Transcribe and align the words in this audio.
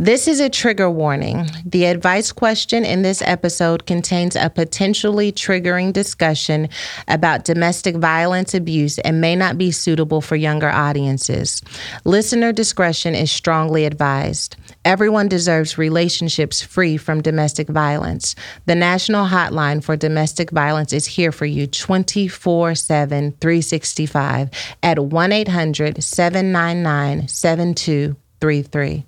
This 0.00 0.28
is 0.28 0.38
a 0.38 0.48
trigger 0.48 0.88
warning. 0.88 1.50
The 1.64 1.86
advice 1.86 2.30
question 2.30 2.84
in 2.84 3.02
this 3.02 3.20
episode 3.20 3.84
contains 3.84 4.36
a 4.36 4.48
potentially 4.48 5.32
triggering 5.32 5.92
discussion 5.92 6.68
about 7.08 7.44
domestic 7.44 7.96
violence 7.96 8.54
abuse 8.54 9.00
and 9.00 9.20
may 9.20 9.34
not 9.34 9.58
be 9.58 9.72
suitable 9.72 10.20
for 10.20 10.36
younger 10.36 10.68
audiences. 10.68 11.62
Listener 12.04 12.52
discretion 12.52 13.16
is 13.16 13.32
strongly 13.32 13.86
advised. 13.86 14.54
Everyone 14.84 15.26
deserves 15.26 15.78
relationships 15.78 16.62
free 16.62 16.96
from 16.96 17.20
domestic 17.20 17.66
violence. 17.66 18.36
The 18.66 18.76
National 18.76 19.26
Hotline 19.26 19.82
for 19.82 19.96
Domestic 19.96 20.52
Violence 20.52 20.92
is 20.92 21.06
here 21.06 21.32
for 21.32 21.44
you 21.44 21.66
24 21.66 22.76
7, 22.76 23.32
365 23.40 24.50
at 24.80 25.00
1 25.00 25.32
800 25.32 26.04
799 26.04 27.26
7233. 27.26 29.07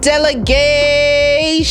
Delegation, 0.00 1.66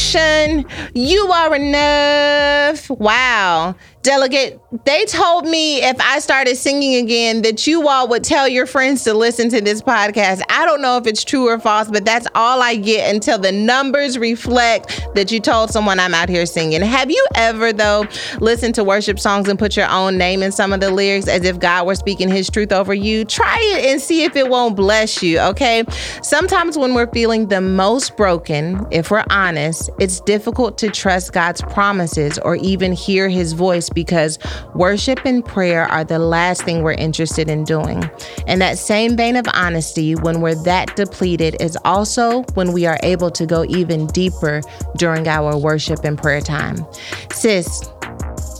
you 0.93 1.31
are 1.31 1.55
enough. 1.55 2.87
Wow. 2.89 3.75
Delegate, 4.01 4.57
they 4.85 5.03
told 5.05 5.45
me 5.45 5.83
if 5.83 5.99
I 5.99 6.19
started 6.19 6.55
singing 6.55 7.03
again 7.03 7.41
that 7.41 7.67
you 7.67 7.85
all 7.89 8.07
would 8.07 8.23
tell 8.23 8.47
your 8.47 8.65
friends 8.65 9.03
to 9.03 9.13
listen 9.13 9.49
to 9.49 9.59
this 9.59 9.81
podcast. 9.81 10.41
I 10.47 10.63
don't 10.65 10.81
know 10.81 10.95
if 10.95 11.05
it's 11.05 11.25
true 11.25 11.49
or 11.49 11.59
false, 11.59 11.89
but 11.89 12.05
that's 12.05 12.25
all 12.33 12.61
I 12.61 12.75
get 12.75 13.13
until 13.13 13.37
the 13.37 13.51
numbers 13.51 14.17
reflect 14.17 15.05
that 15.15 15.33
you 15.33 15.41
told 15.41 15.71
someone 15.71 15.99
I'm 15.99 16.13
out 16.13 16.29
here 16.29 16.45
singing. 16.45 16.81
Have 16.81 17.11
you 17.11 17.27
ever, 17.35 17.73
though, 17.73 18.07
listened 18.39 18.75
to 18.75 18.85
worship 18.85 19.19
songs 19.19 19.49
and 19.49 19.59
put 19.59 19.75
your 19.75 19.89
own 19.89 20.17
name 20.17 20.43
in 20.43 20.53
some 20.53 20.71
of 20.71 20.79
the 20.79 20.91
lyrics 20.91 21.27
as 21.27 21.43
if 21.43 21.59
God 21.59 21.85
were 21.85 21.95
speaking 21.95 22.29
his 22.29 22.49
truth 22.49 22.71
over 22.71 22.93
you? 22.93 23.25
Try 23.25 23.57
it 23.75 23.91
and 23.91 24.01
see 24.01 24.23
if 24.23 24.33
it 24.37 24.49
won't 24.49 24.77
bless 24.77 25.21
you, 25.21 25.39
okay? 25.39 25.83
Sometimes 26.23 26.77
when 26.77 26.93
we're 26.93 27.11
feeling 27.11 27.49
the 27.49 27.59
most 27.59 28.15
broken, 28.15 28.87
if 28.91 29.11
we're 29.11 29.25
honest, 29.29 29.89
it's 29.99 30.21
difficult 30.21 30.77
to 30.77 30.89
trust 30.89 31.33
God's 31.33 31.61
promises 31.63 32.39
or 32.39 32.55
even 32.55 32.93
hear 32.93 33.27
his 33.27 33.51
voice 33.51 33.89
because 34.03 34.39
worship 34.75 35.19
and 35.25 35.43
prayer 35.43 35.83
are 35.83 36.05
the 36.05 36.19
last 36.19 36.63
thing 36.63 36.83
we're 36.83 36.93
interested 36.93 37.49
in 37.49 37.65
doing. 37.65 38.09
And 38.47 38.61
that 38.61 38.77
same 38.77 39.17
vein 39.17 39.35
of 39.35 39.45
honesty, 39.53 40.15
when 40.15 40.39
we're 40.39 40.55
that 40.63 40.95
depleted, 40.95 41.61
is 41.61 41.77
also 41.83 42.43
when 42.53 42.71
we 42.71 42.85
are 42.85 42.97
able 43.03 43.29
to 43.31 43.45
go 43.45 43.65
even 43.65 44.07
deeper 44.07 44.61
during 44.95 45.27
our 45.27 45.57
worship 45.57 46.05
and 46.05 46.17
prayer 46.17 46.39
time. 46.39 46.85
Sis, 47.33 47.89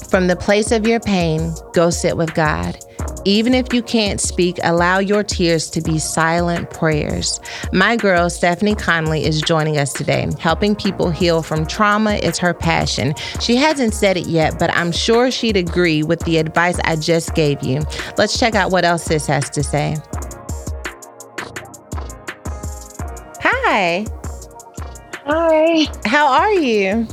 from 0.10 0.28
the 0.28 0.36
place 0.36 0.72
of 0.72 0.88
your 0.88 1.00
pain, 1.00 1.54
go 1.74 1.90
sit 1.90 2.18
with 2.18 2.34
God. 2.34 2.78
Even 3.26 3.54
if 3.54 3.74
you 3.74 3.84
can't 3.84 4.20
speak, 4.20 4.58
allow 4.64 5.00
your 5.00 5.24
tears 5.24 5.70
to 5.70 5.82
be 5.82 6.00
silent 6.00 6.70
prayers. 6.72 7.40
My 7.72 7.96
girl, 7.96 8.30
Stephanie 8.30 8.76
Conley, 8.76 9.24
is 9.24 9.42
joining 9.42 9.78
us 9.78 9.94
today. 9.94 10.28
Helping 10.40 10.76
people 10.76 11.10
heal 11.10 11.44
from 11.44 11.66
trauma 11.66 12.16
is 12.16 12.38
her 12.38 12.54
passion. 12.54 13.14
She 13.40 13.56
hasn't 13.56 13.94
said 13.94 14.18
it 14.18 14.28
yet, 14.28 14.58
but 14.58 14.74
I'm 14.76 14.92
sure 14.92 15.32
she'd 15.32 15.58
agree 15.58 16.02
with 16.02 16.22
the 16.22 16.38
advice 16.38 16.80
I 16.86 16.96
just 16.96 17.36
gave 17.36 17.62
you. 17.62 17.82
Let's 18.18 18.40
check 18.40 18.56
out 18.56 18.72
what 18.72 18.86
else 18.86 19.04
Sis 19.04 19.28
has 19.28 19.50
to 19.52 19.64
say. 19.64 19.96
Hi. 23.42 24.06
Hi. 25.26 25.86
How 26.06 26.28
are 26.28 26.54
you? 26.54 27.08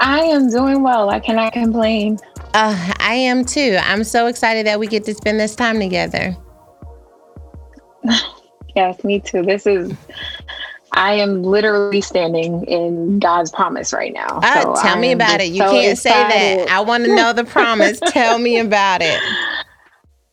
I 0.00 0.20
am 0.20 0.50
doing 0.50 0.82
well. 0.82 1.10
I 1.10 1.20
cannot 1.20 1.52
complain. 1.52 2.18
Uh, 2.54 2.92
I 3.00 3.14
am 3.14 3.44
too. 3.44 3.78
I'm 3.82 4.04
so 4.04 4.26
excited 4.26 4.66
that 4.66 4.80
we 4.80 4.86
get 4.86 5.04
to 5.04 5.14
spend 5.14 5.40
this 5.40 5.54
time 5.54 5.78
together. 5.78 6.36
yes, 8.76 9.02
me 9.04 9.20
too. 9.20 9.42
This 9.42 9.66
is, 9.66 9.92
I 10.92 11.14
am 11.14 11.42
literally 11.42 12.00
standing 12.00 12.64
in 12.64 13.18
God's 13.18 13.50
promise 13.50 13.92
right 13.92 14.12
now. 14.12 14.40
Uh, 14.42 14.62
so 14.62 14.82
tell 14.82 14.98
me 14.98 15.12
about 15.12 15.40
it. 15.40 15.50
You 15.50 15.58
so 15.58 15.70
can't 15.70 15.92
excited. 15.92 16.32
say 16.32 16.56
that. 16.64 16.70
I 16.70 16.80
want 16.80 17.04
to 17.04 17.14
know 17.14 17.32
the 17.32 17.44
promise. 17.44 18.00
tell 18.08 18.38
me 18.38 18.58
about 18.58 19.02
it. 19.02 19.20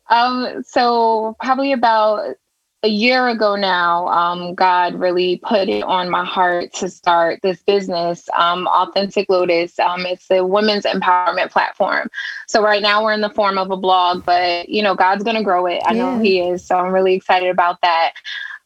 Um, 0.09 0.63
so 0.63 1.35
probably 1.39 1.71
about 1.71 2.35
a 2.83 2.89
year 2.89 3.29
ago 3.29 3.55
now, 3.55 4.07
um, 4.09 4.53
God 4.55 4.95
really 4.95 5.37
put 5.37 5.69
it 5.69 5.83
on 5.83 6.09
my 6.09 6.25
heart 6.25 6.73
to 6.73 6.89
start 6.89 7.39
this 7.41 7.63
business, 7.63 8.27
um, 8.37 8.67
Authentic 8.67 9.29
Lotus. 9.29 9.79
Um, 9.79 10.05
it's 10.05 10.29
a 10.29 10.45
women's 10.45 10.83
empowerment 10.83 11.49
platform. 11.49 12.09
So 12.47 12.61
right 12.61 12.81
now 12.81 13.01
we're 13.01 13.13
in 13.13 13.21
the 13.21 13.29
form 13.29 13.57
of 13.57 13.71
a 13.71 13.77
blog, 13.77 14.25
but 14.25 14.67
you 14.67 14.83
know 14.83 14.95
God's 14.95 15.23
going 15.23 15.37
to 15.37 15.43
grow 15.43 15.65
it. 15.65 15.81
I 15.85 15.93
yeah. 15.93 16.03
know 16.03 16.19
He 16.19 16.41
is, 16.41 16.65
so 16.65 16.77
I'm 16.77 16.91
really 16.91 17.13
excited 17.13 17.49
about 17.49 17.79
that. 17.81 18.13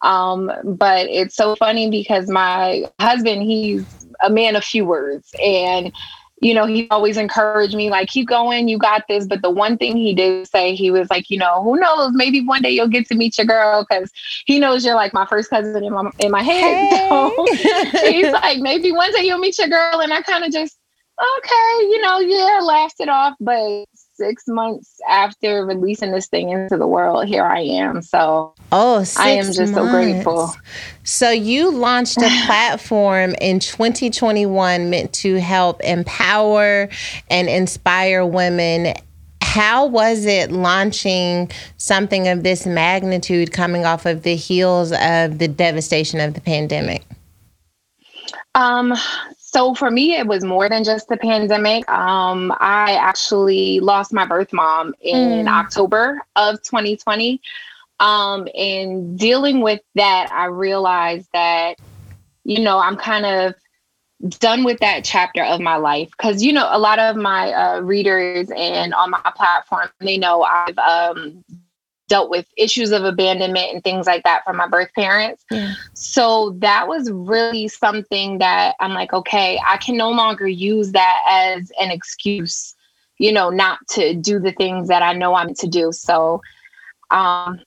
Um, 0.01 0.51
but 0.63 1.07
it's 1.09 1.35
so 1.35 1.55
funny 1.55 1.89
because 1.89 2.27
my 2.27 2.85
husband, 2.99 3.43
he's 3.43 3.85
a 4.23 4.31
man 4.31 4.55
of 4.55 4.63
few 4.63 4.85
words, 4.85 5.29
and 5.43 5.93
you 6.39 6.53
know, 6.53 6.65
he 6.65 6.87
always 6.89 7.17
encouraged 7.17 7.75
me, 7.75 7.89
like, 7.89 8.09
keep 8.09 8.27
going, 8.27 8.67
you 8.67 8.77
got 8.77 9.03
this. 9.07 9.25
But 9.25 9.41
the 9.41 9.49
one 9.49 9.77
thing 9.77 9.97
he 9.97 10.13
did 10.13 10.47
say, 10.47 10.75
he 10.75 10.91
was 10.91 11.09
like, 11.09 11.29
you 11.29 11.37
know, 11.37 11.63
who 11.63 11.79
knows, 11.79 12.11
maybe 12.13 12.45
one 12.45 12.61
day 12.61 12.69
you'll 12.69 12.87
get 12.87 13.07
to 13.07 13.15
meet 13.15 13.37
your 13.37 13.47
girl 13.47 13.85
because 13.87 14.11
he 14.45 14.59
knows 14.59 14.85
you're 14.85 14.95
like 14.95 15.13
my 15.13 15.25
first 15.25 15.49
cousin 15.49 15.83
in 15.83 15.93
my 15.93 16.09
in 16.19 16.31
my 16.31 16.43
head. 16.43 16.57
Hey. 16.87 17.07
So 17.09 17.45
he's 18.11 18.31
like, 18.31 18.59
maybe 18.59 18.91
one 18.91 19.11
day 19.13 19.23
you'll 19.23 19.39
meet 19.39 19.57
your 19.57 19.67
girl. 19.67 20.01
And 20.01 20.13
I 20.13 20.21
kind 20.21 20.43
of 20.43 20.51
just, 20.51 20.77
okay, 21.19 21.87
you 21.87 22.01
know, 22.01 22.19
yeah, 22.19 22.59
laughed 22.61 22.99
it 22.99 23.09
off. 23.09 23.35
But 23.39 23.85
six 24.17 24.43
months 24.47 24.99
after 25.07 25.65
releasing 25.65 26.11
this 26.11 26.27
thing 26.27 26.49
into 26.49 26.77
the 26.77 26.87
world, 26.87 27.27
here 27.27 27.45
I 27.45 27.61
am. 27.61 28.01
So 28.01 28.53
oh, 28.71 29.05
I 29.17 29.29
am 29.29 29.45
just 29.45 29.59
months. 29.59 29.75
so 29.75 29.89
grateful. 29.89 30.55
So 31.03 31.29
you 31.29 31.71
launched 31.71 32.17
a 32.17 32.29
platform 32.45 33.35
in 33.39 33.59
2021 33.59 34.89
meant 34.89 35.13
to 35.13 35.39
help 35.39 35.81
empower 35.81 36.89
and 37.29 37.47
inspire 37.47 38.25
women. 38.25 38.93
How 39.41 39.85
was 39.85 40.25
it 40.25 40.51
launching 40.51 41.49
something 41.77 42.27
of 42.27 42.43
this 42.43 42.65
magnitude 42.65 43.53
coming 43.53 43.85
off 43.85 44.05
of 44.05 44.23
the 44.23 44.35
heels 44.35 44.91
of 44.91 45.39
the 45.39 45.47
devastation 45.47 46.19
of 46.19 46.33
the 46.33 46.41
pandemic? 46.41 47.03
Um, 48.55 48.93
so 49.57 49.73
for 49.73 49.89
me, 49.89 50.15
it 50.15 50.27
was 50.27 50.43
more 50.43 50.69
than 50.69 50.83
just 50.83 51.07
the 51.07 51.17
pandemic. 51.17 51.89
Um, 51.89 52.53
I 52.59 52.93
actually 52.93 53.79
lost 53.79 54.13
my 54.13 54.23
birth 54.23 54.53
mom 54.53 54.93
in 55.01 55.47
mm. 55.47 55.47
October 55.47 56.21
of 56.35 56.61
2020. 56.61 57.41
Um, 57.99 58.47
and 58.55 59.17
dealing 59.17 59.61
with 59.61 59.81
that, 59.95 60.31
I 60.31 60.45
realized 60.45 61.29
that, 61.33 61.79
you 62.43 62.61
know, 62.61 62.77
I'm 62.77 62.97
kind 62.97 63.25
of 63.25 63.55
done 64.39 64.63
with 64.63 64.79
that 64.81 65.03
chapter 65.03 65.43
of 65.43 65.59
my 65.59 65.77
life 65.77 66.11
because 66.11 66.43
you 66.43 66.51
know 66.51 66.67
a 66.71 66.79
lot 66.79 66.97
of 66.97 67.15
my 67.15 67.51
uh, 67.51 67.79
readers 67.81 68.49
and 68.55 68.91
on 68.95 69.11
my 69.11 69.21
platform 69.35 69.87
they 69.99 70.17
know 70.17 70.41
i've 70.41 70.75
um, 70.79 71.45
dealt 72.07 72.29
with 72.29 72.45
issues 72.57 72.91
of 72.91 73.03
abandonment 73.03 73.73
and 73.73 73.83
things 73.83 74.07
like 74.07 74.23
that 74.23 74.43
from 74.43 74.57
my 74.57 74.67
birth 74.67 74.89
parents. 74.95 75.43
Yeah. 75.51 75.73
So 75.93 76.55
that 76.59 76.87
was 76.87 77.11
really 77.11 77.67
something 77.67 78.37
that 78.39 78.75
I'm 78.79 78.93
like, 78.93 79.13
okay, 79.13 79.59
I 79.67 79.77
can 79.77 79.97
no 79.97 80.09
longer 80.09 80.47
use 80.47 80.91
that 80.93 81.21
as 81.29 81.71
an 81.79 81.91
excuse, 81.91 82.75
you 83.17 83.31
know, 83.31 83.49
not 83.49 83.79
to 83.91 84.13
do 84.13 84.39
the 84.39 84.53
things 84.53 84.87
that 84.87 85.01
I 85.01 85.13
know 85.13 85.35
I'm 85.35 85.53
to 85.55 85.67
do. 85.67 85.91
So 85.91 86.41
um 87.11 87.59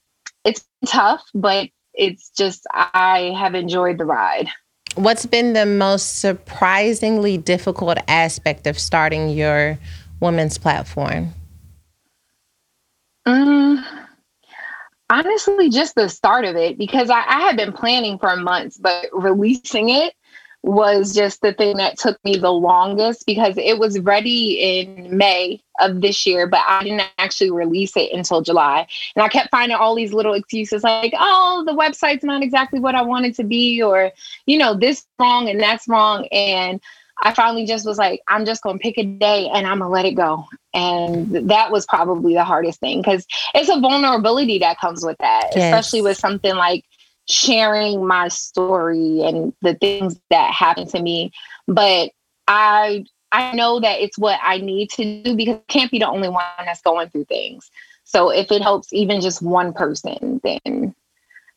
it's 0.43 0.65
tough, 0.85 1.23
but 1.35 1.69
it's 1.93 2.29
just 2.29 2.65
I 2.73 3.35
have 3.37 3.53
enjoyed 3.53 3.97
the 3.97 4.05
ride. 4.05 4.47
What's 4.95 5.25
been 5.25 5.53
the 5.53 5.65
most 5.65 6.19
surprisingly 6.19 7.37
difficult 7.37 7.97
aspect 8.07 8.67
of 8.67 8.77
starting 8.77 9.29
your 9.29 9.77
women's 10.19 10.57
platform? 10.57 11.33
Mm, 13.27 14.00
honestly 15.11 15.69
just 15.69 15.95
the 15.95 16.07
start 16.07 16.45
of 16.45 16.55
it 16.55 16.77
because 16.77 17.09
I, 17.09 17.19
I 17.19 17.41
had 17.41 17.57
been 17.57 17.73
planning 17.73 18.17
for 18.17 18.35
months 18.37 18.77
but 18.77 19.07
releasing 19.11 19.89
it 19.89 20.13
was 20.63 21.13
just 21.13 21.41
the 21.41 21.53
thing 21.53 21.77
that 21.77 21.97
took 21.97 22.23
me 22.23 22.37
the 22.37 22.51
longest 22.51 23.25
because 23.25 23.57
it 23.57 23.79
was 23.79 23.99
ready 23.99 24.79
in 24.79 25.17
May 25.17 25.61
of 25.79 26.01
this 26.01 26.25
year, 26.27 26.45
but 26.45 26.61
I 26.67 26.83
didn't 26.83 27.03
actually 27.17 27.49
release 27.49 27.97
it 27.97 28.13
until 28.13 28.41
July. 28.41 28.87
And 29.15 29.23
I 29.23 29.27
kept 29.27 29.49
finding 29.49 29.75
all 29.75 29.95
these 29.95 30.13
little 30.13 30.33
excuses 30.33 30.83
like, 30.83 31.13
oh, 31.17 31.63
the 31.65 31.73
website's 31.73 32.23
not 32.23 32.43
exactly 32.43 32.79
what 32.79 32.93
I 32.93 33.01
wanted 33.01 33.33
to 33.37 33.43
be, 33.43 33.81
or, 33.81 34.11
you 34.45 34.59
know, 34.59 34.75
this 34.75 35.05
wrong 35.17 35.49
and 35.49 35.59
that's 35.59 35.87
wrong. 35.87 36.27
And 36.27 36.79
I 37.21 37.33
finally 37.33 37.65
just 37.65 37.85
was 37.85 37.97
like, 37.97 38.21
I'm 38.27 38.45
just 38.45 38.63
going 38.63 38.77
to 38.77 38.81
pick 38.81 38.97
a 38.97 39.03
day 39.03 39.47
and 39.53 39.67
I'm 39.67 39.79
going 39.79 39.89
to 39.89 39.93
let 39.93 40.05
it 40.05 40.13
go. 40.13 40.45
And 40.73 41.49
that 41.49 41.71
was 41.71 41.85
probably 41.85 42.33
the 42.33 42.43
hardest 42.43 42.79
thing 42.79 43.01
because 43.01 43.25
it's 43.53 43.69
a 43.69 43.79
vulnerability 43.79 44.57
that 44.59 44.79
comes 44.79 45.05
with 45.05 45.17
that, 45.19 45.49
yes. 45.55 45.65
especially 45.73 46.01
with 46.01 46.17
something 46.17 46.55
like 46.55 46.83
sharing 47.27 48.05
my 48.05 48.27
story 48.27 49.21
and 49.21 49.53
the 49.61 49.75
things 49.75 50.19
that 50.29 50.51
happened 50.51 50.89
to 50.89 51.01
me. 51.01 51.31
But 51.67 52.11
I 52.47 53.05
I 53.31 53.53
know 53.53 53.79
that 53.79 54.01
it's 54.01 54.17
what 54.17 54.39
I 54.43 54.57
need 54.57 54.89
to 54.91 55.23
do 55.23 55.35
because 55.35 55.55
I 55.55 55.71
can't 55.71 55.91
be 55.91 55.99
the 55.99 56.09
only 56.09 56.27
one 56.27 56.43
that's 56.59 56.81
going 56.81 57.09
through 57.09 57.25
things. 57.25 57.69
So 58.03 58.29
if 58.29 58.51
it 58.51 58.61
helps 58.61 58.91
even 58.91 59.21
just 59.21 59.41
one 59.41 59.71
person, 59.73 60.41
then 60.43 60.90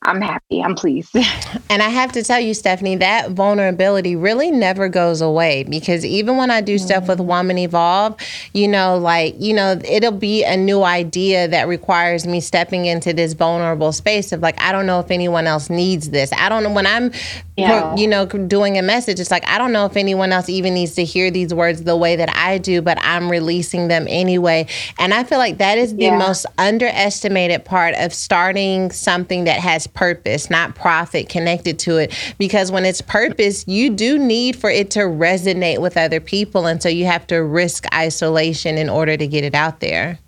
I'm 0.05 0.21
happy. 0.21 0.63
I'm 0.63 0.75
pleased. 0.75 1.15
and 1.71 1.83
I 1.83 1.89
have 1.89 2.13
to 2.13 2.23
tell 2.23 2.39
you, 2.39 2.53
Stephanie, 2.53 2.97
that 2.97 3.31
vulnerability 3.31 4.17
really 4.17 4.51
never 4.51 4.89
goes 4.89 5.23
away 5.23 5.65
because 5.65 6.05
even 6.05 6.37
when 6.37 6.51
I 6.51 6.61
do 6.61 6.75
mm-hmm. 6.75 6.85
stuff 6.85 7.09
with 7.09 7.19
mm-hmm. 7.19 7.29
Woman 7.29 7.59
Evolve, 7.59 8.17
you 8.53 8.69
know, 8.69 8.99
like, 8.99 9.35
you 9.39 9.55
know, 9.55 9.81
it'll 9.83 10.13
be 10.13 10.45
a 10.45 10.57
new 10.57 10.83
idea 10.83 11.49
that 11.49 11.69
requires 11.69 12.27
me 12.27 12.41
stepping 12.41 12.85
into 12.85 13.15
this 13.15 13.33
vulnerable 13.33 13.93
space 13.93 14.31
of 14.33 14.41
like, 14.41 14.61
I 14.61 14.73
don't 14.73 14.87
know 14.87 15.01
if 15.01 15.11
anyone 15.11 15.47
else 15.47 15.71
needs 15.71 16.11
this. 16.11 16.33
I 16.35 16.51
don't 16.51 16.63
know 16.63 16.73
when 16.73 16.87
I'm, 16.87 17.11
yeah. 17.57 17.97
you 17.97 18.07
know, 18.07 18.27
doing 18.27 18.77
a 18.77 18.83
message, 18.83 19.21
it's 19.21 19.31
like, 19.31 19.47
I 19.49 19.57
don't 19.57 19.73
know 19.73 19.87
if 19.87 19.97
anyone 19.97 20.33
else 20.33 20.51
even 20.51 20.75
needs 20.75 20.95
to 20.97 21.05
hear 21.05 21.31
these 21.31 21.55
words 21.55 21.85
the 21.85 21.97
way 21.97 22.17
that 22.17 22.35
I 22.37 22.59
do, 22.59 22.83
but 22.83 22.99
I'm 23.01 23.31
releasing 23.31 23.89
them 23.89 24.07
anyway. 24.09 24.67
And 24.99 25.15
I 25.15 25.25
feel 25.25 25.39
like 25.39 25.59
that 25.59 25.79
is 25.79 25.97
the 25.97 26.05
yeah. 26.05 26.19
most 26.19 26.45
underestimated 26.59 27.65
part 27.65 27.95
of 27.95 28.13
starting 28.13 28.91
something 28.91 29.45
that 29.45 29.61
has 29.61 29.87
purpose, 29.95 30.51
not 30.51 30.75
profit 30.75 31.29
connected 31.29 31.79
to 31.81 31.97
it. 31.97 32.15
Because 32.39 32.71
when 32.71 32.85
it's 32.85 33.01
purpose, 33.01 33.67
you 33.67 33.91
do 33.91 34.19
need 34.19 34.57
for 34.57 34.71
it 34.71 34.91
to 34.93 35.01
resonate 35.01 35.81
with 35.81 35.97
other 35.97 36.21
people. 36.21 36.67
And 36.67 36.83
so 36.83 36.89
you 36.89 37.07
have 37.07 37.27
to 37.29 37.39
risk 37.39 37.87
isolation 37.95 38.77
in 38.77 38.89
order 38.89 39.17
to 39.17 39.27
get 39.27 39.45
it 39.45 39.55
out 39.55 39.81
there. 39.81 40.19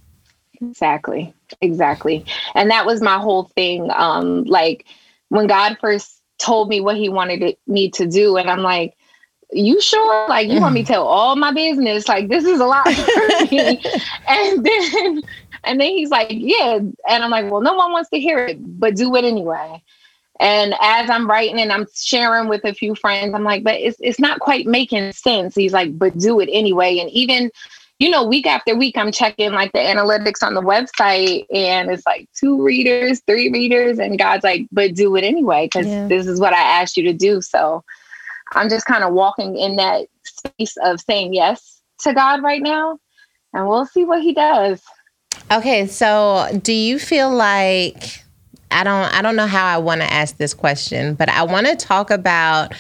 Exactly. 0.61 1.35
Exactly. 1.61 2.25
And 2.55 2.71
that 2.71 2.87
was 2.87 3.01
my 3.01 3.19
whole 3.19 3.45
thing. 3.55 3.91
Um, 3.95 4.45
like 4.45 4.87
when 5.29 5.47
God 5.47 5.77
first 5.81 6.23
told 6.39 6.69
me 6.69 6.81
what 6.81 6.97
he 6.97 7.09
wanted 7.09 7.57
me 7.67 7.91
to 7.91 8.07
do, 8.07 8.37
and 8.37 8.51
I'm 8.51 8.63
like, 8.63 8.97
you 9.53 9.81
sure? 9.81 10.29
Like 10.29 10.49
you 10.49 10.61
want 10.61 10.75
me 10.75 10.83
to 10.83 10.89
tell 10.89 11.07
all 11.07 11.37
my 11.37 11.53
business? 11.53 12.09
Like 12.09 12.29
this 12.29 12.45
is 12.45 12.59
a 12.61 12.67
lot 12.67 12.89
for 12.89 13.45
me. 13.51 13.81
and 14.29 14.67
then 14.67 15.23
and 15.67 15.81
then 15.81 15.89
he's 15.89 16.11
like, 16.11 16.29
Yeah. 16.31 16.79
And 16.79 17.25
I'm 17.25 17.31
like, 17.31 17.51
Well, 17.51 17.61
no 17.61 17.75
one 17.75 17.93
wants 17.93 18.11
to 18.11 18.21
hear 18.21 18.39
it, 18.47 18.59
but 18.81 18.97
do 18.97 19.15
it 19.17 19.25
anyway. 19.25 19.83
And 20.39 20.75
as 20.81 21.09
I'm 21.09 21.29
writing 21.29 21.59
and 21.61 21.73
I'm 21.73 21.87
sharing 21.95 22.49
with 22.49 22.65
a 22.65 22.75
few 22.75 22.95
friends, 22.95 23.35
I'm 23.35 23.45
like, 23.45 23.65
but 23.65 23.75
it's 23.75 23.97
it's 24.01 24.21
not 24.21 24.41
quite 24.41 24.67
making 24.67 25.13
sense. 25.13 25.55
He's 25.55 25.73
like, 25.73 25.99
but 25.99 26.19
do 26.19 26.41
it 26.41 26.51
anyway. 26.53 26.99
And 26.99 27.11
even, 27.11 27.51
you 27.99 28.11
know, 28.11 28.25
week 28.25 28.47
after 28.47 28.77
week, 28.77 28.99
I'm 28.99 29.13
checking 29.13 29.53
like 29.53 29.73
the 29.73 29.79
analytics 29.79 30.43
on 30.43 30.53
the 30.53 30.61
website, 30.61 31.47
and 31.53 31.91
it's 31.91 32.07
like 32.07 32.29
two 32.39 32.63
readers, 32.63 33.21
three 33.27 33.51
readers, 33.51 33.99
and 33.99 34.19
God's 34.19 34.45
like, 34.45 34.67
but 34.71 34.95
do 34.95 35.17
it 35.17 35.25
anyway, 35.25 35.67
because 35.67 35.87
yeah. 35.87 36.07
this 36.07 36.27
is 36.27 36.39
what 36.39 36.53
I 36.53 36.61
asked 36.61 36.99
you 36.99 37.05
to 37.05 37.15
do. 37.15 37.41
So 37.41 37.83
I'm 38.53 38.69
just 38.69 38.85
kind 38.85 39.05
of 39.05 39.15
walking 39.15 39.57
in 39.57 39.77
that 39.77 40.07
space 40.23 40.77
of 40.83 41.01
saying 41.01 41.33
yes 41.33 41.81
to 42.01 42.13
God 42.13 42.43
right 42.43 42.63
now, 42.63 42.99
and 43.55 43.67
we'll 43.67 43.87
see 43.87 44.05
what 44.05 44.21
He 44.21 44.35
does. 44.35 44.83
Okay, 45.51 45.87
so 45.87 46.49
do 46.63 46.73
you 46.73 46.99
feel 46.99 47.33
like 47.33 48.25
I 48.71 48.83
don't 48.83 49.15
I 49.15 49.23
don't 49.23 49.37
know 49.37 49.47
how 49.47 49.65
I 49.65 49.79
want 49.79 50.01
to 50.01 50.13
ask 50.13 50.37
this 50.37 50.55
question, 50.55 51.15
but 51.15 51.29
I 51.29 51.45
want 51.45 51.69
to 51.69 51.77
talk 51.77 52.11
about 52.11 52.75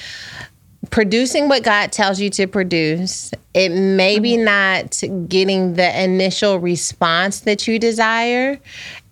producing 0.90 1.48
what 1.48 1.62
God 1.62 1.92
tells 1.92 2.20
you 2.20 2.28
to 2.30 2.46
produce. 2.46 3.30
It 3.54 3.70
may 3.70 4.18
be 4.18 4.36
mm-hmm. 4.36 4.44
not 4.44 5.28
getting 5.28 5.74
the 5.74 6.02
initial 6.02 6.58
response 6.58 7.40
that 7.40 7.68
you 7.68 7.78
desire 7.78 8.58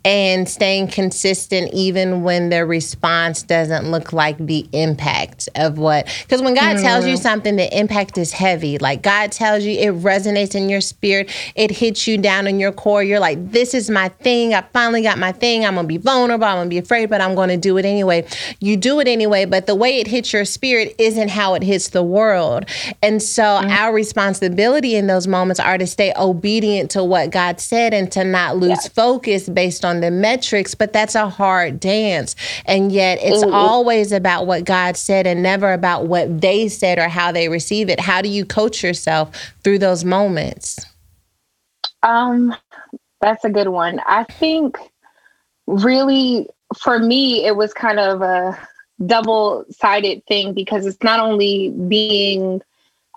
and 0.05 0.47
staying 0.47 0.87
consistent 0.87 1.73
even 1.73 2.23
when 2.23 2.51
the 2.51 2.67
response 2.67 3.43
doesn't 3.43 3.91
look 3.91 4.13
like 4.13 4.37
the 4.39 4.69
impact 4.73 5.49
of 5.55 5.79
what 5.79 6.07
because 6.23 6.43
when 6.43 6.55
god 6.55 6.77
mm. 6.77 6.83
tells 6.83 7.07
you 7.07 7.15
mm. 7.15 7.19
something 7.19 7.57
the 7.57 7.79
impact 7.79 8.19
is 8.19 8.31
heavy 8.31 8.77
like 8.79 9.03
god 9.03 9.33
tells 9.33 9.65
you 9.65 9.73
it 9.73 9.95
resonates 10.03 10.55
in 10.55 10.69
your 10.69 10.83
spirit 10.83 11.31
it 11.55 11.71
hits 11.71 12.07
you 12.07 12.19
down 12.19 12.47
in 12.47 12.61
your 12.61 12.71
core 12.71 13.03
you're 13.03 13.19
like 13.19 13.51
this 13.51 13.73
is 13.73 13.89
my 13.89 14.09
thing 14.09 14.53
i 14.53 14.61
finally 14.75 15.03
got 15.03 15.17
my 15.17 15.33
thing 15.33 15.65
i'm 15.65 15.75
gonna 15.75 15.89
be 15.89 15.97
vulnerable 15.97 16.45
i'm 16.45 16.59
gonna 16.59 16.69
be 16.69 16.79
afraid 16.79 17.09
but 17.09 17.23
i'm 17.23 17.35
gonna 17.35 17.57
do 17.57 17.79
it 17.79 17.87
anyway 17.87 18.27
you 18.61 18.77
do 18.77 19.01
it 19.01 19.09
anyway 19.09 19.47
but 19.47 19.67
the 19.67 19.75
way 19.75 20.01
it 20.01 20.07
hits 20.07 20.35
your 20.35 20.45
spirit 20.45 20.95
isn't 20.99 21.29
how 21.31 21.55
it 21.55 21.63
hits 21.63 21.89
the 21.89 22.03
world 22.03 22.67
and 23.03 23.23
so 23.23 23.43
mm. 23.43 23.71
our 23.71 23.95
responsibility 23.95 24.97
in 24.97 25.07
those 25.07 25.27
moments 25.27 25.59
are 25.59 25.79
to 25.79 25.87
stay 25.87 26.13
obedient 26.17 26.91
to 26.91 27.03
what 27.03 27.31
god 27.31 27.59
said 27.59 27.95
and 27.95 28.13
to 28.13 28.23
not 28.23 28.59
lose 28.59 28.69
yes. 28.71 28.89
focus 28.89 29.49
based 29.49 29.83
on 29.83 29.94
on 29.95 30.01
the 30.01 30.11
metrics, 30.11 30.75
but 30.75 30.93
that's 30.93 31.15
a 31.15 31.29
hard 31.29 31.81
dance. 31.81 32.35
And 32.67 32.91
yet 32.93 33.19
it's 33.23 33.45
mm-hmm. 33.45 33.55
always 33.55 34.13
about 34.13 34.47
what 34.47 34.65
God 34.65 34.97
said 34.97 35.27
and 35.27 35.43
never 35.43 35.73
about 35.73 36.07
what 36.07 36.41
they 36.41 36.69
said 36.69 36.99
or 36.99 37.09
how 37.09 37.33
they 37.33 37.49
receive 37.49 37.89
it. 37.89 38.01
How 38.01 38.21
do 38.21 38.29
you 38.29 38.45
coach 38.45 38.83
yourself 38.83 39.55
through 39.63 39.79
those 39.79 40.05
moments? 40.05 40.85
Um, 42.03 42.55
that's 43.21 43.45
a 43.45 43.51
good 43.51 43.69
one. 43.69 44.01
I 44.07 44.25
think 44.25 44.77
really 45.67 46.49
for 46.77 46.99
me, 46.99 47.47
it 47.47 47.57
was 47.57 47.73
kind 47.73 47.99
of 47.99 48.21
a 48.23 48.59
double 49.07 49.65
sided 49.71 50.25
thing 50.27 50.53
because 50.53 50.87
it's 50.87 51.03
not 51.03 51.21
only 51.21 51.71
being 51.89 52.61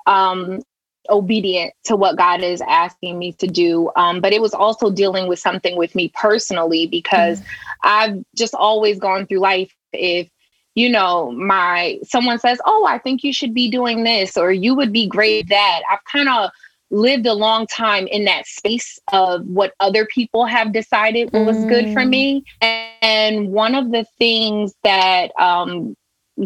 um, 0.06 0.62
obedient 1.09 1.74
to 1.86 1.95
what 1.95 2.18
God 2.18 2.44
is 2.44 2.62
asking 2.62 3.18
me 3.18 3.33
to 3.33 3.48
do. 3.48 3.89
Um, 3.95 4.21
but 4.21 4.33
it 4.33 4.42
was 4.42 4.54
also 4.54 4.92
dealing 4.92 5.27
with 5.27 5.39
something 5.39 5.77
with 5.77 5.95
me 5.95 6.12
personally 6.15 6.88
because 6.88 7.39
mm-hmm. 7.39 7.50
I've 7.83 8.24
just 8.36 8.54
always 8.54 9.00
gone 9.00 9.25
through 9.25 9.39
life. 9.39 9.74
If 9.94 10.30
you 10.75 10.89
know, 10.89 11.31
my 11.31 12.00
someone 12.04 12.39
says, 12.39 12.59
"Oh, 12.65 12.86
I 12.88 13.00
think 13.00 13.24
you 13.24 13.33
should 13.33 13.54
be 13.54 13.69
doing 13.69 14.04
this," 14.04 14.38
or 14.38 14.51
"You 14.51 14.75
would 14.75 14.94
be 14.94 15.07
great 15.07 15.50
that," 15.50 15.81
I've 15.92 16.04
kind 16.06 16.30
of 16.30 16.51
lived 16.89 17.25
a 17.25 17.33
long 17.33 17.68
time 17.68 18.07
in 18.07 18.25
that 18.25 18.45
space 18.45 19.00
of 19.12 19.45
what 19.48 19.74
other 19.80 20.06
people 20.06 20.45
have 20.45 20.71
decided 20.71 21.31
was 21.33 21.57
mm. 21.57 21.69
good 21.69 21.94
for 21.94 22.01
mm. 22.01 22.09
me. 22.09 22.45
And 22.62 23.50
one 23.51 23.75
of 23.75 23.92
the 23.92 24.06
things 24.18 24.74
that 24.83 25.38
um, 25.39 25.95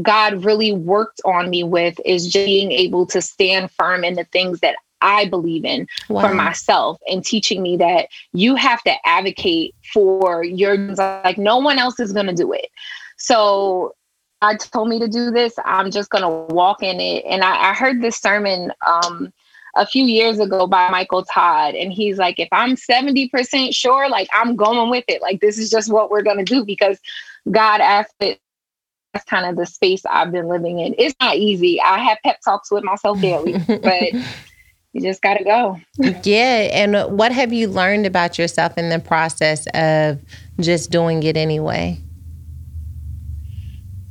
God 0.02 0.46
really 0.46 0.72
worked 0.72 1.22
on 1.26 1.50
me 1.50 1.64
with 1.64 2.00
is 2.06 2.32
being 2.32 2.72
able 2.72 3.06
to 3.08 3.22
stand 3.22 3.72
firm 3.72 4.04
in 4.04 4.16
the 4.16 4.24
things 4.26 4.60
that 4.62 4.76
I 5.02 5.26
believe 5.26 5.66
in 5.66 5.88
wow. 6.10 6.22
for 6.22 6.34
myself 6.34 7.00
and 7.10 7.24
teaching 7.24 7.62
me 7.62 7.78
that 7.78 8.08
you 8.34 8.56
have 8.56 8.82
to 8.84 8.94
advocate 9.06 9.76
for 9.94 10.44
your 10.44 10.78
like 10.78 11.38
no 11.38 11.58
one 11.58 11.80
else 11.80 12.00
is 12.00 12.14
going 12.14 12.28
to 12.28 12.34
do 12.34 12.54
it. 12.54 12.68
So 13.18 13.96
I 14.42 14.56
told 14.56 14.90
me 14.90 15.00
to 15.00 15.08
do 15.08 15.32
this. 15.32 15.54
I'm 15.66 15.92
just 15.92 16.10
going 16.10 16.24
to 16.24 16.54
walk 16.54 16.82
in 16.82 17.00
it. 17.00 17.24
And 17.26 17.44
I, 17.44 17.72
I 17.72 17.74
heard 17.74 18.02
this 18.02 18.18
sermon 18.18 18.72
um, 18.88 19.32
a 19.76 19.86
few 19.86 20.04
years 20.04 20.40
ago 20.40 20.66
by 20.66 20.90
Michael 20.90 21.24
Todd. 21.24 21.76
And 21.76 21.94
he's 21.94 22.18
like, 22.18 22.40
if 22.40 22.50
I'm 22.52 22.76
70% 22.76 23.76
sure, 23.76 24.10
like 24.10 24.28
I'm 24.34 24.56
going 24.56 24.90
with 24.90 25.06
it. 25.08 25.22
Like 25.22 25.42
this 25.42 25.58
is 25.58 25.70
just 25.70 25.92
what 25.92 26.10
we're 26.10 26.24
going 26.24 26.44
to 26.44 26.44
do 26.44 26.66
because 26.66 27.00
God 27.52 27.82
asked 27.82 28.16
it 28.20 28.40
that's 29.14 29.26
kind 29.26 29.46
of 29.46 29.56
the 29.56 29.66
space 29.66 30.04
I've 30.10 30.32
been 30.32 30.48
living 30.48 30.80
in. 30.80 30.96
It's 30.98 31.16
not 31.20 31.36
easy. 31.36 31.82
I 31.82 32.00
have 32.00 32.18
pep 32.24 32.40
talks 32.44 32.72
with 32.72 32.84
myself 32.84 33.20
daily, 33.20 33.58
but 33.68 34.14
you 34.94 35.02
just 35.02 35.22
got 35.22 35.36
to 35.36 35.44
go. 35.44 35.80
Yeah. 36.24 36.70
And 36.72 37.18
what 37.18 37.32
have 37.32 37.52
you 37.52 37.68
learned 37.68 38.06
about 38.06 38.38
yourself 38.38 38.78
in 38.78 38.90
the 38.90 39.00
process 39.00 39.68
of 39.74 40.20
just 40.60 40.92
doing 40.92 41.24
it 41.24 41.36
anyway? 41.36 42.00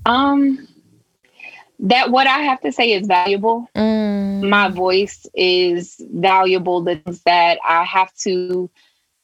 Um, 0.06 0.66
that 1.78 2.10
what 2.10 2.26
I 2.26 2.40
have 2.40 2.60
to 2.60 2.72
say 2.72 2.92
is 2.92 3.06
valuable. 3.06 3.68
Mm. 3.74 4.48
My 4.48 4.68
voice 4.68 5.26
is 5.34 5.96
valuable. 6.12 6.82
The 6.82 6.96
things 6.96 7.22
that 7.22 7.58
I 7.66 7.84
have 7.84 8.12
to 8.18 8.70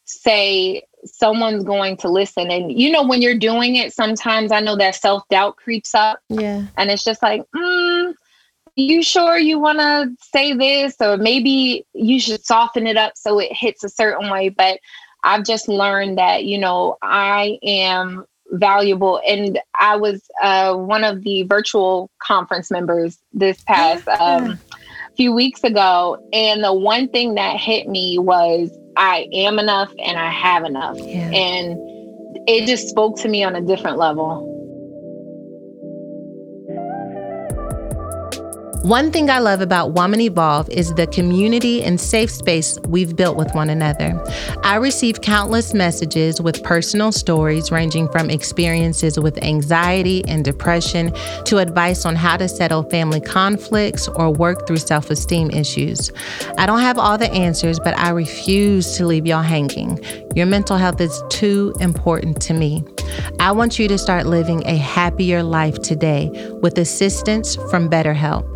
say 0.04 0.83
someone's 1.06 1.64
going 1.64 1.96
to 1.98 2.08
listen. 2.08 2.50
And 2.50 2.72
you 2.72 2.90
know, 2.90 3.06
when 3.06 3.22
you're 3.22 3.38
doing 3.38 3.76
it, 3.76 3.92
sometimes 3.92 4.52
I 4.52 4.60
know 4.60 4.76
that 4.76 4.94
self 4.94 5.22
doubt 5.28 5.56
creeps 5.56 5.94
up. 5.94 6.20
Yeah. 6.28 6.66
And 6.76 6.90
it's 6.90 7.04
just 7.04 7.22
like, 7.22 7.42
mm, 7.54 8.14
you 8.76 9.02
sure 9.02 9.38
you 9.38 9.58
want 9.58 9.78
to 9.78 10.14
say 10.20 10.52
this? 10.52 10.96
Or 11.00 11.16
maybe 11.16 11.86
you 11.94 12.20
should 12.20 12.44
soften 12.44 12.86
it 12.86 12.96
up 12.96 13.12
so 13.16 13.38
it 13.38 13.52
hits 13.52 13.82
a 13.84 13.88
certain 13.88 14.30
way. 14.30 14.50
But 14.50 14.80
I've 15.22 15.44
just 15.44 15.68
learned 15.68 16.18
that, 16.18 16.44
you 16.44 16.58
know, 16.58 16.98
I 17.02 17.58
am 17.62 18.26
valuable. 18.52 19.20
And 19.26 19.58
I 19.78 19.96
was 19.96 20.22
uh, 20.42 20.75
one 20.75 21.04
of 21.04 21.22
the 21.22 21.42
virtual 21.44 22.10
conference 22.18 22.70
members 22.70 23.18
this 23.32 23.62
past 23.62 24.06
um, 24.08 24.58
few 25.16 25.32
weeks 25.32 25.64
ago. 25.64 26.22
And 26.32 26.62
the 26.62 26.72
one 26.72 27.08
thing 27.08 27.34
that 27.34 27.58
hit 27.58 27.88
me 27.88 28.18
was 28.18 28.70
I 28.96 29.28
am 29.32 29.58
enough 29.58 29.92
and 30.04 30.18
I 30.18 30.30
have 30.30 30.64
enough. 30.64 30.96
Yeah. 30.98 31.30
And 31.30 31.78
it 32.48 32.66
just 32.66 32.88
spoke 32.88 33.18
to 33.20 33.28
me 33.28 33.44
on 33.44 33.54
a 33.54 33.60
different 33.60 33.98
level. 33.98 34.55
One 38.87 39.11
thing 39.11 39.31
I 39.31 39.40
love 39.40 39.61
about 39.61 39.95
Woman 39.95 40.21
Evolve 40.21 40.71
is 40.71 40.95
the 40.95 41.09
community 41.09 41.83
and 41.83 42.00
safe 42.00 42.31
space 42.31 42.78
we've 42.87 43.16
built 43.16 43.37
with 43.37 43.52
one 43.52 43.69
another. 43.69 44.14
I 44.62 44.76
receive 44.76 45.23
countless 45.23 45.75
messages 45.75 46.40
with 46.40 46.62
personal 46.62 47.11
stories 47.11 47.73
ranging 47.73 48.09
from 48.11 48.31
experiences 48.31 49.19
with 49.19 49.43
anxiety 49.43 50.25
and 50.26 50.45
depression 50.45 51.12
to 51.47 51.59
advice 51.59 52.07
on 52.07 52.14
how 52.14 52.37
to 52.37 52.49
settle 52.49 52.85
family 52.85 53.21
conflicts 53.21 54.07
or 54.07 54.31
work 54.31 54.69
through 54.69 54.76
self 54.76 55.11
esteem 55.11 55.50
issues. 55.50 56.12
I 56.57 56.66
don't 56.66 56.78
have 56.78 56.97
all 56.97 57.19
the 57.19 57.33
answers, 57.33 57.81
but 57.81 57.99
I 57.99 58.11
refuse 58.11 58.97
to 58.99 59.05
leave 59.05 59.26
y'all 59.26 59.43
hanging. 59.43 59.99
Your 60.37 60.47
mental 60.47 60.76
health 60.76 61.00
is 61.00 61.25
too 61.28 61.75
important 61.81 62.40
to 62.43 62.55
me. 62.55 62.85
I 63.40 63.50
want 63.50 63.81
you 63.81 63.88
to 63.88 63.99
start 63.99 64.26
living 64.26 64.62
a 64.64 64.76
happier 64.76 65.43
life 65.43 65.83
today 65.83 66.31
with 66.62 66.78
assistance 66.78 67.57
from 67.69 67.90
BetterHelp. 67.90 68.55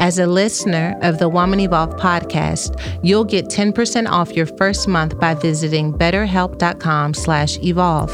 As 0.00 0.18
a 0.18 0.26
listener 0.26 0.98
of 1.02 1.18
the 1.18 1.28
Woman 1.28 1.60
Evolve 1.60 1.94
podcast, 1.96 2.80
you'll 3.02 3.22
get 3.22 3.48
10% 3.48 4.08
off 4.08 4.32
your 4.32 4.46
first 4.46 4.88
month 4.88 5.20
by 5.20 5.34
visiting 5.34 5.92
betterhelp.com 5.92 7.12
slash 7.12 7.58
evolve. 7.58 8.10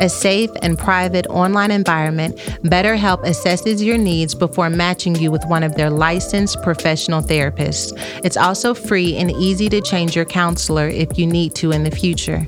A 0.00 0.10
safe 0.10 0.50
and 0.60 0.78
private 0.78 1.26
online 1.28 1.70
environment, 1.70 2.36
BetterHelp 2.64 3.24
assesses 3.24 3.82
your 3.82 3.96
needs 3.96 4.34
before 4.34 4.68
matching 4.68 5.16
you 5.16 5.30
with 5.30 5.42
one 5.46 5.62
of 5.62 5.76
their 5.76 5.88
licensed 5.88 6.62
professional 6.62 7.22
therapists. 7.22 7.94
It's 8.22 8.36
also 8.36 8.74
free 8.74 9.16
and 9.16 9.30
easy 9.30 9.70
to 9.70 9.80
change 9.80 10.14
your 10.14 10.26
counselor 10.26 10.88
if 10.88 11.18
you 11.18 11.26
need 11.26 11.54
to 11.54 11.72
in 11.72 11.84
the 11.84 11.90
future. 11.90 12.40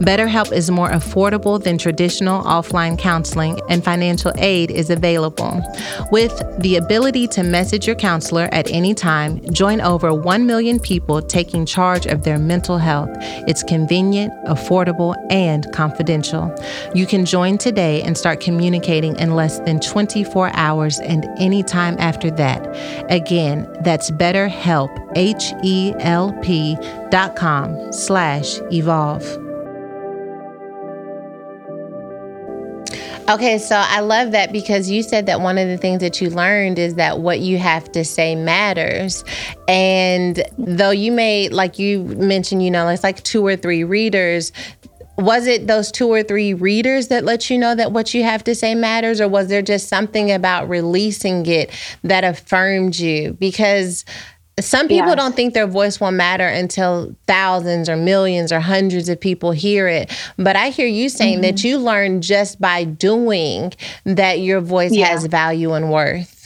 BetterHelp 0.00 0.52
is 0.52 0.70
more 0.70 0.88
affordable 0.88 1.62
than 1.62 1.76
traditional 1.76 2.42
offline 2.44 2.98
counseling, 2.98 3.60
and 3.68 3.84
financial 3.84 4.32
aid 4.38 4.70
is 4.70 4.88
available. 4.88 5.62
With 6.10 6.32
the 6.60 6.76
ability 6.76 7.26
to 7.28 7.42
message 7.42 7.86
your 7.86 7.96
counselor, 7.96 8.37
at 8.44 8.70
any 8.70 8.94
time, 8.94 9.40
join 9.52 9.80
over 9.80 10.14
1 10.14 10.46
million 10.46 10.78
people 10.78 11.20
taking 11.22 11.66
charge 11.66 12.06
of 12.06 12.24
their 12.24 12.38
mental 12.38 12.78
health. 12.78 13.10
It's 13.48 13.62
convenient, 13.62 14.32
affordable, 14.44 15.16
and 15.30 15.70
confidential. 15.72 16.54
You 16.94 17.06
can 17.06 17.24
join 17.24 17.58
today 17.58 18.02
and 18.02 18.16
start 18.16 18.40
communicating 18.40 19.16
in 19.16 19.34
less 19.34 19.58
than 19.60 19.80
24 19.80 20.50
hours 20.54 21.00
and 21.00 21.26
any 21.38 21.62
time 21.62 21.96
after 21.98 22.30
that. 22.32 22.66
Again, 23.10 23.66
that's 23.80 24.10
BetterHelp, 24.10 24.90
H-E-L-P 25.16 26.76
dot 27.10 27.36
com 27.36 27.92
slash 27.92 28.60
evolve. 28.72 29.47
Okay, 33.28 33.58
so 33.58 33.76
I 33.76 34.00
love 34.00 34.32
that 34.32 34.52
because 34.52 34.88
you 34.88 35.02
said 35.02 35.26
that 35.26 35.42
one 35.42 35.58
of 35.58 35.68
the 35.68 35.76
things 35.76 36.00
that 36.00 36.18
you 36.18 36.30
learned 36.30 36.78
is 36.78 36.94
that 36.94 37.20
what 37.20 37.40
you 37.40 37.58
have 37.58 37.92
to 37.92 38.02
say 38.02 38.34
matters. 38.34 39.22
And 39.68 40.42
though 40.56 40.92
you 40.92 41.12
may, 41.12 41.50
like 41.50 41.78
you 41.78 42.04
mentioned, 42.04 42.62
you 42.62 42.70
know, 42.70 42.88
it's 42.88 43.02
like 43.04 43.22
two 43.24 43.44
or 43.44 43.54
three 43.54 43.84
readers, 43.84 44.50
was 45.18 45.46
it 45.46 45.66
those 45.66 45.92
two 45.92 46.08
or 46.10 46.22
three 46.22 46.54
readers 46.54 47.08
that 47.08 47.24
let 47.24 47.50
you 47.50 47.58
know 47.58 47.74
that 47.74 47.92
what 47.92 48.14
you 48.14 48.22
have 48.22 48.44
to 48.44 48.54
say 48.54 48.74
matters 48.74 49.20
or 49.20 49.28
was 49.28 49.48
there 49.48 49.60
just 49.60 49.88
something 49.88 50.30
about 50.32 50.66
releasing 50.66 51.44
it 51.44 51.70
that 52.04 52.24
affirmed 52.24 52.98
you 52.98 53.34
because 53.34 54.06
some 54.60 54.88
people 54.88 55.14
don't 55.14 55.36
think 55.36 55.54
their 55.54 55.66
voice 55.66 56.00
will 56.00 56.10
matter 56.10 56.46
until 56.46 57.14
thousands 57.26 57.88
or 57.88 57.96
millions 57.96 58.52
or 58.52 58.60
hundreds 58.60 59.08
of 59.08 59.20
people 59.20 59.52
hear 59.52 59.88
it. 59.88 60.12
But 60.36 60.56
I 60.56 60.70
hear 60.70 60.86
you 60.86 61.08
saying 61.08 61.36
mm-hmm. 61.36 61.42
that 61.42 61.64
you 61.64 61.78
learn 61.78 62.22
just 62.22 62.60
by 62.60 62.84
doing 62.84 63.72
that 64.04 64.40
your 64.40 64.60
voice 64.60 64.92
yeah. 64.92 65.06
has 65.06 65.26
value 65.26 65.72
and 65.72 65.90
worth. 65.90 66.38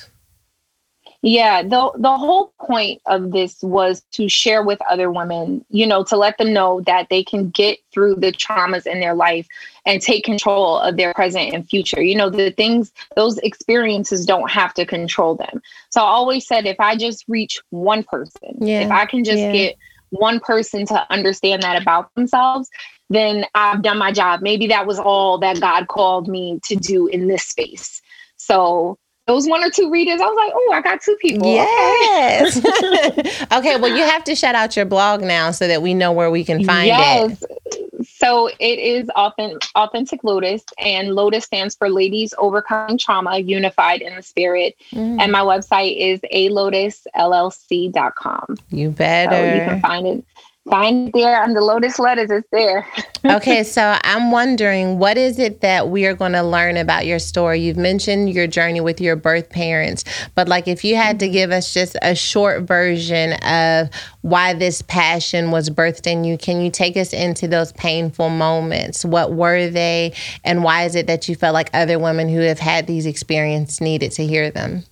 Yeah, 1.25 1.63
the 1.63 1.93
the 1.99 2.17
whole 2.17 2.53
point 2.61 3.01
of 3.07 3.31
this 3.31 3.63
was 3.63 4.03
to 4.13 4.29
share 4.29 4.65
with 4.65 4.81
other 4.91 5.09
women, 5.09 5.65
you 5.71 5.87
know, 5.87 6.03
to 6.05 6.17
let 6.17 6.37
them 6.37 6.53
know 6.53 6.81
that 6.81 7.11
they 7.11 7.23
can 7.23 7.51
get 7.51 7.79
through 7.93 8.17
the 8.17 8.33
traumas 8.33 8.89
in 8.89 8.99
their 8.99 9.15
life 9.15 9.47
and 9.85 10.01
take 10.01 10.25
control 10.25 10.79
of 10.79 10.97
their 10.97 11.13
present 11.15 11.53
and 11.53 11.69
future. 11.69 12.03
You 12.03 12.15
know, 12.15 12.31
the 12.31 12.51
things 12.53 12.93
those 13.17 13.39
experiences 13.39 14.25
don't 14.25 14.51
have 14.51 14.75
to 14.75 14.87
control 14.87 15.35
them. 15.35 15.61
So 15.91 16.01
I 16.01 16.05
always 16.05 16.47
said 16.47 16.67
if 16.67 16.79
I 16.79 16.97
just 16.97 17.25
reach 17.29 17.61
one 17.71 18.05
person, 18.05 18.57
yeah, 18.61 18.81
if 18.81 18.91
I 18.91 19.07
can 19.07 19.25
just 19.25 19.39
yeah. 19.39 19.53
get 19.53 19.77
one 20.11 20.41
person 20.41 20.87
to 20.87 21.07
understand 21.11 21.63
that 21.63 21.81
about 21.81 22.15
themselves, 22.15 22.69
then 23.11 23.45
I've 23.55 23.83
done 23.83 23.99
my 23.99 24.13
job. 24.13 24.41
Maybe 24.43 24.67
that 24.69 24.87
was 24.87 24.99
all 24.99 25.39
that 25.39 25.61
God 25.61 25.89
called 25.89 26.29
me 26.29 26.61
to 26.65 26.77
do 26.77 27.07
in 27.09 27.29
this 27.29 27.45
space. 27.45 28.01
So 28.37 28.99
those 29.27 29.47
one 29.47 29.63
or 29.63 29.71
two 29.71 29.91
readers, 29.91 30.21
I 30.21 30.27
was 30.27 30.37
like, 30.37 30.53
oh, 30.55 30.73
I 30.73 30.81
got 30.81 31.01
two 31.01 31.17
people. 31.21 31.53
Yes. 31.53 32.59
Okay. 32.59 33.47
okay. 33.59 33.81
Well, 33.81 33.97
you 33.97 34.03
have 34.03 34.25
to 34.25 34.35
shout 34.35 34.55
out 34.55 34.77
your 34.77 34.85
blog 34.85 35.23
now 35.23 35.51
so 35.51 35.69
that 35.69 35.83
we 35.83 35.95
know 35.95 36.13
where 36.13 36.31
we 36.31 36.45
can 36.45 36.65
find 36.65 36.87
yes. 36.87 37.43
it. 37.43 37.82
So 38.23 38.47
it 38.47 38.79
is 38.79 39.11
authentic, 39.17 39.69
authentic 39.75 40.23
Lotus, 40.23 40.63
and 40.79 41.17
Lotus 41.17 41.45
stands 41.45 41.75
for 41.75 41.91
Ladies 41.91 42.33
Overcoming 42.39 42.97
Trauma 42.97 43.39
Unified 43.39 44.01
in 44.01 44.15
the 44.15 44.23
Spirit. 44.23 44.77
Mm. 44.93 45.21
And 45.21 45.33
my 45.33 45.41
website 45.41 45.97
is 45.99 46.21
a 46.31 46.49
lotusllc.com. 46.51 48.57
You 48.71 48.91
better. 48.91 49.35
So 49.35 49.43
you 49.43 49.61
can 49.69 49.81
find 49.81 50.07
it 50.07 50.25
find 50.69 51.09
it 51.09 51.13
there 51.13 51.43
on 51.43 51.55
the 51.55 51.61
Lotus 51.61 51.99
Letters. 51.99 52.31
It's 52.31 52.49
there. 52.53 52.87
okay, 53.25 53.63
so 53.65 53.97
I'm 54.03 54.31
wondering, 54.31 54.99
what 54.99 55.17
is 55.17 55.39
it 55.39 55.61
that 55.61 55.89
we 55.89 56.07
are 56.07 56.15
going 56.15 56.33
to 56.33 56.43
learn 56.43 56.77
about 56.77 57.07
your 57.07 57.19
story? 57.19 57.61
You've 57.61 57.77
mentioned 57.77 58.33
your 58.33 58.47
journey 58.47 58.81
with 58.81 59.01
your 59.01 59.17
birth 59.17 59.51
parents, 59.51 60.05
but 60.35 60.49
like 60.49 60.69
if 60.69 60.85
you 60.85 60.97
had 60.97 61.19
to 61.21 61.29
give 61.29 61.51
us 61.51 61.73
just 61.73 61.97
a 62.03 62.15
short 62.15 62.63
version 62.63 63.35
of 63.45 63.91
why 64.23 64.55
this 64.55 64.83
passion 64.83 65.51
was 65.51 65.69
birthed 65.69 66.07
in 66.07 66.25
you, 66.25 66.39
can 66.39 66.61
you 66.61 66.71
take 66.71 66.97
us 66.97 67.13
into 67.13 67.49
those 67.49 67.73
painful 67.73 68.31
moments? 68.31 69.05
What 69.05 69.33
were 69.33 69.69
they, 69.69 70.15
and 70.45 70.63
why 70.63 70.85
is 70.85 70.95
it 70.95 71.07
that 71.09 71.29
you 71.29 71.35
felt 71.35 71.55
like 71.55 71.71
other 71.75 71.99
women 71.99 72.29
who 72.29 72.41
have 72.41 72.61
had 72.61 72.87
these 72.87 73.07
experiences 73.07 73.81
needed 73.81 74.13
to 74.13 74.27
hear 74.27 74.51
them? 74.51 74.85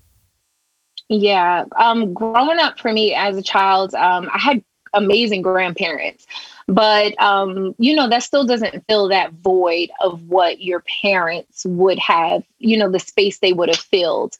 Yeah. 1.08 1.64
Um, 1.76 2.14
growing 2.14 2.60
up 2.60 2.78
for 2.78 2.92
me 2.92 3.14
as 3.14 3.36
a 3.36 3.42
child, 3.42 3.94
um, 3.94 4.30
I 4.32 4.38
had 4.38 4.62
amazing 4.92 5.42
grandparents. 5.42 6.26
But 6.66 7.20
um, 7.20 7.75
you 7.78 7.94
know 7.94 8.09
that 8.09 8.23
still 8.23 8.44
doesn't 8.44 8.85
fill 8.87 9.09
that 9.09 9.32
void 9.32 9.90
of 10.00 10.23
what 10.28 10.61
your 10.61 10.85
parents 11.02 11.64
would 11.66 11.99
have 11.99 12.44
you 12.59 12.76
know 12.76 12.90
the 12.90 13.00
space 13.00 13.38
they 13.38 13.52
would 13.52 13.68
have 13.68 13.78
filled. 13.78 14.37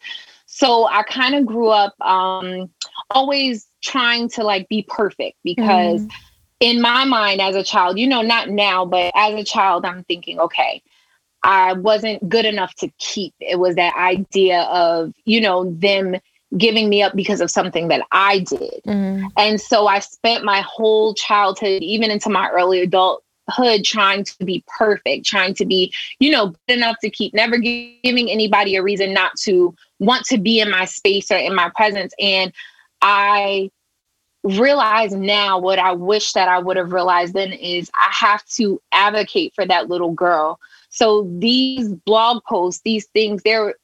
So 0.47 0.87
i 0.88 1.02
kind 1.04 1.37
of 1.37 1.47
grew 1.47 1.69
up 1.69 1.99
um, 2.00 2.69
always 3.11 3.66
trying 3.83 4.28
to 4.30 4.42
like 4.42 4.69
be 4.69 4.83
perfect 4.88 5.38
because 5.45 6.00
mm. 6.02 6.11
in 6.59 6.80
my 6.80 7.04
mind 7.04 7.40
as 7.40 7.54
a 7.54 7.62
child 7.62 7.99
you 7.99 8.07
know 8.07 8.21
not 8.21 8.50
now 8.50 8.85
but 8.85 9.11
as 9.14 9.33
a 9.35 9.45
child 9.45 9.87
i'm 9.87 10.04
thinking 10.04 10.38
okay 10.38 10.83
i 11.42 11.73
wasn't 11.73 12.28
good 12.28 12.45
enough 12.45 12.75
to 12.75 12.88
keep. 12.99 13.35
It 13.40 13.59
was 13.59 13.76
that 13.76 13.97
idea 13.97 14.62
of 14.62 15.14
you 15.25 15.40
know 15.40 15.73
them 15.73 16.16
giving 16.59 16.88
me 16.88 17.02
up 17.02 17.14
because 17.14 17.40
of 17.40 17.50
something 17.50 17.88
that 17.88 18.02
I 18.11 18.40
did. 18.40 18.80
Mm-hmm. 18.87 19.26
And 19.37 19.61
so 19.61 19.87
I 19.87 20.00
spent 20.00 20.45
my 20.45 20.61
whole 20.62 21.14
childhood, 21.14 21.83
even 21.83 22.11
into 22.11 22.28
my 22.28 22.50
early 22.50 22.80
adulthood, 22.80 23.85
trying 23.85 24.25
to 24.25 24.45
be 24.45 24.64
perfect, 24.78 25.26
trying 25.26 25.54
to 25.54 25.64
be, 25.64 25.92
you 26.19 26.30
know, 26.30 26.49
good 26.69 26.78
enough 26.78 26.97
to 27.02 27.11
keep, 27.11 27.35
never 27.35 27.59
giving 27.59 28.30
anybody 28.30 28.76
a 28.76 28.83
reason 28.83 29.12
not 29.12 29.33
to 29.42 29.75
want 29.99 30.25
to 30.26 30.38
be 30.38 30.61
in 30.61 30.71
my 30.71 30.85
space 30.85 31.30
or 31.30 31.37
in 31.37 31.54
my 31.54 31.71
presence. 31.75 32.12
And 32.19 32.52
I 33.00 33.71
realize 34.42 35.12
now 35.12 35.59
what 35.59 35.78
I 35.78 35.92
wish 35.92 36.33
that 36.33 36.49
I 36.49 36.59
would 36.59 36.76
have 36.76 36.92
realized 36.92 37.35
then 37.35 37.52
is 37.52 37.90
I 37.95 38.09
have 38.11 38.45
to 38.57 38.80
advocate 38.92 39.54
for 39.54 39.66
that 39.66 39.88
little 39.88 40.12
girl. 40.12 40.59
So 40.88 41.30
these 41.38 41.88
blog 41.88 42.42
posts, 42.45 42.83
these 42.85 43.07
things, 43.07 43.42
they're 43.45 43.75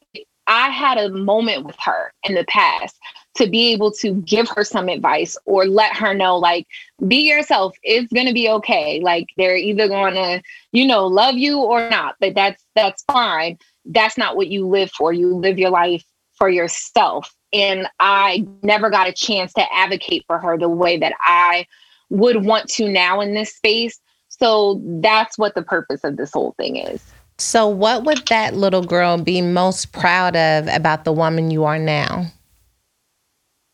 I 0.46 0.68
had 0.70 0.98
a 0.98 1.10
moment 1.10 1.64
with 1.64 1.76
her 1.84 2.12
in 2.24 2.34
the 2.34 2.44
past 2.44 2.96
to 3.36 3.46
be 3.48 3.72
able 3.72 3.92
to 3.92 4.14
give 4.22 4.48
her 4.48 4.64
some 4.64 4.88
advice 4.88 5.36
or 5.44 5.66
let 5.66 5.94
her 5.94 6.14
know, 6.14 6.36
like, 6.36 6.66
be 7.06 7.28
yourself. 7.28 7.76
It's 7.82 8.12
gonna 8.12 8.32
be 8.32 8.48
okay. 8.48 9.00
Like 9.00 9.26
they're 9.36 9.56
either 9.56 9.88
gonna, 9.88 10.42
you 10.72 10.86
know, 10.86 11.06
love 11.06 11.36
you 11.36 11.58
or 11.58 11.88
not, 11.90 12.16
but 12.20 12.34
that's 12.34 12.64
that's 12.74 13.04
fine. 13.04 13.58
That's 13.84 14.16
not 14.16 14.36
what 14.36 14.48
you 14.48 14.66
live 14.66 14.90
for. 14.90 15.12
You 15.12 15.34
live 15.34 15.58
your 15.58 15.70
life 15.70 16.04
for 16.38 16.48
yourself. 16.48 17.34
And 17.52 17.88
I 18.00 18.46
never 18.62 18.90
got 18.90 19.08
a 19.08 19.12
chance 19.12 19.52
to 19.54 19.74
advocate 19.74 20.24
for 20.26 20.38
her 20.38 20.58
the 20.58 20.68
way 20.68 20.98
that 20.98 21.14
I 21.20 21.66
would 22.10 22.44
want 22.44 22.68
to 22.70 22.88
now 22.88 23.20
in 23.20 23.34
this 23.34 23.54
space. 23.54 23.98
So 24.28 24.80
that's 25.00 25.38
what 25.38 25.54
the 25.54 25.62
purpose 25.62 26.04
of 26.04 26.16
this 26.16 26.32
whole 26.32 26.54
thing 26.58 26.76
is. 26.76 27.02
So, 27.38 27.68
what 27.68 28.04
would 28.04 28.26
that 28.28 28.54
little 28.54 28.82
girl 28.82 29.18
be 29.18 29.42
most 29.42 29.92
proud 29.92 30.36
of 30.36 30.68
about 30.68 31.04
the 31.04 31.12
woman 31.12 31.50
you 31.50 31.64
are 31.64 31.78
now? 31.78 32.26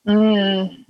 Mm, 0.06 0.84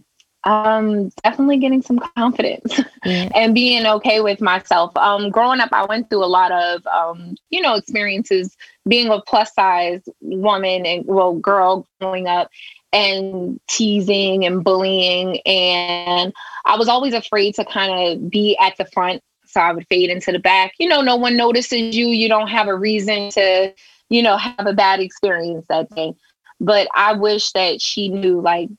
um, 0.44 1.10
definitely 1.22 1.58
getting 1.58 1.82
some 1.82 1.98
confidence 2.16 2.80
yeah. 3.04 3.28
and 3.34 3.54
being 3.54 3.86
okay 3.86 4.20
with 4.20 4.40
myself. 4.40 4.96
Um, 4.96 5.30
growing 5.30 5.60
up, 5.60 5.68
I 5.72 5.84
went 5.84 6.08
through 6.08 6.24
a 6.24 6.26
lot 6.26 6.50
of, 6.50 6.86
um, 6.86 7.36
you 7.50 7.60
know, 7.60 7.74
experiences 7.74 8.56
being 8.88 9.08
a 9.08 9.20
plus 9.20 9.54
size 9.54 10.02
woman 10.20 10.86
and 10.86 11.04
well, 11.06 11.34
girl 11.34 11.86
growing 12.00 12.26
up 12.26 12.50
and 12.92 13.60
teasing 13.68 14.44
and 14.44 14.64
bullying. 14.64 15.40
And 15.40 16.32
I 16.64 16.76
was 16.76 16.88
always 16.88 17.14
afraid 17.14 17.54
to 17.56 17.64
kind 17.64 17.92
of 17.92 18.30
be 18.30 18.56
at 18.60 18.76
the 18.78 18.86
front. 18.86 19.22
So 19.52 19.60
I 19.60 19.72
would 19.72 19.86
fade 19.88 20.08
into 20.08 20.32
the 20.32 20.38
back. 20.38 20.72
You 20.78 20.88
know, 20.88 21.02
no 21.02 21.16
one 21.16 21.36
notices 21.36 21.94
you. 21.94 22.08
You 22.08 22.28
don't 22.28 22.48
have 22.48 22.68
a 22.68 22.74
reason 22.74 23.28
to, 23.32 23.74
you 24.08 24.22
know, 24.22 24.38
have 24.38 24.66
a 24.66 24.72
bad 24.72 25.00
experience 25.00 25.66
that 25.68 25.94
day. 25.94 26.14
But 26.58 26.88
I 26.94 27.12
wish 27.12 27.52
that 27.52 27.82
she 27.82 28.08
knew, 28.08 28.40
like, 28.40 28.70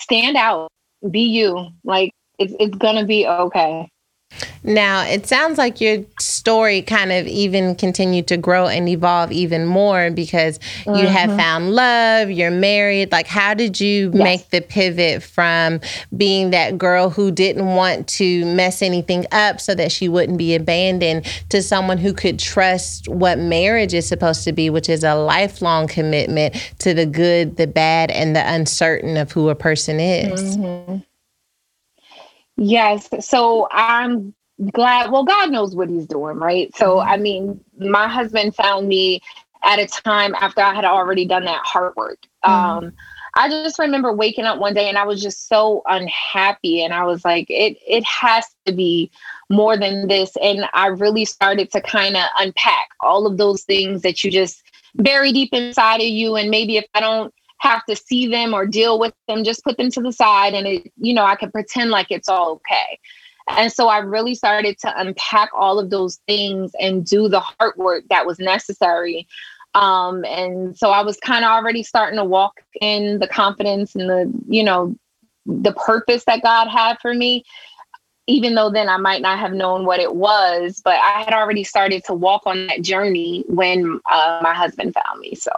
stand 0.00 0.38
out, 0.38 0.72
be 1.10 1.20
you. 1.20 1.68
Like, 1.84 2.14
it's, 2.38 2.54
it's 2.58 2.76
going 2.76 2.96
to 2.96 3.04
be 3.04 3.26
okay. 3.26 3.91
Now, 4.64 5.04
it 5.04 5.26
sounds 5.26 5.58
like 5.58 5.80
your 5.80 6.04
story 6.20 6.82
kind 6.82 7.10
of 7.10 7.26
even 7.26 7.74
continued 7.74 8.28
to 8.28 8.36
grow 8.36 8.68
and 8.68 8.88
evolve 8.88 9.32
even 9.32 9.66
more 9.66 10.10
because 10.10 10.58
mm-hmm. 10.58 10.94
you 10.94 11.06
have 11.06 11.30
mm-hmm. 11.30 11.38
found 11.38 11.74
love, 11.74 12.30
you're 12.30 12.50
married. 12.50 13.10
Like, 13.10 13.26
how 13.26 13.54
did 13.54 13.80
you 13.80 14.10
yes. 14.12 14.14
make 14.14 14.50
the 14.50 14.60
pivot 14.60 15.22
from 15.22 15.80
being 16.16 16.50
that 16.50 16.78
girl 16.78 17.10
who 17.10 17.30
didn't 17.30 17.66
want 17.66 18.06
to 18.08 18.44
mess 18.54 18.82
anything 18.82 19.26
up 19.32 19.60
so 19.60 19.74
that 19.74 19.90
she 19.90 20.08
wouldn't 20.08 20.38
be 20.38 20.54
abandoned 20.54 21.24
to 21.48 21.62
someone 21.62 21.98
who 21.98 22.12
could 22.12 22.38
trust 22.38 23.08
what 23.08 23.38
marriage 23.38 23.94
is 23.94 24.06
supposed 24.06 24.44
to 24.44 24.52
be, 24.52 24.70
which 24.70 24.88
is 24.88 25.02
a 25.02 25.14
lifelong 25.14 25.88
commitment 25.88 26.54
to 26.78 26.94
the 26.94 27.06
good, 27.06 27.56
the 27.56 27.66
bad, 27.66 28.10
and 28.10 28.36
the 28.36 28.52
uncertain 28.52 29.16
of 29.16 29.32
who 29.32 29.48
a 29.48 29.54
person 29.54 29.98
is? 29.98 30.56
Mm-hmm. 30.56 30.98
Yes. 32.64 33.08
So 33.26 33.66
I'm 33.72 34.32
glad, 34.70 35.10
well, 35.10 35.24
God 35.24 35.50
knows 35.50 35.74
what 35.74 35.88
he's 35.88 36.06
doing, 36.06 36.36
right? 36.36 36.74
So, 36.76 36.98
mm-hmm. 36.98 37.08
I 37.08 37.16
mean, 37.16 37.60
my 37.76 38.06
husband 38.06 38.54
found 38.54 38.86
me 38.86 39.20
at 39.64 39.80
a 39.80 39.86
time 39.86 40.32
after 40.36 40.60
I 40.60 40.72
had 40.72 40.84
already 40.84 41.24
done 41.24 41.44
that 41.46 41.62
hard 41.64 41.94
work. 41.96 42.20
Mm-hmm. 42.44 42.86
Um, 42.86 42.92
I 43.34 43.48
just 43.48 43.80
remember 43.80 44.12
waking 44.12 44.44
up 44.44 44.60
one 44.60 44.74
day 44.74 44.88
and 44.88 44.96
I 44.96 45.04
was 45.04 45.20
just 45.20 45.48
so 45.48 45.82
unhappy. 45.86 46.84
And 46.84 46.94
I 46.94 47.04
was 47.04 47.24
like, 47.24 47.46
it 47.48 47.78
it 47.84 48.04
has 48.04 48.46
to 48.66 48.72
be 48.72 49.10
more 49.50 49.76
than 49.76 50.06
this. 50.06 50.36
And 50.40 50.66
I 50.72 50.86
really 50.86 51.24
started 51.24 51.72
to 51.72 51.80
kind 51.80 52.16
of 52.16 52.24
unpack 52.38 52.90
all 53.00 53.26
of 53.26 53.38
those 53.38 53.62
things 53.62 54.02
that 54.02 54.22
you 54.22 54.30
just 54.30 54.62
bury 54.94 55.32
deep 55.32 55.52
inside 55.52 56.00
of 56.00 56.06
you. 56.06 56.36
And 56.36 56.48
maybe 56.48 56.76
if 56.76 56.84
I 56.94 57.00
don't 57.00 57.34
have 57.62 57.84
to 57.86 57.94
see 57.94 58.26
them 58.26 58.52
or 58.52 58.66
deal 58.66 58.98
with 58.98 59.14
them, 59.28 59.44
just 59.44 59.62
put 59.62 59.76
them 59.76 59.88
to 59.88 60.00
the 60.00 60.12
side 60.12 60.52
and 60.52 60.66
it, 60.66 60.92
you 60.96 61.14
know, 61.14 61.24
I 61.24 61.36
can 61.36 61.52
pretend 61.52 61.90
like 61.90 62.08
it's 62.10 62.28
all 62.28 62.54
okay. 62.54 62.98
And 63.48 63.72
so 63.72 63.88
I 63.88 63.98
really 63.98 64.34
started 64.34 64.78
to 64.80 65.00
unpack 65.00 65.50
all 65.54 65.78
of 65.78 65.88
those 65.88 66.18
things 66.26 66.72
and 66.80 67.06
do 67.06 67.28
the 67.28 67.38
hard 67.38 67.76
work 67.76 68.02
that 68.10 68.26
was 68.26 68.40
necessary. 68.40 69.28
Um, 69.74 70.24
and 70.24 70.76
so 70.76 70.90
I 70.90 71.02
was 71.02 71.16
kind 71.18 71.44
of 71.44 71.52
already 71.52 71.84
starting 71.84 72.18
to 72.18 72.24
walk 72.24 72.60
in 72.80 73.20
the 73.20 73.28
confidence 73.28 73.94
and 73.94 74.10
the, 74.10 74.32
you 74.48 74.64
know, 74.64 74.96
the 75.46 75.72
purpose 75.72 76.24
that 76.24 76.42
God 76.42 76.66
had 76.66 76.98
for 77.00 77.14
me. 77.14 77.44
Even 78.26 78.56
though 78.56 78.70
then 78.70 78.88
I 78.88 78.96
might 78.96 79.22
not 79.22 79.38
have 79.38 79.52
known 79.52 79.84
what 79.84 80.00
it 80.00 80.16
was, 80.16 80.80
but 80.84 80.94
I 80.94 81.22
had 81.22 81.32
already 81.32 81.64
started 81.64 82.04
to 82.06 82.14
walk 82.14 82.42
on 82.44 82.66
that 82.68 82.82
journey 82.82 83.44
when 83.46 84.00
uh, 84.10 84.40
my 84.42 84.54
husband 84.54 84.94
found 84.94 85.20
me. 85.20 85.34
So 85.34 85.50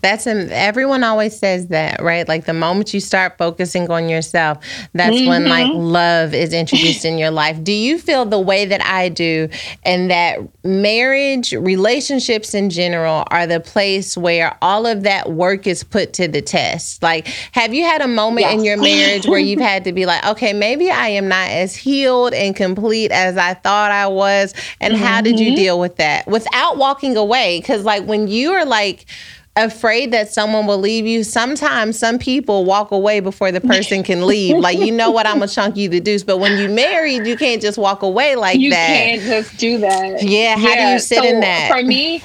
That's 0.00 0.26
an, 0.26 0.50
everyone 0.52 1.02
always 1.02 1.36
says 1.36 1.68
that, 1.68 2.00
right? 2.00 2.26
Like 2.28 2.44
the 2.44 2.52
moment 2.52 2.94
you 2.94 3.00
start 3.00 3.36
focusing 3.36 3.90
on 3.90 4.08
yourself, 4.08 4.58
that's 4.92 5.16
mm-hmm. 5.16 5.28
when 5.28 5.48
like 5.48 5.68
love 5.72 6.34
is 6.34 6.52
introduced 6.52 7.04
in 7.04 7.18
your 7.18 7.32
life. 7.32 7.62
Do 7.64 7.72
you 7.72 7.98
feel 7.98 8.24
the 8.24 8.38
way 8.38 8.66
that 8.66 8.84
I 8.84 9.08
do 9.08 9.48
and 9.84 10.10
that 10.10 10.38
marriage, 10.62 11.52
relationships 11.52 12.54
in 12.54 12.70
general 12.70 13.24
are 13.32 13.46
the 13.46 13.58
place 13.58 14.16
where 14.16 14.56
all 14.62 14.86
of 14.86 15.02
that 15.02 15.32
work 15.32 15.66
is 15.66 15.82
put 15.82 16.12
to 16.14 16.28
the 16.28 16.42
test? 16.42 17.02
Like 17.02 17.26
have 17.52 17.74
you 17.74 17.84
had 17.84 18.02
a 18.02 18.08
moment 18.08 18.46
yes. 18.46 18.54
in 18.54 18.64
your 18.64 18.76
marriage 18.76 19.26
where 19.26 19.40
you've 19.40 19.60
had 19.60 19.82
to 19.84 19.92
be 19.92 20.06
like, 20.06 20.24
okay, 20.26 20.52
maybe 20.52 20.90
I 20.90 21.08
am 21.08 21.26
not 21.26 21.50
as 21.50 21.74
healed 21.74 22.34
and 22.34 22.54
complete 22.54 23.10
as 23.10 23.36
I 23.36 23.54
thought 23.54 23.90
I 23.90 24.06
was 24.06 24.54
and 24.80 24.94
mm-hmm. 24.94 25.02
how 25.02 25.22
did 25.22 25.40
you 25.40 25.48
mm-hmm. 25.48 25.56
deal 25.56 25.80
with 25.80 25.96
that 25.96 26.28
without 26.28 26.76
walking 26.76 27.16
away? 27.16 27.60
Cuz 27.62 27.84
like 27.84 28.04
when 28.04 28.28
you 28.28 28.52
are 28.52 28.64
like 28.64 29.06
afraid 29.56 30.12
that 30.12 30.32
someone 30.32 30.66
will 30.66 30.78
leave 30.78 31.06
you. 31.06 31.24
Sometimes 31.24 31.98
some 31.98 32.18
people 32.18 32.64
walk 32.64 32.90
away 32.90 33.20
before 33.20 33.50
the 33.50 33.60
person 33.60 34.02
can 34.02 34.26
leave. 34.26 34.58
like 34.60 34.78
you 34.78 34.92
know 34.92 35.10
what 35.10 35.26
I'm 35.26 35.42
a 35.42 35.48
chunky 35.48 35.86
the 35.86 36.00
deuce. 36.00 36.22
But 36.22 36.38
when 36.38 36.58
you 36.58 36.68
married, 36.68 37.26
you 37.26 37.36
can't 37.36 37.60
just 37.60 37.78
walk 37.78 38.02
away 38.02 38.36
like 38.36 38.58
you 38.58 38.70
that. 38.70 38.90
You 38.90 38.96
can't 38.96 39.22
just 39.22 39.58
do 39.58 39.78
that. 39.78 40.22
Yeah. 40.22 40.56
How 40.56 40.68
yeah. 40.68 40.86
do 40.86 40.92
you 40.92 40.98
sit 40.98 41.18
so 41.18 41.24
in 41.24 41.40
that? 41.40 41.70
For 41.70 41.82
me, 41.82 42.22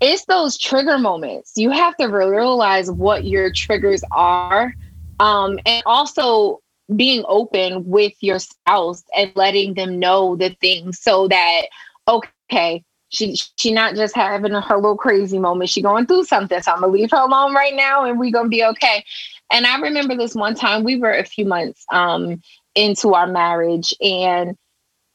it's 0.00 0.24
those 0.24 0.56
trigger 0.56 0.98
moments. 0.98 1.52
You 1.56 1.70
have 1.70 1.96
to 1.98 2.06
realize 2.06 2.90
what 2.90 3.24
your 3.24 3.52
triggers 3.52 4.02
are. 4.10 4.74
Um, 5.20 5.58
and 5.66 5.82
also 5.84 6.60
being 6.96 7.24
open 7.28 7.86
with 7.86 8.12
your 8.20 8.38
spouse 8.38 9.04
and 9.16 9.30
letting 9.36 9.74
them 9.74 9.98
know 9.98 10.34
the 10.34 10.56
things 10.60 10.98
so 11.00 11.28
that 11.28 11.62
okay 12.08 12.82
she 13.10 13.36
she 13.56 13.72
not 13.72 13.94
just 13.94 14.14
having 14.14 14.52
her 14.52 14.76
little 14.76 14.96
crazy 14.96 15.38
moment. 15.38 15.70
She 15.70 15.82
going 15.82 16.06
through 16.06 16.24
something. 16.24 16.62
So 16.62 16.72
I'm 16.72 16.80
gonna 16.80 16.92
leave 16.92 17.10
her 17.10 17.18
alone 17.18 17.54
right 17.54 17.74
now, 17.74 18.04
and 18.04 18.18
we 18.18 18.30
gonna 18.30 18.48
be 18.48 18.64
okay. 18.64 19.04
And 19.52 19.66
I 19.66 19.78
remember 19.80 20.16
this 20.16 20.34
one 20.34 20.54
time 20.54 20.84
we 20.84 20.96
were 20.96 21.12
a 21.12 21.24
few 21.24 21.44
months 21.44 21.84
um, 21.92 22.40
into 22.74 23.14
our 23.14 23.26
marriage, 23.26 23.92
and 24.00 24.56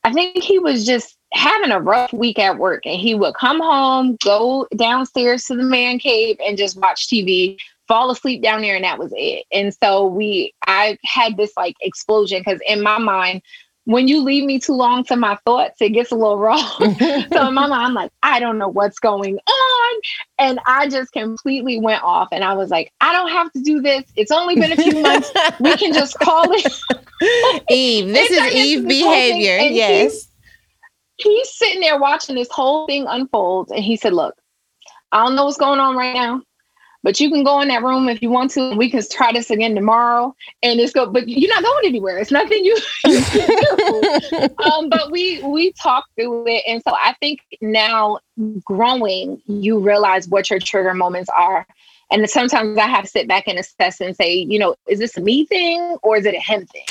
I 0.04 0.14
think 0.14 0.44
he 0.44 0.60
was 0.60 0.86
just 0.86 1.18
having 1.34 1.72
a 1.72 1.80
rough 1.80 2.12
week 2.14 2.38
at 2.38 2.58
work, 2.58 2.86
and 2.86 3.00
he 3.00 3.16
would 3.16 3.34
come 3.36 3.60
home, 3.60 4.18
go 4.24 4.68
downstairs 4.76 5.46
to 5.46 5.56
the 5.56 5.64
man 5.64 5.98
cave, 5.98 6.38
and 6.46 6.58
just 6.58 6.78
watch 6.78 7.08
TV. 7.08 7.58
Fall 7.88 8.10
asleep 8.10 8.42
down 8.42 8.62
there, 8.62 8.76
and 8.76 8.84
that 8.84 8.98
was 8.98 9.14
it. 9.16 9.46
And 9.52 9.72
so 9.72 10.08
we, 10.08 10.56
I 10.66 10.98
had 11.06 11.38
this 11.38 11.54
like 11.56 11.76
explosion 11.82 12.40
because 12.40 12.60
in 12.68 12.82
my 12.82 12.98
mind, 12.98 13.44
when 13.86 14.08
you 14.08 14.22
leave 14.22 14.44
me 14.44 14.60
too 14.60 14.74
long 14.74 15.04
to 15.06 15.16
my 15.16 15.38
thoughts, 15.46 15.80
it 15.80 15.90
gets 15.90 16.12
a 16.12 16.16
little 16.16 16.40
wrong. 16.40 16.60
so 16.80 17.48
in 17.48 17.54
my 17.54 17.68
mind, 17.68 17.74
I'm 17.74 17.94
like, 17.94 18.12
I 18.24 18.40
don't 18.40 18.58
know 18.58 18.68
what's 18.68 19.00
going 19.00 19.38
on. 19.38 20.02
And 20.40 20.60
I 20.66 20.90
just 20.90 21.12
completely 21.12 21.80
went 21.80 22.04
off 22.04 22.30
and 22.32 22.44
I 22.44 22.54
was 22.54 22.72
like, 22.72 22.92
I 23.00 23.14
don't 23.14 23.30
have 23.30 23.52
to 23.54 23.62
do 23.62 23.82
this. 23.82 24.04
It's 24.16 24.32
only 24.32 24.56
been 24.56 24.72
a 24.72 24.76
few 24.76 25.02
months. 25.02 25.32
we 25.60 25.78
can 25.78 25.94
just 25.94 26.18
call 26.20 26.46
it 26.50 27.64
Eve. 27.70 28.08
This 28.08 28.32
is 28.32 28.54
Eve 28.54 28.88
behavior. 28.88 29.58
Yes. 29.58 30.14
He's, 30.14 30.30
he's 31.18 31.58
sitting 31.58 31.82
there 31.82 32.00
watching 32.00 32.36
this 32.36 32.50
whole 32.50 32.88
thing 32.88 33.06
unfold. 33.08 33.70
And 33.70 33.84
he 33.84 33.98
said, 33.98 34.14
Look, 34.14 34.36
I 35.12 35.24
don't 35.24 35.36
know 35.36 35.46
what's 35.46 35.58
going 35.58 35.80
on 35.80 35.96
right 35.96 36.16
now 36.16 36.42
but 37.06 37.20
you 37.20 37.30
can 37.30 37.44
go 37.44 37.62
in 37.62 37.68
that 37.68 37.84
room 37.84 38.10
if 38.10 38.20
you 38.24 38.32
want 38.32 38.50
to. 38.50 38.70
And 38.70 38.80
we 38.80 38.90
can 38.90 39.04
try 39.08 39.32
this 39.32 39.52
again 39.52 39.76
tomorrow. 39.76 40.36
And 40.64 40.80
it's 40.80 40.92
go, 40.92 41.06
but 41.06 41.30
you're 41.30 41.54
not 41.54 41.64
going 41.64 41.86
anywhere. 41.86 42.18
It's 42.18 42.32
nothing 42.32 42.66
you, 42.66 42.76
you 43.06 43.22
can 43.32 43.48
do. 43.48 44.50
um, 44.64 44.90
but 44.90 45.12
we 45.12 45.42
we 45.44 45.72
talked 45.74 46.10
through 46.16 46.48
it, 46.48 46.64
and 46.68 46.82
so 46.86 46.96
I 46.96 47.14
think 47.22 47.42
now 47.62 48.18
growing, 48.64 49.40
you 49.46 49.78
realize 49.80 50.28
what 50.28 50.50
your 50.50 50.60
trigger 50.60 50.96
moments 50.96 51.30
are. 51.30 51.68
And 52.12 52.30
sometimes 52.30 52.78
I 52.78 52.88
have 52.88 53.06
to 53.06 53.10
sit 53.10 53.28
back 53.28 53.48
and 53.48 53.58
assess 53.58 54.00
and 54.00 54.16
say, 54.16 54.34
you 54.34 54.60
know, 54.60 54.76
is 54.88 55.00
this 55.00 55.18
a 55.18 55.22
me 55.22 55.46
thing 55.46 55.82
or 56.04 56.18
is 56.18 56.26
it 56.26 56.36
a 56.36 56.40
him 56.40 56.66
thing? 56.68 56.86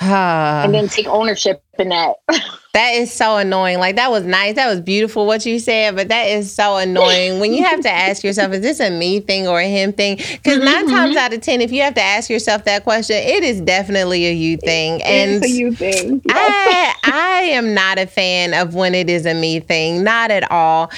and 0.00 0.74
then 0.74 0.88
take 0.88 1.06
ownership 1.06 1.62
in 1.78 1.88
that. 1.88 2.16
that 2.74 2.90
is 2.94 3.12
so 3.12 3.36
annoying. 3.36 3.78
Like 3.78 3.96
that 3.96 4.10
was 4.10 4.24
nice. 4.24 4.54
That 4.54 4.68
was 4.68 4.80
beautiful 4.80 5.26
what 5.26 5.44
you 5.44 5.58
said, 5.58 5.96
but 5.96 6.08
that 6.08 6.24
is 6.24 6.54
so 6.54 6.76
annoying 6.76 7.40
when 7.40 7.52
you 7.52 7.64
have 7.64 7.80
to 7.80 7.90
ask 7.90 8.22
yourself, 8.22 8.52
is 8.52 8.60
this 8.60 8.80
a 8.80 8.90
me 8.90 9.20
thing 9.20 9.48
or 9.48 9.60
a 9.60 9.68
him 9.68 9.92
thing? 9.92 10.16
Because 10.16 10.58
mm-hmm. 10.58 10.64
nine 10.64 10.88
times 10.88 11.16
out 11.16 11.32
of 11.32 11.40
ten, 11.40 11.60
if 11.60 11.72
you 11.72 11.82
have 11.82 11.94
to 11.94 12.02
ask 12.02 12.30
yourself 12.30 12.64
that 12.64 12.84
question, 12.84 13.16
it 13.16 13.42
is 13.42 13.60
definitely 13.60 14.26
a 14.26 14.32
you 14.32 14.56
thing. 14.56 15.02
And 15.02 15.42
it's 15.42 15.46
a 15.46 15.50
you 15.50 15.72
thing. 15.72 16.22
I 16.28 16.94
I 17.04 17.40
am 17.50 17.74
not 17.74 17.98
a 17.98 18.06
fan 18.06 18.54
of 18.54 18.74
when 18.74 18.94
it 18.94 19.10
is 19.10 19.26
a 19.26 19.34
me 19.34 19.60
thing. 19.60 20.04
Not 20.04 20.30
at 20.30 20.50
all. 20.50 20.90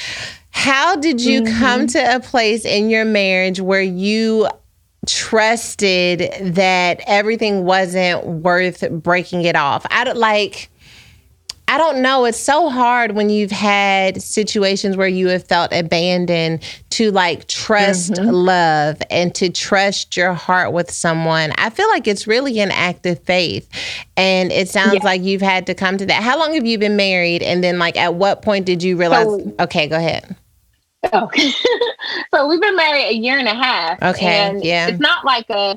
How 0.61 0.94
did 0.94 1.23
you 1.23 1.40
mm-hmm. 1.40 1.59
come 1.59 1.87
to 1.87 2.16
a 2.16 2.20
place 2.20 2.66
in 2.66 2.90
your 2.90 3.07
marriage 3.07 3.62
where 3.62 3.81
you 3.81 4.46
trusted 5.07 6.55
that 6.55 7.01
everything 7.07 7.64
wasn't 7.64 8.27
worth 8.27 8.88
breaking 8.90 9.44
it 9.44 9.57
off? 9.57 9.87
I 9.90 10.05
don't 10.05 10.18
like 10.18 10.70
I 11.66 11.79
don't 11.79 12.03
know. 12.03 12.25
It's 12.25 12.37
so 12.37 12.68
hard 12.68 13.12
when 13.12 13.31
you've 13.31 13.53
had 13.53 14.20
situations 14.20 14.96
where 14.96 15.09
you 15.09 15.29
have 15.29 15.46
felt 15.46 15.73
abandoned 15.73 16.62
to 16.90 17.12
like 17.12 17.46
trust 17.46 18.14
mm-hmm. 18.14 18.29
love 18.29 19.01
and 19.09 19.33
to 19.37 19.51
trust 19.51 20.16
your 20.16 20.35
heart 20.35 20.73
with 20.73 20.90
someone. 20.90 21.53
I 21.59 21.70
feel 21.70 21.88
like 21.88 22.09
it's 22.09 22.27
really 22.27 22.59
an 22.59 22.73
act 22.73 23.07
of 23.07 23.20
faith. 23.20 23.70
And 24.16 24.51
it 24.51 24.68
sounds 24.68 24.94
yeah. 24.94 25.05
like 25.05 25.23
you've 25.23 25.42
had 25.42 25.66
to 25.68 25.75
come 25.75 25.96
to 25.99 26.07
that. 26.07 26.25
How 26.25 26.38
long 26.38 26.55
have 26.55 26.66
you 26.66 26.77
been 26.77 26.96
married? 26.96 27.40
And 27.40 27.62
then, 27.62 27.79
like, 27.79 27.96
at 27.96 28.14
what 28.14 28.42
point 28.42 28.66
did 28.66 28.83
you 28.83 28.96
realize? 28.96 29.27
So, 29.27 29.55
okay, 29.61 29.87
go 29.87 29.96
ahead. 29.96 30.37
Oh, 31.13 31.31
so 32.35 32.47
we've 32.47 32.61
been 32.61 32.77
married 32.77 33.07
a 33.07 33.15
year 33.15 33.39
and 33.39 33.49
a 33.49 33.55
half. 33.55 34.03
Okay. 34.03 34.27
And 34.27 34.65
yeah. 34.65 34.89
It's 34.89 35.01
not 35.01 35.25
like 35.25 35.49
a, 35.51 35.77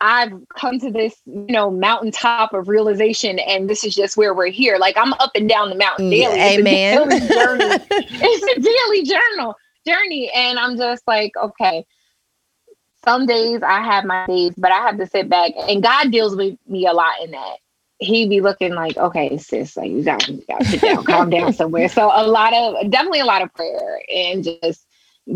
I've 0.00 0.32
come 0.56 0.78
to 0.80 0.90
this, 0.90 1.14
you 1.26 1.46
know, 1.48 1.70
mountaintop 1.70 2.54
of 2.54 2.68
realization, 2.68 3.38
and 3.40 3.68
this 3.68 3.82
is 3.84 3.94
just 3.94 4.16
where 4.16 4.32
we're 4.32 4.46
here. 4.46 4.78
Like 4.78 4.96
I'm 4.96 5.12
up 5.14 5.32
and 5.34 5.48
down 5.48 5.70
the 5.70 5.74
mountain 5.74 6.06
mm, 6.06 6.10
daily. 6.10 6.40
Amen. 6.40 7.08
It's 7.10 7.24
a 7.24 7.28
daily 7.28 7.34
journey. 7.34 7.84
it's 7.90 8.58
a 8.58 8.60
daily 8.60 9.04
journal 9.04 9.56
journey, 9.86 10.30
and 10.34 10.58
I'm 10.58 10.76
just 10.76 11.02
like, 11.06 11.32
okay. 11.36 11.84
Some 13.04 13.26
days 13.26 13.62
I 13.62 13.80
have 13.80 14.04
my 14.04 14.26
days, 14.26 14.52
but 14.58 14.70
I 14.70 14.78
have 14.78 14.98
to 14.98 15.06
sit 15.06 15.28
back, 15.28 15.52
and 15.56 15.82
God 15.82 16.10
deals 16.10 16.36
with 16.36 16.58
me 16.68 16.86
a 16.86 16.92
lot 16.92 17.22
in 17.22 17.30
that. 17.30 17.56
He'd 18.00 18.30
be 18.30 18.40
looking 18.40 18.74
like, 18.74 18.96
okay, 18.96 19.38
sis, 19.38 19.76
like 19.76 19.90
you 19.90 20.04
got 20.04 20.20
to 20.20 20.64
sit 20.64 20.80
down, 20.80 21.04
calm 21.04 21.30
down 21.30 21.52
somewhere. 21.52 21.88
So 21.88 22.10
a 22.14 22.26
lot 22.26 22.54
of, 22.54 22.90
definitely 22.90 23.20
a 23.20 23.24
lot 23.24 23.42
of 23.42 23.52
prayer, 23.54 24.00
and 24.14 24.44
just 24.44 24.86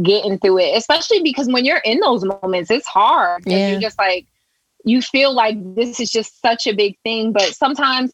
getting 0.03 0.39
through 0.39 0.59
it, 0.59 0.77
especially 0.77 1.23
because 1.23 1.49
when 1.49 1.65
you're 1.65 1.83
in 1.85 2.01
those 2.01 2.25
moments, 2.25 2.71
it's 2.71 2.87
hard. 2.87 3.43
Yeah. 3.47 3.73
You're 3.73 3.81
just 3.81 3.99
like, 3.99 4.27
you 4.85 5.03
feel 5.03 5.35
like 5.35 5.57
this 5.75 6.01
is 6.01 6.11
just 6.11 6.41
such 6.41 6.67
a 6.67 6.73
big 6.73 6.97
thing, 7.05 7.33
but 7.33 7.55
sometimes 7.55 8.13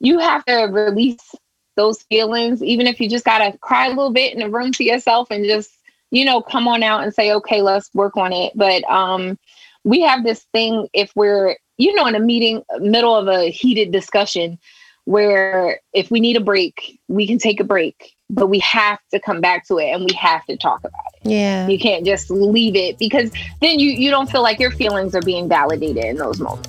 you 0.00 0.18
have 0.18 0.44
to 0.44 0.54
release 0.64 1.34
those 1.76 2.02
feelings, 2.02 2.62
even 2.62 2.86
if 2.86 3.00
you 3.00 3.08
just 3.08 3.24
gotta 3.24 3.56
cry 3.58 3.86
a 3.86 3.90
little 3.90 4.12
bit 4.12 4.32
in 4.34 4.40
the 4.40 4.50
room 4.50 4.72
to 4.72 4.84
yourself 4.84 5.28
and 5.30 5.44
just, 5.44 5.70
you 6.10 6.24
know, 6.24 6.40
come 6.40 6.68
on 6.68 6.82
out 6.82 7.02
and 7.02 7.14
say, 7.14 7.32
okay, 7.32 7.62
let's 7.62 7.88
work 7.94 8.16
on 8.16 8.32
it. 8.32 8.52
But 8.54 8.84
um 8.84 9.38
we 9.84 10.00
have 10.02 10.24
this 10.24 10.44
thing 10.52 10.88
if 10.92 11.10
we're, 11.14 11.56
you 11.78 11.94
know, 11.94 12.06
in 12.06 12.14
a 12.14 12.20
meeting, 12.20 12.62
middle 12.80 13.14
of 13.14 13.28
a 13.28 13.50
heated 13.50 13.92
discussion, 13.92 14.58
where 15.04 15.80
if 15.94 16.10
we 16.10 16.20
need 16.20 16.36
a 16.36 16.40
break, 16.40 17.00
we 17.08 17.26
can 17.26 17.38
take 17.38 17.60
a 17.60 17.64
break, 17.64 18.14
but 18.28 18.48
we 18.48 18.58
have 18.58 18.98
to 19.10 19.18
come 19.18 19.40
back 19.40 19.66
to 19.68 19.78
it 19.78 19.86
and 19.86 20.04
we 20.04 20.12
have 20.14 20.44
to 20.46 20.56
talk 20.56 20.80
about 20.80 20.92
it. 21.14 21.30
Yeah. 21.30 21.66
You 21.66 21.78
can't 21.78 22.04
just 22.04 22.30
leave 22.30 22.76
it 22.76 22.98
because 22.98 23.30
then 23.62 23.78
you 23.78 23.90
you 23.90 24.10
don't 24.10 24.30
feel 24.30 24.42
like 24.42 24.58
your 24.60 24.72
feelings 24.72 25.14
are 25.14 25.22
being 25.22 25.48
validated 25.48 26.04
in 26.04 26.16
those 26.16 26.40
moments. 26.40 26.68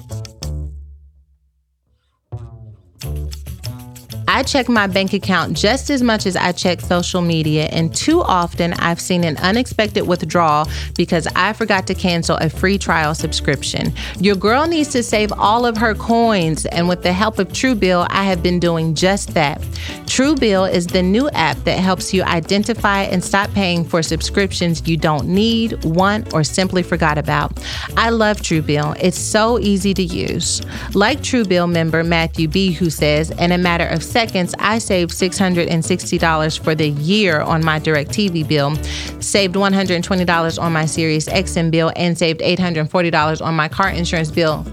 I 4.40 4.44
check 4.44 4.70
my 4.70 4.88
bank 4.88 5.12
account 5.12 5.58
just 5.58 5.90
as 5.90 6.02
much 6.02 6.26
as 6.26 6.38
I 6.38 6.54
check 6.54 6.80
social 6.80 7.20
media, 7.20 7.66
and 7.74 7.94
too 7.94 8.22
often 8.22 8.72
I've 8.76 9.02
seen 9.02 9.26
an 9.26 9.36
unexpected 9.36 10.04
withdrawal 10.08 10.66
because 10.96 11.28
I 11.36 11.52
forgot 11.52 11.86
to 11.88 11.94
cancel 11.94 12.38
a 12.38 12.50
free 12.50 12.78
trial 12.78 13.14
subscription. 13.14 13.92
Your 14.22 14.38
girl 14.38 14.66
needs 14.66 14.88
to 14.94 15.04
save 15.04 15.34
all 15.34 15.66
of 15.66 15.76
her 15.76 15.94
coins, 15.94 16.66
and 16.68 16.88
with 16.88 17.04
the 17.04 17.12
help 17.12 17.38
of 17.38 17.50
Truebill, 17.50 18.08
I 18.10 18.24
have 18.24 18.42
been 18.42 18.62
doing 18.62 18.96
just 18.96 19.34
that. 19.34 19.60
Truebill 20.06 20.72
is 20.72 20.88
the 20.88 21.04
new 21.04 21.30
app 21.32 21.58
that 21.66 21.78
helps 21.78 22.14
you 22.14 22.24
identify 22.24 23.02
and 23.02 23.22
stop 23.22 23.52
paying 23.52 23.84
for 23.84 24.02
subscriptions 24.02 24.88
you 24.88 24.96
don't 24.96 25.28
need, 25.28 25.84
want, 25.84 26.34
or 26.34 26.46
simply 26.46 26.82
forgot 26.82 27.18
about. 27.18 27.62
I 27.98 28.10
love 28.10 28.38
Truebill. 28.38 28.96
It's 29.02 29.20
so 29.20 29.60
easy 29.60 29.94
to 29.96 30.04
use. 30.04 30.62
Like 30.96 31.20
Truebill 31.20 31.70
member 31.70 32.06
Matthew 32.06 32.48
B, 32.48 32.72
who 32.72 32.90
says, 32.90 33.32
in 33.32 33.52
a 33.52 33.58
matter 33.58 33.86
of 33.86 34.02
seconds, 34.02 34.29
seconds, 34.30 34.54
I 34.60 34.78
saved 34.78 35.12
$660 35.12 36.64
for 36.64 36.76
the 36.76 36.90
year 36.90 37.42
on 37.42 37.66
my 37.66 37.80
DirecTV 37.80 38.48
bill, 38.48 38.76
saved 39.22 39.56
$120 39.56 40.62
on 40.62 40.72
my 40.72 40.86
Sirius 40.86 41.28
XM 41.28 41.72
bill, 41.72 41.92
and 41.96 42.18
saved 42.18 42.42
$840 42.42 43.42
on 43.44 43.56
my 43.56 43.68
car 43.68 43.90
insurance 43.90 44.32
bill 44.32 44.66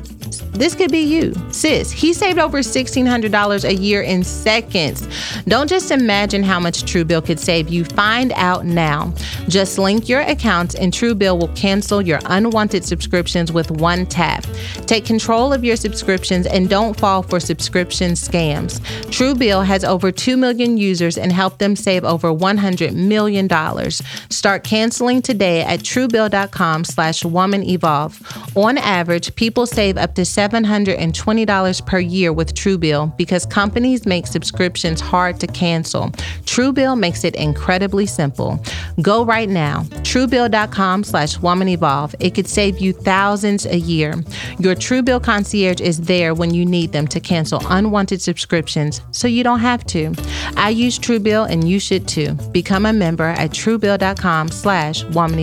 this 0.53 0.75
could 0.75 0.91
be 0.91 1.01
you. 1.01 1.35
Sis, 1.51 1.91
he 1.91 2.13
saved 2.13 2.39
over 2.39 2.59
$1,600 2.59 3.65
a 3.65 3.75
year 3.75 4.03
in 4.03 4.25
seconds. 4.25 5.07
Don't 5.47 5.69
just 5.69 5.91
imagine 5.91 6.43
how 6.43 6.59
much 6.59 6.83
Truebill 6.85 7.25
could 7.25 7.39
save 7.39 7.69
you. 7.69 7.85
Find 7.85 8.33
out 8.33 8.65
now. 8.65 9.13
Just 9.49 9.79
link 9.79 10.09
your 10.09 10.23
accounts 10.23 10.75
and 10.75 10.93
Truebill 10.93 11.39
will 11.39 11.55
cancel 11.55 12.03
your 12.03 12.21
unwanted 12.27 12.85
subscriptions 12.85 13.53
with 13.53 13.71
one 13.71 14.07
tap. 14.07 14.45
Take 14.87 15.05
control 15.05 15.53
of 15.53 15.65
your 15.65 15.77
subscriptions 15.77 16.47
and 16.47 16.69
don't 16.69 16.99
fall 16.99 17.23
for 17.23 17.39
subscription 17.39 18.13
scams. 18.13 18.81
Truebill 19.11 19.65
has 19.65 19.85
over 19.85 20.11
2 20.11 20.37
million 20.37 20.77
users 20.77 21.17
and 21.17 21.33
helped 21.33 21.59
them 21.59 21.77
save 21.77 22.05
over 22.05 22.29
$100 22.29 22.95
million. 22.95 23.49
Start 24.31 24.65
canceling 24.65 25.23
today 25.23 25.63
at 25.63 25.81
truebill.com 25.81 26.85
slash 26.85 27.25
woman 27.25 27.63
evolve. 27.63 28.21
On 28.57 28.79
average, 28.79 29.35
people 29.37 29.67
save 29.67 29.97
up 29.97 30.16
to 30.17 30.23
$720 30.23 31.87
per 31.87 31.99
year 31.99 32.33
with 32.33 32.55
Truebill 32.55 33.17
because 33.17 33.47
companies 33.47 34.07
make 34.07 34.27
subscriptions 34.27 35.01
hard 35.01 35.39
to 35.41 35.47
cancel. 35.47 36.09
Truebill 36.45 36.99
makes 36.99 37.23
it 37.25 37.37
incredibly 37.37 38.07
simple. 38.07 38.59
Go 39.01 39.25
right 39.25 39.49
now, 39.49 39.83
truebill.com 40.03 41.05
slash 41.05 41.39
woman 41.39 41.69
evolve. 41.69 42.15
It 42.19 42.35
could 42.35 42.49
save 42.49 42.79
you 42.79 42.93
thousands 42.93 43.67
a 43.67 43.79
year. 43.79 44.15
Your 44.59 44.75
Truebill 44.75 45.23
concierge 45.23 45.81
is 45.81 46.01
there 46.01 46.35
when 46.35 46.53
you 46.53 46.65
need 46.65 46.93
them 46.93 47.07
to 47.09 47.21
cancel 47.21 47.63
unwanted 47.69 48.21
subscriptions 48.21 49.01
so 49.13 49.29
you 49.29 49.45
don't 49.45 49.61
have 49.61 49.85
to. 49.87 50.15
I 50.57 50.71
use 50.71 50.99
Truebill 50.99 51.49
and 51.51 51.69
you 51.69 51.79
should 51.79 52.09
too. 52.09 52.33
Become 52.53 52.87
a 52.87 52.93
member 52.93 53.25
at 53.25 53.51
truebill.com 53.51 54.49
slash 54.49 55.05
woman 55.05 55.39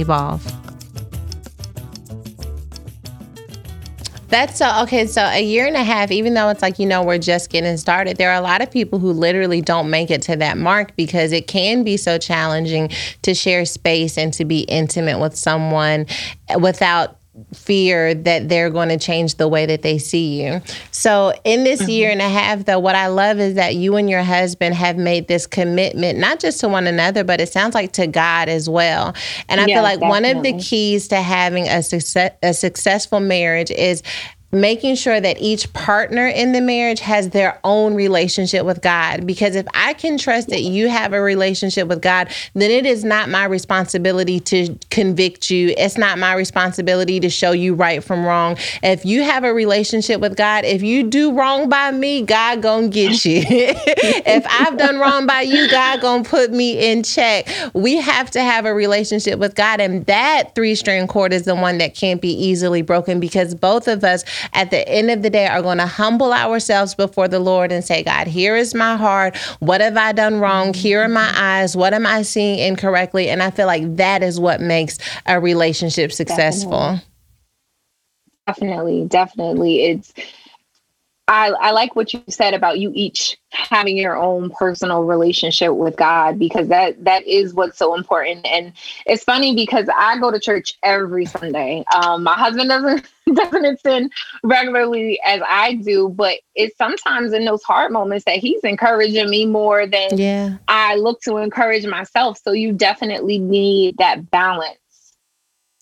That's 4.34 4.58
so 4.58 4.82
okay. 4.82 5.06
So 5.06 5.22
a 5.22 5.44
year 5.44 5.68
and 5.68 5.76
a 5.76 5.84
half, 5.84 6.10
even 6.10 6.34
though 6.34 6.50
it's 6.50 6.64
like, 6.64 6.80
you 6.80 6.88
know, 6.88 7.04
we're 7.04 7.20
just 7.20 7.52
getting 7.52 7.78
started, 7.78 8.18
there 8.18 8.32
are 8.32 8.36
a 8.36 8.42
lot 8.42 8.64
of 8.64 8.72
people 8.72 8.98
who 8.98 9.12
literally 9.12 9.62
don't 9.62 9.92
make 9.92 10.10
it 10.10 10.24
to 10.24 10.36
that 10.38 10.58
mark 10.58 10.96
because 10.96 11.32
it 11.32 11.46
can 11.46 11.84
be 11.84 11.98
so 11.98 12.18
challenging 12.18 12.90
to 13.22 13.36
share 13.36 13.64
space 13.64 14.18
and 14.18 14.34
to 14.34 14.44
be 14.44 14.62
intimate 14.62 15.20
with 15.20 15.36
someone 15.36 16.08
without 16.60 17.20
fear 17.54 18.14
that 18.14 18.48
they're 18.48 18.70
going 18.70 18.90
to 18.90 18.98
change 18.98 19.36
the 19.36 19.48
way 19.48 19.66
that 19.66 19.82
they 19.82 19.98
see 19.98 20.44
you. 20.44 20.62
So, 20.92 21.34
in 21.44 21.64
this 21.64 21.82
mm-hmm. 21.82 21.90
year 21.90 22.12
and 22.12 22.22
a 22.22 22.30
half, 22.30 22.66
though, 22.66 22.80
what 22.80 22.96
I 22.96 23.08
love 23.08 23.40
is 23.40 23.56
that 23.56 23.76
you 23.76 23.96
and 23.96 24.10
your 24.10 24.22
husband 24.22 24.76
have 24.76 24.98
made 24.98 25.28
this 25.28 25.48
commitment, 25.48 26.20
not 26.20 26.40
just 26.40 26.60
to 26.60 26.70
one 26.70 26.86
another, 26.86 27.24
but 27.24 27.42
it 27.42 27.50
sounds 27.50 27.74
like 27.74 27.94
to 27.94 28.06
God 28.06 28.50
as 28.50 28.70
well. 28.70 29.16
And 29.50 29.60
I 29.60 29.66
feel 29.66 29.82
like 29.82 30.00
definitely. 30.00 30.10
one 30.10 30.26
of 30.26 30.44
the 30.44 30.60
keys 30.60 31.08
to 31.08 31.22
having 31.22 31.68
a 31.68 31.82
success, 31.82 32.34
a 32.44 32.54
successful 32.54 33.20
marriage 33.20 33.72
is 33.72 34.04
making 34.54 34.96
sure 34.96 35.20
that 35.20 35.38
each 35.40 35.74
partner 35.74 36.28
in 36.28 36.52
the 36.52 36.62
marriage 36.62 37.00
has 37.00 37.30
their 37.32 37.60
own 37.64 37.96
relationship 37.96 38.66
with 38.66 38.82
God. 38.82 39.26
Because 39.26 39.56
if 39.56 39.66
I 39.74 39.94
can 39.94 40.18
trust 40.18 40.50
that 40.50 40.62
you 40.62 40.90
have 40.90 41.12
a 41.12 41.22
relationship 41.22 41.88
with 41.88 42.02
God, 42.02 42.30
then 42.54 42.70
it 42.70 42.86
is 42.86 43.04
not 43.04 43.30
my 43.30 43.46
responsibility 43.46 44.40
to 44.42 44.78
convict 44.92 45.50
you. 45.50 45.74
It's 45.76 45.98
not 45.98 46.20
my 46.20 46.36
responsibility 46.36 47.20
to 47.20 47.30
show 47.30 47.52
you 47.52 47.74
right 47.74 48.04
from 48.04 48.26
wrong. 48.26 48.58
If 48.84 49.06
you 49.06 49.24
have 49.24 49.44
a 49.44 49.54
relationship 49.54 50.22
with 50.22 50.38
God, 50.38 50.66
if 50.66 50.84
you 50.84 51.04
do 51.04 51.34
wrong 51.34 51.68
by 51.68 51.92
me, 51.92 52.22
God 52.22 52.62
gonna 52.62 52.90
get 52.90 53.26
you. 53.26 53.44
if 53.48 54.46
I've 54.48 54.78
done 54.78 55.00
wrong 55.00 55.26
by 55.26 55.42
you, 55.42 55.70
God 55.70 56.02
gonna 56.02 56.24
put 56.24 56.52
me 56.52 56.92
in 56.92 57.02
check. 57.02 57.48
We 57.74 57.98
have 57.98 58.30
to 58.32 58.42
have 58.42 58.66
a 58.66 58.74
relationship 58.74 59.40
with 59.40 59.56
God, 59.56 59.82
and 59.82 60.06
that 60.06 60.54
three 60.54 60.76
string 60.76 61.08
cord 61.08 61.34
is 61.34 61.44
the 61.44 61.56
one 61.56 61.80
that 61.80 61.96
can't 61.96 62.22
be 62.22 62.34
easily 62.34 62.84
broken 62.84 63.20
because 63.20 63.56
both 63.56 63.88
of 63.88 64.04
us 64.04 64.24
at 64.54 64.72
the 64.72 64.88
end 64.88 65.10
of 65.10 65.22
the 65.22 65.30
day 65.30 65.48
are 65.48 65.62
going 65.62 65.78
to 65.78 65.88
humble 65.88 66.34
ourselves 66.34 66.96
before 66.96 67.28
the 67.28 67.40
Lord 67.40 67.72
and 67.72 67.84
say, 67.84 68.04
God, 68.04 68.28
here 68.28 68.56
is 68.56 68.76
my 68.76 68.96
heart. 68.96 69.38
What 69.60 69.82
have 69.82 69.98
I 69.98 70.12
done 70.12 70.40
wrong? 70.40 70.74
Here 70.74 71.02
are 71.02 71.08
my 71.08 71.32
eyes. 71.36 71.76
What 71.76 71.94
am 71.94 72.06
I 72.06 72.22
seeing 72.24 72.60
incorrectly? 72.60 73.30
And 73.30 73.42
I 73.42 73.52
feel 73.52 73.68
like 73.68 73.96
that 73.98 74.24
is 74.24 74.40
what 74.40 74.62
makes 74.62 74.98
a 75.26 75.40
relationship 75.40 76.12
successful. 76.12 77.00
Definitely, 78.48 79.06
definitely. 79.06 79.34
definitely. 79.44 79.84
It's 79.84 80.14
I, 81.30 81.52
I 81.52 81.72
like 81.72 81.96
what 81.96 82.14
you 82.14 82.22
said 82.28 82.54
about 82.54 82.80
you 82.80 82.92
each 82.94 83.38
having 83.50 83.96
your 83.96 84.18
own 84.18 84.50
personal 84.50 85.04
relationship 85.04 85.74
with 85.74 85.96
God 85.96 86.38
because 86.38 86.68
that 86.68 87.02
that 87.06 87.26
is 87.26 87.54
what's 87.54 87.78
so 87.78 87.96
important. 87.96 88.46
And 88.46 88.74
it's 89.06 89.24
funny 89.24 89.56
because 89.56 89.88
I 89.96 90.20
go 90.20 90.32
to 90.32 90.40
church 90.40 90.74
every 90.84 91.26
Sunday. 91.26 91.86
Um, 91.96 92.24
my 92.24 92.34
husband 92.34 92.70
doesn't 92.70 93.08
doesn't 93.36 93.66
attend 93.66 94.12
regularly 94.44 95.18
as 95.26 95.42
I 95.48 95.76
do, 95.76 96.10
but 96.10 96.40
it's 96.56 96.78
sometimes 96.78 97.32
in 97.32 97.46
those 97.46 97.64
hard 97.64 97.94
moments 97.94 98.26
that 98.26 98.40
he's 98.40 98.62
encouraging 98.62 99.30
me 99.30 99.46
more 99.46 99.88
than 99.88 100.18
yeah. 100.18 100.58
I 100.68 100.96
look 100.96 101.22
to 101.22 101.38
encourage 101.38 101.86
myself. 101.86 102.38
So 102.44 102.52
you 102.52 102.74
definitely 102.74 103.40
need 103.40 103.96
that 103.98 104.30
balance 104.30 104.78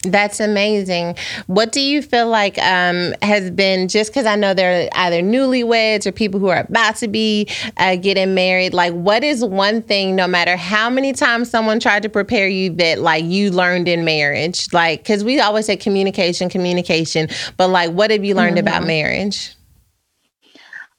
That's 0.04 0.40
amazing. 0.40 1.16
What 1.46 1.72
do 1.72 1.80
you 1.80 2.02
feel 2.02 2.28
like 2.28 2.58
um, 2.58 3.14
has 3.22 3.52
been 3.52 3.88
just 3.88 4.12
because 4.12 4.26
I 4.26 4.36
know 4.36 4.56
they're 4.56 4.90
either 4.94 5.22
newlyweds 5.22 6.08
or 6.08 6.12
people 6.12 6.40
who 6.40 6.48
are 6.48 6.62
about 6.62 6.96
to 6.98 7.08
be 7.08 7.48
uh, 7.78 7.98
getting 7.98 8.34
married? 8.34 8.74
Like, 8.74 8.94
what 8.94 9.24
is 9.24 9.46
one 9.46 9.84
thing, 9.84 10.16
no 10.16 10.28
matter 10.28 10.58
how 10.58 10.90
many 10.90 11.14
times 11.14 11.52
someone 11.52 11.80
tried 11.80 12.02
to 12.02 12.10
prepare 12.10 12.48
you, 12.48 12.72
that 12.78 13.00
like 13.00 13.24
you 13.26 13.52
learned 13.52 13.88
in 13.88 14.04
marriage? 14.04 14.74
Like, 14.74 15.02
because 15.02 15.24
we 15.24 15.40
always 15.40 15.68
say 15.68 15.78
communication, 15.78 16.50
communication, 16.50 17.28
but 17.58 17.68
like, 17.68 17.92
what 17.92 18.10
have 18.10 18.26
you 18.26 18.34
learned 18.34 18.58
mm-hmm. 18.58 18.68
about 18.68 18.88
marriage? 18.88 19.54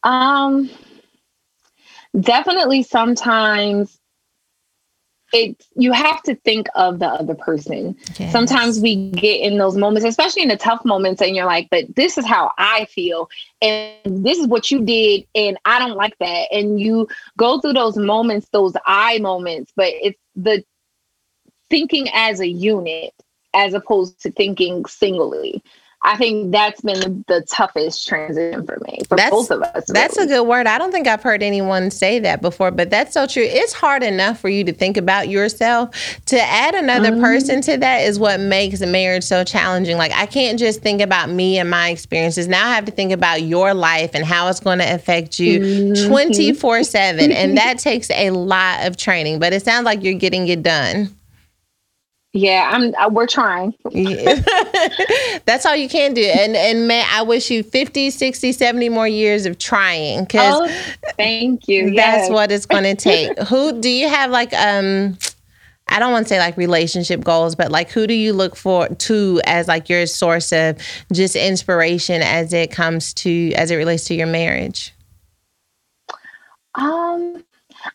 Um, 0.04 0.70
definitely 2.20 2.84
sometimes 2.84 3.98
it 5.32 5.66
you 5.74 5.92
have 5.92 6.22
to 6.24 6.34
think 6.36 6.68
of 6.74 6.98
the 6.98 7.06
other 7.06 7.34
person. 7.34 7.96
Yes. 8.18 8.32
Sometimes 8.32 8.80
we 8.80 9.10
get 9.10 9.40
in 9.40 9.58
those 9.58 9.76
moments, 9.76 10.06
especially 10.06 10.42
in 10.42 10.48
the 10.48 10.56
tough 10.56 10.84
moments, 10.84 11.22
and 11.22 11.34
you're 11.34 11.46
like, 11.46 11.68
but 11.70 11.94
this 11.96 12.18
is 12.18 12.26
how 12.26 12.52
I 12.58 12.84
feel, 12.86 13.28
and 13.60 14.24
this 14.24 14.38
is 14.38 14.46
what 14.46 14.70
you 14.70 14.84
did, 14.84 15.26
and 15.34 15.58
I 15.64 15.78
don't 15.78 15.96
like 15.96 16.16
that. 16.18 16.48
And 16.52 16.80
you 16.80 17.08
go 17.36 17.60
through 17.60 17.74
those 17.74 17.96
moments, 17.96 18.48
those 18.52 18.74
I 18.86 19.18
moments, 19.18 19.72
but 19.74 19.88
it's 19.88 20.18
the 20.36 20.64
thinking 21.70 22.08
as 22.12 22.40
a 22.40 22.48
unit 22.48 23.14
as 23.54 23.74
opposed 23.74 24.20
to 24.22 24.30
thinking 24.30 24.84
singly. 24.86 25.62
I 26.04 26.16
think 26.16 26.50
that's 26.50 26.80
been 26.80 27.24
the 27.28 27.46
toughest 27.48 28.08
transition 28.08 28.66
for 28.66 28.76
me, 28.84 28.98
for 29.08 29.16
that's, 29.16 29.30
both 29.30 29.52
of 29.52 29.62
us. 29.62 29.88
Really. 29.88 30.00
That's 30.00 30.16
a 30.16 30.26
good 30.26 30.48
word. 30.48 30.66
I 30.66 30.76
don't 30.76 30.90
think 30.90 31.06
I've 31.06 31.22
heard 31.22 31.44
anyone 31.44 31.92
say 31.92 32.18
that 32.18 32.42
before, 32.42 32.72
but 32.72 32.90
that's 32.90 33.14
so 33.14 33.28
true. 33.28 33.44
It's 33.44 33.72
hard 33.72 34.02
enough 34.02 34.40
for 34.40 34.48
you 34.48 34.64
to 34.64 34.72
think 34.72 34.96
about 34.96 35.28
yourself. 35.28 35.94
To 36.26 36.40
add 36.40 36.74
another 36.74 37.12
mm-hmm. 37.12 37.20
person 37.20 37.60
to 37.62 37.76
that 37.76 37.98
is 37.98 38.18
what 38.18 38.40
makes 38.40 38.80
a 38.80 38.86
marriage 38.86 39.22
so 39.22 39.44
challenging. 39.44 39.96
Like, 39.96 40.10
I 40.12 40.26
can't 40.26 40.58
just 40.58 40.80
think 40.80 41.00
about 41.00 41.30
me 41.30 41.58
and 41.58 41.70
my 41.70 41.90
experiences. 41.90 42.48
Now 42.48 42.68
I 42.68 42.74
have 42.74 42.86
to 42.86 42.92
think 42.92 43.12
about 43.12 43.42
your 43.42 43.72
life 43.72 44.10
and 44.14 44.24
how 44.24 44.48
it's 44.48 44.60
going 44.60 44.80
to 44.80 44.94
affect 44.94 45.38
you 45.38 45.60
mm-hmm. 45.60 46.08
24 46.08 46.74
mm-hmm. 46.74 46.82
7. 46.82 47.30
And 47.30 47.56
that 47.56 47.78
takes 47.78 48.10
a 48.10 48.30
lot 48.30 48.88
of 48.88 48.96
training, 48.96 49.38
but 49.38 49.52
it 49.52 49.62
sounds 49.62 49.84
like 49.84 50.02
you're 50.02 50.14
getting 50.14 50.48
it 50.48 50.64
done. 50.64 51.16
Yeah, 52.34 52.70
I'm. 52.72 52.94
Uh, 52.94 53.10
we're 53.10 53.26
trying. 53.26 53.74
yeah. 53.90 54.40
That's 55.44 55.66
all 55.66 55.76
you 55.76 55.88
can 55.88 56.14
do. 56.14 56.22
And 56.22 56.56
and 56.56 56.88
man, 56.88 57.06
I 57.10 57.22
wish 57.22 57.50
you 57.50 57.62
50, 57.62 58.10
60, 58.10 58.52
70 58.52 58.88
more 58.88 59.06
years 59.06 59.44
of 59.44 59.58
trying 59.58 60.24
cuz 60.26 60.40
oh, 60.42 60.66
thank 61.18 61.68
you. 61.68 61.94
That's 61.94 62.28
yes. 62.28 62.30
what 62.30 62.50
it's 62.50 62.64
going 62.64 62.84
to 62.84 62.94
take. 62.94 63.38
who 63.40 63.78
do 63.80 63.90
you 63.90 64.08
have 64.08 64.30
like 64.30 64.54
um 64.54 65.18
I 65.88 65.98
don't 65.98 66.12
want 66.12 66.26
to 66.26 66.28
say 66.30 66.38
like 66.38 66.56
relationship 66.56 67.22
goals, 67.22 67.54
but 67.54 67.70
like 67.70 67.90
who 67.90 68.06
do 68.06 68.14
you 68.14 68.32
look 68.32 68.56
for 68.56 68.88
to 68.88 69.40
as 69.44 69.68
like 69.68 69.90
your 69.90 70.06
source 70.06 70.52
of 70.52 70.78
just 71.12 71.36
inspiration 71.36 72.22
as 72.22 72.54
it 72.54 72.70
comes 72.70 73.12
to 73.14 73.52
as 73.52 73.70
it 73.70 73.76
relates 73.76 74.04
to 74.04 74.14
your 74.14 74.26
marriage? 74.26 74.94
Um 76.76 77.44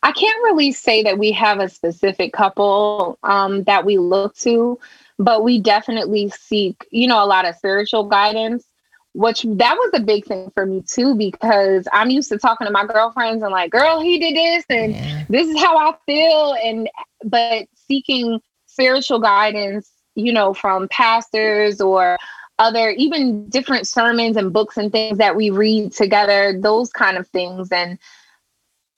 I 0.02 0.12
can't 0.12 0.42
really 0.44 0.72
say 0.72 1.02
that 1.02 1.18
we 1.18 1.32
have 1.32 1.60
a 1.60 1.68
specific 1.68 2.32
couple 2.32 3.18
um, 3.22 3.64
that 3.64 3.84
we 3.84 3.98
look 3.98 4.36
to, 4.38 4.78
but 5.18 5.42
we 5.42 5.60
definitely 5.60 6.30
seek, 6.30 6.86
you 6.90 7.06
know, 7.06 7.22
a 7.22 7.26
lot 7.26 7.44
of 7.44 7.54
spiritual 7.56 8.04
guidance. 8.04 8.64
Which 9.14 9.42
that 9.42 9.74
was 9.74 9.90
a 9.94 10.00
big 10.00 10.26
thing 10.26 10.52
for 10.54 10.64
me 10.64 10.82
too, 10.82 11.16
because 11.16 11.88
I'm 11.92 12.10
used 12.10 12.28
to 12.28 12.38
talking 12.38 12.66
to 12.66 12.72
my 12.72 12.86
girlfriends 12.86 13.42
and 13.42 13.50
like, 13.50 13.72
girl, 13.72 14.00
he 14.00 14.18
did 14.18 14.36
this 14.36 14.64
and 14.68 14.92
yeah. 14.92 15.24
this 15.28 15.48
is 15.48 15.58
how 15.60 15.76
I 15.76 15.94
feel. 16.06 16.54
And 16.62 16.88
but 17.24 17.66
seeking 17.74 18.40
spiritual 18.66 19.18
guidance, 19.18 19.90
you 20.14 20.32
know, 20.32 20.54
from 20.54 20.86
pastors 20.88 21.80
or 21.80 22.16
other 22.60 22.90
even 22.90 23.48
different 23.48 23.88
sermons 23.88 24.36
and 24.36 24.52
books 24.52 24.76
and 24.76 24.92
things 24.92 25.18
that 25.18 25.34
we 25.34 25.50
read 25.50 25.92
together, 25.92 26.56
those 26.60 26.92
kind 26.92 27.16
of 27.16 27.26
things. 27.28 27.72
And 27.72 27.98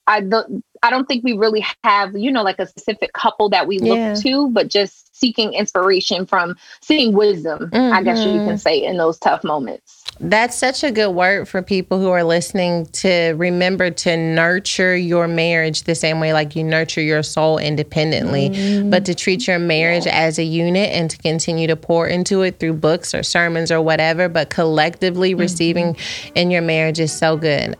I 0.05 0.21
the, 0.21 0.61
I 0.83 0.89
don't 0.89 1.07
think 1.07 1.23
we 1.23 1.33
really 1.33 1.63
have, 1.83 2.17
you 2.17 2.31
know, 2.31 2.41
like 2.41 2.59
a 2.59 2.65
specific 2.65 3.13
couple 3.13 3.49
that 3.49 3.67
we 3.67 3.77
look 3.77 3.97
yeah. 3.97 4.15
to, 4.15 4.49
but 4.49 4.67
just 4.67 5.15
seeking 5.15 5.53
inspiration 5.53 6.25
from 6.25 6.57
seeing 6.81 7.13
wisdom, 7.13 7.69
mm-hmm. 7.69 7.93
I 7.93 8.01
guess 8.01 8.17
you 8.17 8.31
can 8.31 8.39
mm-hmm. 8.39 8.55
say, 8.55 8.83
in 8.83 8.97
those 8.97 9.19
tough 9.19 9.43
moments. 9.43 10.03
That's 10.19 10.57
such 10.57 10.83
a 10.83 10.91
good 10.91 11.11
word 11.11 11.47
for 11.47 11.61
people 11.61 11.99
who 11.99 12.09
are 12.09 12.23
listening 12.23 12.87
to 12.87 13.33
remember 13.37 13.91
to 13.91 14.17
nurture 14.17 14.95
your 14.95 15.27
marriage 15.27 15.83
the 15.83 15.93
same 15.93 16.19
way 16.19 16.33
like 16.33 16.55
you 16.55 16.63
nurture 16.63 17.01
your 17.01 17.21
soul 17.21 17.59
independently, 17.59 18.49
mm-hmm. 18.49 18.89
but 18.89 19.05
to 19.05 19.13
treat 19.13 19.47
your 19.47 19.59
marriage 19.59 20.07
yeah. 20.07 20.17
as 20.17 20.39
a 20.39 20.43
unit 20.43 20.89
and 20.89 21.11
to 21.11 21.17
continue 21.19 21.67
to 21.67 21.75
pour 21.75 22.07
into 22.07 22.41
it 22.41 22.59
through 22.59 22.73
books 22.73 23.13
or 23.13 23.21
sermons 23.21 23.71
or 23.71 23.81
whatever, 23.81 24.27
but 24.27 24.49
collectively 24.49 25.31
mm-hmm. 25.31 25.41
receiving 25.41 25.97
in 26.33 26.49
your 26.49 26.63
marriage 26.63 26.99
is 26.99 27.13
so 27.15 27.37
good. 27.37 27.77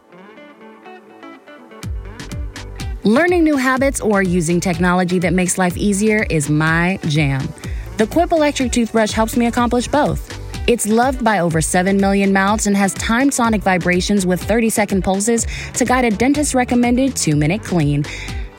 Learning 3.03 3.43
new 3.43 3.57
habits 3.57 3.99
or 3.99 4.21
using 4.21 4.59
technology 4.59 5.17
that 5.17 5.33
makes 5.33 5.57
life 5.57 5.75
easier 5.75 6.23
is 6.29 6.51
my 6.51 6.99
jam. 7.07 7.49
The 7.97 8.05
Quip 8.05 8.31
electric 8.31 8.71
toothbrush 8.71 9.09
helps 9.09 9.35
me 9.35 9.47
accomplish 9.47 9.87
both. 9.87 10.37
It's 10.67 10.87
loved 10.87 11.23
by 11.23 11.39
over 11.39 11.61
7 11.61 11.97
million 11.97 12.31
mouths 12.31 12.67
and 12.67 12.77
has 12.77 12.93
timed 12.93 13.33
sonic 13.33 13.63
vibrations 13.63 14.27
with 14.27 14.39
30 14.43 14.69
second 14.69 15.03
pulses 15.03 15.47
to 15.73 15.83
guide 15.83 16.05
a 16.05 16.11
dentist 16.11 16.53
recommended 16.53 17.15
2 17.15 17.35
minute 17.35 17.63
clean. 17.63 18.05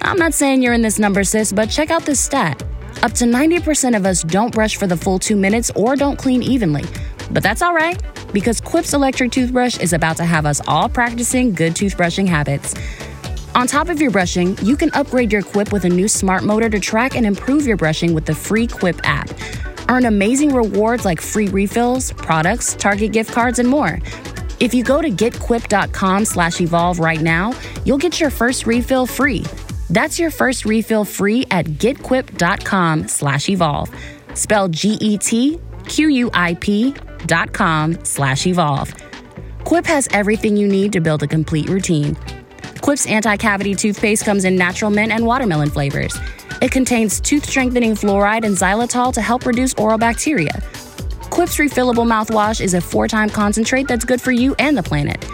I'm 0.01 0.19
not 0.19 0.35
saying 0.35 0.61
you're 0.61 0.73
in 0.73 0.83
this 0.83 0.99
number, 0.99 1.23
sis, 1.23 1.53
but 1.53 1.67
check 1.67 1.93
out 1.93 2.05
this 2.05 2.19
stat. 2.19 2.61
Up 3.05 3.13
to 3.13 3.25
90% 3.25 3.97
of 3.97 4.05
us 4.05 4.25
don't 4.25 4.53
brush 4.53 4.75
for 4.75 4.89
the 4.89 4.97
full 4.97 5.21
two 5.21 5.37
minutes 5.37 5.71
or 5.77 5.95
don't 5.95 6.19
clean 6.19 6.43
evenly. 6.43 6.85
But 7.31 7.45
that's 7.45 7.63
all 7.63 7.75
right, 7.75 8.03
because 8.33 8.61
Quip's 8.61 8.93
electric 8.93 9.31
toothbrush 9.31 9.79
is 9.79 9.93
about 9.93 10.17
to 10.17 10.25
have 10.25 10.47
us 10.47 10.61
all 10.67 10.89
practicing 10.89 11.53
good 11.53 11.75
toothbrushing 11.75 12.27
habits. 12.27 12.75
On 13.55 13.67
top 13.67 13.91
of 13.91 14.01
your 14.01 14.11
brushing, 14.11 14.57
you 14.65 14.79
can 14.79 14.89
upgrade 14.95 15.31
your 15.31 15.43
Quip 15.43 15.73
with 15.73 15.85
a 15.85 15.89
new 15.89 16.09
smart 16.09 16.43
motor 16.43 16.71
to 16.71 16.81
track 16.81 17.15
and 17.17 17.27
improve 17.27 17.67
your 17.67 17.77
brushing 17.77 18.15
with 18.15 18.25
the 18.25 18.35
free 18.35 18.67
Quip 18.67 18.99
app. 19.05 19.29
Earn 19.91 20.07
amazing 20.07 20.55
rewards 20.55 21.05
like 21.05 21.21
free 21.21 21.49
refills, 21.49 22.13
products, 22.13 22.75
Target 22.75 23.13
gift 23.13 23.31
cards, 23.31 23.59
and 23.59 23.69
more. 23.69 23.99
If 24.59 24.73
you 24.73 24.83
go 24.83 25.03
to 25.03 25.11
getquip.com 25.11 26.25
slash 26.25 26.63
evolve 26.63 26.99
right 26.99 27.21
now, 27.21 27.53
you'll 27.85 27.99
get 27.99 28.19
your 28.21 28.31
first 28.31 28.67
refill 28.67 29.05
free. 29.05 29.45
That's 29.91 30.19
your 30.19 30.31
first 30.31 30.65
refill 30.65 31.05
free 31.05 31.45
at 31.51 31.67
getquip.com 31.67 33.09
slash 33.09 33.51
evolve. 33.51 33.95
Spell 34.33 34.69
G-E-T-Q-U-I-P 34.69 35.55
dot 37.27 37.53
com 37.53 38.03
slash 38.03 38.47
evolve. 38.47 38.95
Quip 39.65 39.85
has 39.87 40.09
everything 40.13 40.57
you 40.57 40.67
need 40.67 40.93
to 40.95 41.01
build 41.01 41.23
a 41.23 41.27
complete 41.27 41.69
routine 41.69 42.17
Quip's 42.83 43.07
anti 43.07 43.37
cavity 43.37 43.77
toothpaste 43.77 44.25
comes 44.25 44.45
in 44.45 44.57
natural 44.57 44.91
mint 44.91 45.13
and 45.13 45.25
watermelon 45.25 45.71
flavors. 45.71 46.19
It 46.61 46.73
contains 46.73 47.21
tooth 47.21 47.49
strengthening 47.49 47.93
fluoride 47.93 48.45
and 48.45 48.57
xylitol 48.57 49.15
to 49.15 49.21
help 49.21 49.47
reduce 49.47 49.73
oral 49.75 49.99
bacteria. 49.99 50.61
Quip's 51.31 51.59
refillable 51.59 52.07
mouthwash 52.07 52.61
is 52.61 52.75
a 52.75 52.81
four 52.81 53.07
time 53.07 53.31
concentrate 53.31 53.87
that's 53.87 54.05
good 54.05 54.21
for 54.21 54.33
you 54.33 54.57
and 54.59 54.77
the 54.77 54.83
planet. 54.83 55.25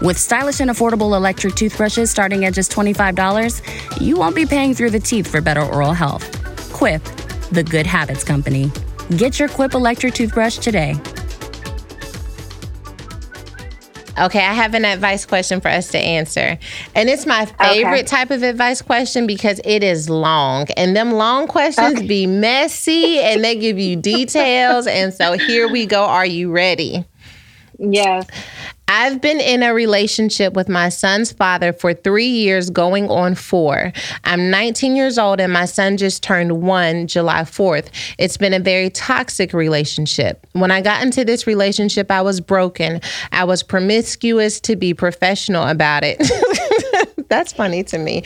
With 0.00 0.18
stylish 0.18 0.60
and 0.60 0.70
affordable 0.70 1.14
electric 1.14 1.54
toothbrushes 1.54 2.10
starting 2.10 2.46
at 2.46 2.54
just 2.54 2.72
$25, 2.72 4.00
you 4.00 4.16
won't 4.16 4.34
be 4.34 4.46
paying 4.46 4.72
through 4.72 4.90
the 4.90 4.98
teeth 4.98 5.30
for 5.30 5.42
better 5.42 5.62
oral 5.62 5.92
health. 5.92 6.24
Quip, 6.72 7.04
the 7.52 7.62
good 7.62 7.86
habits 7.86 8.24
company. 8.24 8.72
Get 9.18 9.38
your 9.38 9.48
Quip 9.50 9.74
electric 9.74 10.14
toothbrush 10.14 10.56
today. 10.56 10.94
Okay, 14.18 14.38
I 14.38 14.52
have 14.52 14.74
an 14.74 14.84
advice 14.84 15.26
question 15.26 15.60
for 15.60 15.68
us 15.68 15.88
to 15.88 15.98
answer. 15.98 16.58
And 16.94 17.08
it's 17.08 17.26
my 17.26 17.46
favorite 17.46 17.92
okay. 17.92 18.02
type 18.02 18.30
of 18.30 18.42
advice 18.42 18.80
question 18.80 19.26
because 19.26 19.60
it 19.64 19.82
is 19.82 20.08
long. 20.08 20.66
And 20.76 20.96
them 20.96 21.12
long 21.12 21.46
questions 21.46 21.98
okay. 21.98 22.06
be 22.06 22.26
messy 22.26 23.18
and 23.18 23.42
they 23.42 23.56
give 23.56 23.78
you 23.78 23.96
details. 23.96 24.86
and 24.86 25.12
so 25.12 25.32
here 25.32 25.68
we 25.68 25.86
go. 25.86 26.04
Are 26.04 26.26
you 26.26 26.52
ready? 26.52 27.04
Yes. 27.78 28.26
I've 28.86 29.20
been 29.20 29.40
in 29.40 29.62
a 29.62 29.72
relationship 29.72 30.52
with 30.52 30.68
my 30.68 30.88
son's 30.90 31.32
father 31.32 31.72
for 31.72 31.94
three 31.94 32.28
years, 32.28 32.68
going 32.68 33.08
on 33.08 33.34
four. 33.34 33.92
I'm 34.24 34.50
19 34.50 34.94
years 34.94 35.18
old 35.18 35.40
and 35.40 35.52
my 35.52 35.64
son 35.64 35.96
just 35.96 36.22
turned 36.22 36.62
one 36.62 37.06
July 37.06 37.42
4th. 37.42 37.88
It's 38.18 38.36
been 38.36 38.52
a 38.52 38.60
very 38.60 38.90
toxic 38.90 39.52
relationship. 39.54 40.46
When 40.52 40.70
I 40.70 40.82
got 40.82 41.02
into 41.02 41.24
this 41.24 41.46
relationship, 41.46 42.10
I 42.10 42.20
was 42.20 42.40
broken. 42.40 43.00
I 43.32 43.44
was 43.44 43.62
promiscuous 43.62 44.60
to 44.60 44.76
be 44.76 44.92
professional 44.92 45.64
about 45.66 46.02
it. 46.04 46.18
That's 47.28 47.52
funny 47.52 47.82
to 47.84 47.98
me. 47.98 48.22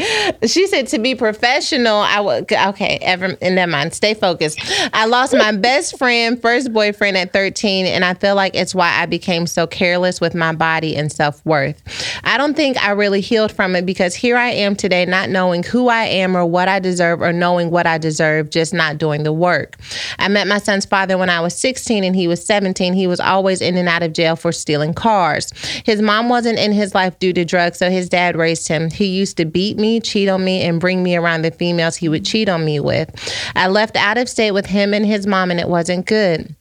She 0.47 0.67
said 0.67 0.89
to 0.89 0.99
be 0.99 1.15
professional, 1.15 1.97
I 1.97 2.21
would 2.21 2.53
okay, 2.53 2.99
ever 3.03 3.35
that 3.35 3.69
mind, 3.69 3.95
stay 3.95 4.15
focused. 4.15 4.61
I 4.93 5.07
lost 5.07 5.35
my 5.35 5.53
best 5.53 5.99
friend, 5.99 6.41
first 6.41 6.73
boyfriend 6.73 7.17
at 7.17 7.33
13, 7.33 7.87
and 7.87 8.05
I 8.05 8.15
feel 8.15 8.35
like 8.35 8.55
it's 8.55 8.75
why 8.75 9.01
I 9.01 9.07
became 9.07 9.47
so 9.47 9.67
careless 9.67 10.21
with 10.21 10.35
my 10.35 10.53
body 10.53 10.97
and 10.97 11.11
self-worth. 11.11 11.83
I 12.25 12.37
don't 12.37 12.55
think 12.55 12.77
I 12.83 12.91
really 12.93 13.21
healed 13.21 13.53
from 13.53 13.77
it 13.77 13.87
because 13.87 14.15
here 14.15 14.37
I 14.37 14.51
am 14.51 14.77
today 14.77 15.05
not 15.07 15.31
knowing 15.31 15.63
who 15.63 15.89
I 15.89 16.05
am 16.05 16.37
or 16.37 16.45
what 16.45 16.69
I 16.69 16.79
deserve 16.79 17.23
or 17.23 17.33
knowing 17.33 17.71
what 17.71 17.87
I 17.87 17.99
deserve, 17.99 18.51
just 18.51 18.75
not 18.75 18.99
doing 18.99 19.23
the 19.23 19.33
work. 19.33 19.77
I 20.19 20.29
met 20.29 20.47
my 20.47 20.59
son's 20.59 20.85
father 20.85 21.19
when 21.19 21.31
I 21.31 21.41
was 21.41 21.55
16 21.55 22.05
and 22.05 22.15
he 22.15 22.29
was 22.29 22.45
17. 22.45 22.93
He 22.95 23.07
was 23.07 23.21
always 23.21 23.61
in 23.61 23.77
and 23.77 23.89
out 23.89 24.03
of 24.03 24.13
jail 24.13 24.37
for 24.37 24.53
stealing 24.53 24.95
cars. 24.95 25.53
His 25.85 26.03
mom 26.03 26.29
wasn't 26.29 26.59
in 26.59 26.73
his 26.73 26.95
life 26.95 27.19
due 27.19 27.33
to 27.33 27.45
drugs, 27.45 27.79
so 27.79 27.91
his 27.91 28.09
dad 28.09 28.37
raised 28.37 28.69
him. 28.69 28.88
He 28.93 29.07
used 29.07 29.37
to 29.39 29.45
beat 29.45 29.77
me, 29.77 30.01
cheat 30.01 30.29
on 30.29 30.45
me, 30.45 30.63
and 30.63 30.81
bring 30.81 31.03
me 31.03 31.17
around 31.17 31.43
the 31.43 31.51
females 31.51 31.97
he 31.97 32.09
would 32.09 32.25
cheat 32.25 32.49
on 32.49 32.65
me 32.65 32.81
with. 32.81 33.11
I 33.55 33.69
left 33.69 33.97
out 33.97 34.19
of 34.19 34.29
state 34.29 34.53
with 34.53 34.67
him 34.67 34.95
and 34.95 35.05
his 35.05 35.27
mom, 35.27 35.51
and 35.51 35.61
it 35.61 35.69
wasn't 35.69 36.07
good. 36.07 36.55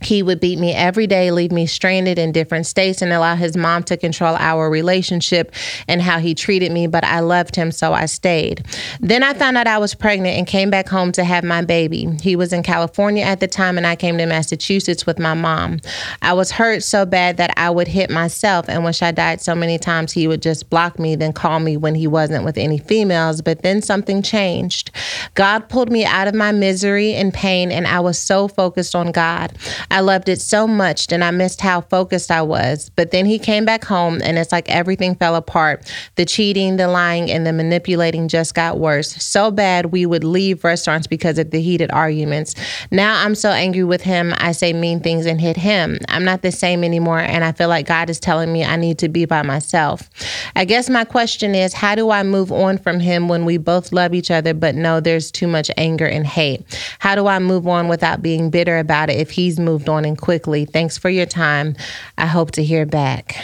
He 0.00 0.22
would 0.22 0.40
beat 0.40 0.58
me 0.58 0.72
every 0.72 1.06
day, 1.06 1.30
leave 1.30 1.50
me 1.50 1.66
stranded 1.66 2.18
in 2.18 2.32
different 2.32 2.66
states, 2.66 3.02
and 3.02 3.12
allow 3.12 3.34
his 3.34 3.56
mom 3.56 3.82
to 3.84 3.96
control 3.96 4.36
our 4.38 4.70
relationship 4.70 5.52
and 5.88 6.00
how 6.00 6.18
he 6.18 6.34
treated 6.34 6.70
me. 6.70 6.86
But 6.86 7.04
I 7.04 7.20
loved 7.20 7.56
him, 7.56 7.72
so 7.72 7.92
I 7.92 8.06
stayed. 8.06 8.64
Then 9.00 9.22
I 9.22 9.34
found 9.34 9.56
out 9.56 9.66
I 9.66 9.78
was 9.78 9.94
pregnant 9.94 10.38
and 10.38 10.46
came 10.46 10.70
back 10.70 10.88
home 10.88 11.10
to 11.12 11.24
have 11.24 11.42
my 11.42 11.62
baby. 11.62 12.06
He 12.22 12.36
was 12.36 12.52
in 12.52 12.62
California 12.62 13.24
at 13.24 13.40
the 13.40 13.48
time, 13.48 13.76
and 13.76 13.86
I 13.86 13.96
came 13.96 14.18
to 14.18 14.26
Massachusetts 14.26 15.04
with 15.04 15.18
my 15.18 15.34
mom. 15.34 15.80
I 16.22 16.32
was 16.32 16.52
hurt 16.52 16.82
so 16.82 17.04
bad 17.04 17.36
that 17.38 17.52
I 17.56 17.70
would 17.70 17.88
hit 17.88 18.10
myself 18.10 18.68
and 18.68 18.84
wish 18.84 19.02
I 19.02 19.10
died 19.10 19.40
so 19.40 19.54
many 19.54 19.78
times 19.78 20.12
he 20.12 20.28
would 20.28 20.42
just 20.42 20.70
block 20.70 20.98
me, 20.98 21.16
then 21.16 21.32
call 21.32 21.58
me 21.58 21.76
when 21.76 21.94
he 21.94 22.06
wasn't 22.06 22.44
with 22.44 22.56
any 22.56 22.78
females. 22.78 23.42
But 23.42 23.62
then 23.62 23.82
something 23.82 24.22
changed. 24.22 24.92
God 25.34 25.68
pulled 25.68 25.90
me 25.90 26.04
out 26.04 26.28
of 26.28 26.34
my 26.34 26.52
misery 26.52 27.14
and 27.14 27.34
pain, 27.34 27.72
and 27.72 27.86
I 27.86 27.98
was 27.98 28.18
so 28.18 28.46
focused 28.46 28.94
on 28.94 29.10
God. 29.10 29.52
I 29.90 30.00
loved 30.00 30.28
it 30.28 30.40
so 30.40 30.66
much, 30.66 31.10
and 31.12 31.24
I 31.24 31.30
missed 31.30 31.60
how 31.60 31.80
focused 31.82 32.30
I 32.30 32.42
was. 32.42 32.90
But 32.90 33.10
then 33.10 33.26
he 33.26 33.38
came 33.38 33.64
back 33.64 33.84
home, 33.84 34.20
and 34.22 34.38
it's 34.38 34.52
like 34.52 34.68
everything 34.68 35.14
fell 35.14 35.34
apart. 35.34 35.92
The 36.16 36.24
cheating, 36.24 36.76
the 36.76 36.88
lying, 36.88 37.30
and 37.30 37.46
the 37.46 37.52
manipulating 37.52 38.28
just 38.28 38.54
got 38.54 38.78
worse. 38.78 39.10
So 39.22 39.50
bad 39.50 39.86
we 39.86 40.06
would 40.06 40.24
leave 40.24 40.64
restaurants 40.64 41.06
because 41.06 41.38
of 41.38 41.50
the 41.50 41.60
heated 41.60 41.90
arguments. 41.90 42.54
Now 42.90 43.24
I'm 43.24 43.34
so 43.34 43.50
angry 43.50 43.84
with 43.84 44.02
him, 44.02 44.34
I 44.38 44.52
say 44.52 44.72
mean 44.72 45.00
things 45.00 45.26
and 45.26 45.40
hit 45.40 45.56
him. 45.56 45.98
I'm 46.08 46.24
not 46.24 46.42
the 46.42 46.52
same 46.52 46.84
anymore, 46.84 47.20
and 47.20 47.44
I 47.44 47.52
feel 47.52 47.68
like 47.68 47.86
God 47.86 48.10
is 48.10 48.20
telling 48.20 48.52
me 48.52 48.64
I 48.64 48.76
need 48.76 48.98
to 48.98 49.08
be 49.08 49.24
by 49.24 49.42
myself. 49.42 50.10
I 50.54 50.64
guess 50.64 50.90
my 50.90 51.04
question 51.04 51.54
is 51.54 51.72
how 51.72 51.94
do 51.94 52.10
I 52.10 52.22
move 52.22 52.52
on 52.52 52.78
from 52.78 53.00
him 53.00 53.28
when 53.28 53.44
we 53.44 53.56
both 53.56 53.92
love 53.92 54.14
each 54.14 54.30
other, 54.30 54.54
but 54.54 54.74
know 54.74 55.00
there's 55.00 55.30
too 55.30 55.46
much 55.46 55.70
anger 55.76 56.06
and 56.06 56.26
hate? 56.26 56.64
How 56.98 57.14
do 57.14 57.26
I 57.26 57.38
move 57.38 57.66
on 57.66 57.88
without 57.88 58.22
being 58.22 58.50
bitter 58.50 58.78
about 58.78 59.10
it 59.10 59.16
if 59.18 59.30
he's 59.30 59.58
moved 59.58 59.77
on 59.86 60.06
and 60.06 60.16
quickly? 60.16 60.64
Thanks 60.64 60.96
for 60.96 61.10
your 61.10 61.26
time. 61.26 61.76
I 62.16 62.24
hope 62.24 62.52
to 62.52 62.64
hear 62.64 62.86
back. 62.86 63.36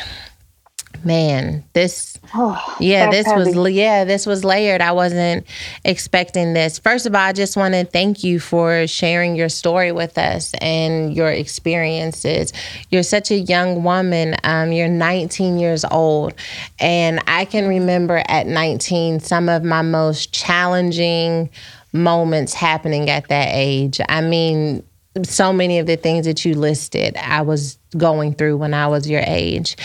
Man, 1.04 1.64
this 1.74 2.14
Oh, 2.32 2.76
yeah, 2.80 3.10
this 3.10 3.26
was 3.26 3.72
yeah, 3.72 4.04
this 4.04 4.26
was 4.26 4.44
layered. 4.44 4.80
I 4.80 4.92
wasn't 4.92 5.46
expecting 5.84 6.54
this. 6.54 6.78
First 6.78 7.06
of 7.06 7.14
all, 7.14 7.20
I 7.20 7.32
just 7.32 7.56
want 7.56 7.74
to 7.74 7.84
thank 7.84 8.24
you 8.24 8.40
for 8.40 8.86
sharing 8.86 9.36
your 9.36 9.48
story 9.48 9.92
with 9.92 10.16
us 10.18 10.54
and 10.54 11.14
your 11.14 11.30
experiences. 11.30 12.52
You're 12.90 13.02
such 13.02 13.30
a 13.30 13.38
young 13.38 13.84
woman. 13.84 14.36
Um, 14.44 14.72
you're 14.72 14.88
19 14.88 15.58
years 15.58 15.84
old, 15.84 16.34
and 16.80 17.22
I 17.26 17.44
can 17.44 17.68
remember 17.68 18.22
at 18.28 18.46
19 18.46 19.20
some 19.20 19.48
of 19.48 19.64
my 19.64 19.82
most 19.82 20.32
challenging 20.32 21.50
moments 21.92 22.54
happening 22.54 23.08
at 23.10 23.28
that 23.28 23.50
age. 23.52 24.00
I 24.08 24.20
mean, 24.20 24.82
so 25.22 25.52
many 25.52 25.78
of 25.78 25.86
the 25.86 25.96
things 25.96 26.26
that 26.26 26.44
you 26.44 26.54
listed, 26.54 27.16
I 27.16 27.42
was 27.42 27.78
going 27.96 28.34
through 28.34 28.56
when 28.56 28.74
I 28.74 28.88
was 28.88 29.08
your 29.08 29.22
age. 29.26 29.76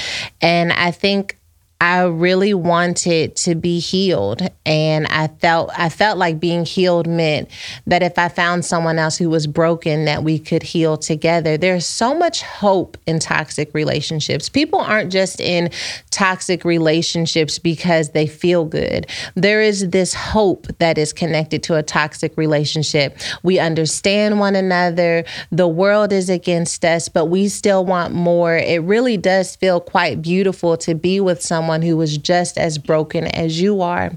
And 0.42 0.74
I 0.74 0.92
think 0.92 1.39
I 1.82 2.04
really 2.04 2.54
wanted 2.54 3.38
to 3.38 3.56
be 3.56 3.80
healed 3.80 4.42
and 4.66 5.08
I 5.08 5.28
felt 5.28 5.72
I 5.78 5.88
felt 5.88 6.18
like 6.18 6.38
being 6.38 6.66
healed 6.66 7.08
meant 7.08 7.50
that 7.88 8.04
if 8.04 8.20
I 8.20 8.28
found 8.28 8.66
someone 8.66 9.00
else 9.00 9.18
who 9.18 9.30
was 9.30 9.48
broken 9.48 10.04
that 10.04 10.22
we 10.22 10.40
could 10.40 10.62
heal 10.62 10.98
together. 10.98 11.58
There's 11.58 11.86
so 11.86 12.14
much 12.14 12.42
hope 12.42 12.98
in 13.06 13.20
toxic 13.20 13.74
relationships. 13.74 14.50
People 14.50 14.80
aren't 14.80 15.10
just 15.10 15.40
in 15.40 15.70
toxic 16.12 16.66
relationships 16.66 17.60
because 17.60 18.10
they 18.10 18.28
feel 18.28 18.66
good. 18.66 19.08
There 19.36 19.62
is 19.62 19.90
this 19.92 20.14
hope 20.14 20.68
that 20.80 20.98
is 20.98 21.14
connected 21.14 21.64
to 21.64 21.76
a 21.76 21.84
toxic 21.84 22.36
relationship. 22.36 23.18
We 23.42 23.58
understand 23.58 24.42
one 24.42 24.58
another. 24.58 25.24
The 25.50 25.68
world 25.68 26.12
is 26.12 26.30
against 26.30 26.84
us, 26.84 27.08
but 27.08 27.28
we 27.28 27.48
still 27.48 27.86
want 27.86 28.14
more. 28.14 28.58
It 28.58 28.84
really 28.84 29.16
does 29.16 29.56
feel 29.56 29.80
quite 29.80 30.22
beautiful 30.22 30.76
to 30.76 30.94
be 30.94 31.22
with 31.22 31.42
someone 31.42 31.69
who 31.82 31.96
was 31.96 32.18
just 32.18 32.58
as 32.58 32.78
broken 32.78 33.28
as 33.28 33.62
you 33.62 33.82
are. 33.82 34.12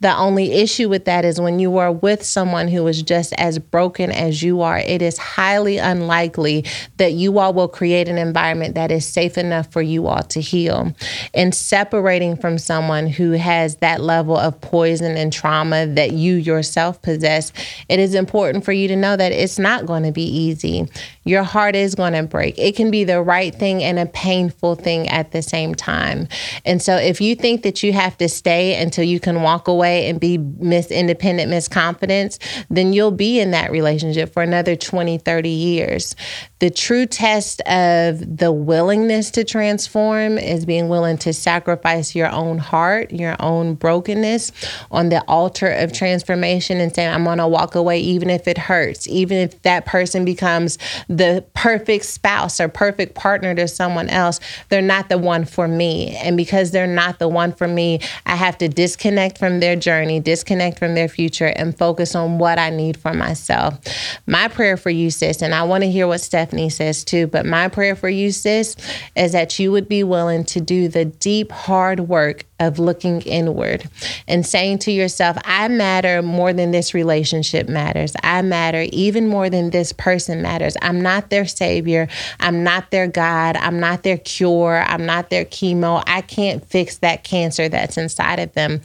The 0.00 0.16
only 0.16 0.52
issue 0.52 0.88
with 0.88 1.04
that 1.04 1.24
is 1.24 1.40
when 1.40 1.58
you 1.58 1.76
are 1.76 1.92
with 1.92 2.24
someone 2.24 2.68
who 2.68 2.86
is 2.86 3.02
just 3.02 3.32
as 3.34 3.58
broken 3.58 4.10
as 4.10 4.42
you 4.42 4.62
are, 4.62 4.78
it 4.78 5.02
is 5.02 5.18
highly 5.18 5.78
unlikely 5.78 6.64
that 6.96 7.12
you 7.12 7.38
all 7.38 7.52
will 7.52 7.68
create 7.68 8.08
an 8.08 8.18
environment 8.18 8.74
that 8.74 8.90
is 8.90 9.06
safe 9.06 9.36
enough 9.36 9.70
for 9.70 9.82
you 9.82 10.06
all 10.06 10.22
to 10.22 10.40
heal. 10.40 10.94
And 11.34 11.54
separating 11.54 12.36
from 12.36 12.58
someone 12.58 13.06
who 13.06 13.32
has 13.32 13.76
that 13.76 14.00
level 14.00 14.36
of 14.36 14.60
poison 14.60 15.16
and 15.16 15.32
trauma 15.32 15.86
that 15.86 16.12
you 16.12 16.34
yourself 16.34 17.02
possess, 17.02 17.52
it 17.88 18.00
is 18.00 18.14
important 18.14 18.64
for 18.64 18.72
you 18.72 18.88
to 18.88 18.96
know 18.96 19.16
that 19.16 19.32
it's 19.32 19.58
not 19.58 19.86
going 19.86 20.04
to 20.04 20.12
be 20.12 20.24
easy. 20.24 20.88
Your 21.24 21.42
heart 21.42 21.74
is 21.74 21.94
going 21.94 22.12
to 22.12 22.22
break. 22.22 22.58
It 22.58 22.76
can 22.76 22.90
be 22.90 23.04
the 23.04 23.22
right 23.22 23.54
thing 23.54 23.82
and 23.82 23.98
a 23.98 24.06
painful 24.06 24.74
thing 24.76 25.08
at 25.08 25.32
the 25.32 25.42
same 25.42 25.74
time. 25.74 26.28
And 26.64 26.80
so 26.82 26.93
if 26.96 27.20
you 27.20 27.34
think 27.34 27.62
that 27.62 27.82
you 27.82 27.92
have 27.92 28.16
to 28.18 28.28
stay 28.28 28.80
until 28.80 29.04
you 29.04 29.20
can 29.20 29.42
walk 29.42 29.68
away 29.68 30.08
and 30.08 30.20
be 30.20 30.38
Miss 30.38 30.90
Independent, 30.90 31.50
Miss 31.50 31.68
Confidence, 31.68 32.38
then 32.70 32.92
you'll 32.92 33.10
be 33.10 33.40
in 33.40 33.50
that 33.52 33.70
relationship 33.70 34.32
for 34.32 34.42
another 34.42 34.76
20, 34.76 35.18
30 35.18 35.48
years. 35.48 36.16
The 36.64 36.70
true 36.70 37.04
test 37.04 37.60
of 37.66 38.38
the 38.38 38.50
willingness 38.50 39.30
to 39.32 39.44
transform 39.44 40.38
is 40.38 40.64
being 40.64 40.88
willing 40.88 41.18
to 41.18 41.34
sacrifice 41.34 42.14
your 42.14 42.30
own 42.30 42.56
heart, 42.56 43.12
your 43.12 43.36
own 43.38 43.74
brokenness 43.74 44.50
on 44.90 45.10
the 45.10 45.22
altar 45.28 45.68
of 45.68 45.92
transformation 45.92 46.80
and 46.80 46.94
saying, 46.94 47.12
I'm 47.12 47.24
going 47.24 47.36
to 47.36 47.46
walk 47.46 47.74
away 47.74 48.00
even 48.00 48.30
if 48.30 48.48
it 48.48 48.56
hurts, 48.56 49.06
even 49.08 49.36
if 49.36 49.60
that 49.60 49.84
person 49.84 50.24
becomes 50.24 50.78
the 51.06 51.44
perfect 51.52 52.06
spouse 52.06 52.58
or 52.58 52.68
perfect 52.68 53.14
partner 53.14 53.54
to 53.56 53.68
someone 53.68 54.08
else. 54.08 54.40
They're 54.70 54.80
not 54.80 55.10
the 55.10 55.18
one 55.18 55.44
for 55.44 55.68
me. 55.68 56.16
And 56.16 56.34
because 56.34 56.70
they're 56.70 56.86
not 56.86 57.18
the 57.18 57.28
one 57.28 57.52
for 57.52 57.68
me, 57.68 58.00
I 58.24 58.36
have 58.36 58.56
to 58.56 58.68
disconnect 58.68 59.36
from 59.36 59.60
their 59.60 59.76
journey, 59.76 60.18
disconnect 60.18 60.78
from 60.78 60.94
their 60.94 61.08
future, 61.08 61.52
and 61.56 61.76
focus 61.76 62.14
on 62.14 62.38
what 62.38 62.58
I 62.58 62.70
need 62.70 62.96
for 62.96 63.12
myself. 63.12 63.78
My 64.26 64.48
prayer 64.48 64.78
for 64.78 64.88
you, 64.88 65.10
sis, 65.10 65.42
and 65.42 65.54
I 65.54 65.64
want 65.64 65.84
to 65.84 65.90
hear 65.90 66.06
what 66.06 66.22
Stephanie 66.22 66.53
says 66.68 67.04
too, 67.04 67.26
but 67.26 67.46
my 67.46 67.68
prayer 67.68 67.96
for 67.96 68.08
you, 68.08 68.30
sis, 68.30 68.76
is 69.16 69.32
that 69.32 69.58
you 69.58 69.72
would 69.72 69.88
be 69.88 70.04
willing 70.04 70.44
to 70.44 70.60
do 70.60 70.88
the 70.88 71.04
deep, 71.04 71.52
hard 71.52 72.00
work 72.00 72.44
of 72.66 72.78
looking 72.78 73.22
inward 73.22 73.88
and 74.28 74.46
saying 74.46 74.78
to 74.80 74.92
yourself, 74.92 75.36
I 75.44 75.68
matter 75.68 76.22
more 76.22 76.52
than 76.52 76.70
this 76.70 76.94
relationship 76.94 77.68
matters. 77.68 78.14
I 78.22 78.42
matter 78.42 78.86
even 78.92 79.28
more 79.28 79.50
than 79.50 79.70
this 79.70 79.92
person 79.92 80.42
matters. 80.42 80.76
I'm 80.82 81.00
not 81.00 81.30
their 81.30 81.46
savior. 81.46 82.08
I'm 82.40 82.62
not 82.62 82.90
their 82.90 83.08
God. 83.08 83.56
I'm 83.56 83.80
not 83.80 84.02
their 84.02 84.18
cure. 84.18 84.84
I'm 84.86 85.06
not 85.06 85.30
their 85.30 85.44
chemo. 85.44 86.02
I 86.06 86.20
can't 86.20 86.64
fix 86.64 86.98
that 86.98 87.24
cancer 87.24 87.68
that's 87.68 87.96
inside 87.96 88.38
of 88.38 88.52
them. 88.52 88.80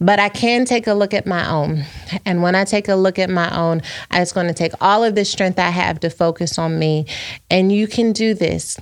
But 0.00 0.18
I 0.18 0.28
can 0.28 0.64
take 0.64 0.86
a 0.86 0.94
look 0.94 1.14
at 1.14 1.26
my 1.26 1.48
own. 1.48 1.84
And 2.24 2.42
when 2.42 2.54
I 2.54 2.64
take 2.64 2.88
a 2.88 2.94
look 2.94 3.18
at 3.18 3.30
my 3.30 3.56
own, 3.56 3.82
just 4.10 4.34
going 4.34 4.48
to 4.48 4.54
take 4.54 4.72
all 4.80 5.04
of 5.04 5.14
the 5.14 5.24
strength 5.24 5.58
I 5.58 5.70
have 5.70 6.00
to 6.00 6.10
focus 6.10 6.58
on 6.58 6.78
me. 6.78 7.06
And 7.50 7.70
you 7.70 7.86
can 7.86 8.12
do 8.12 8.34
this. 8.34 8.78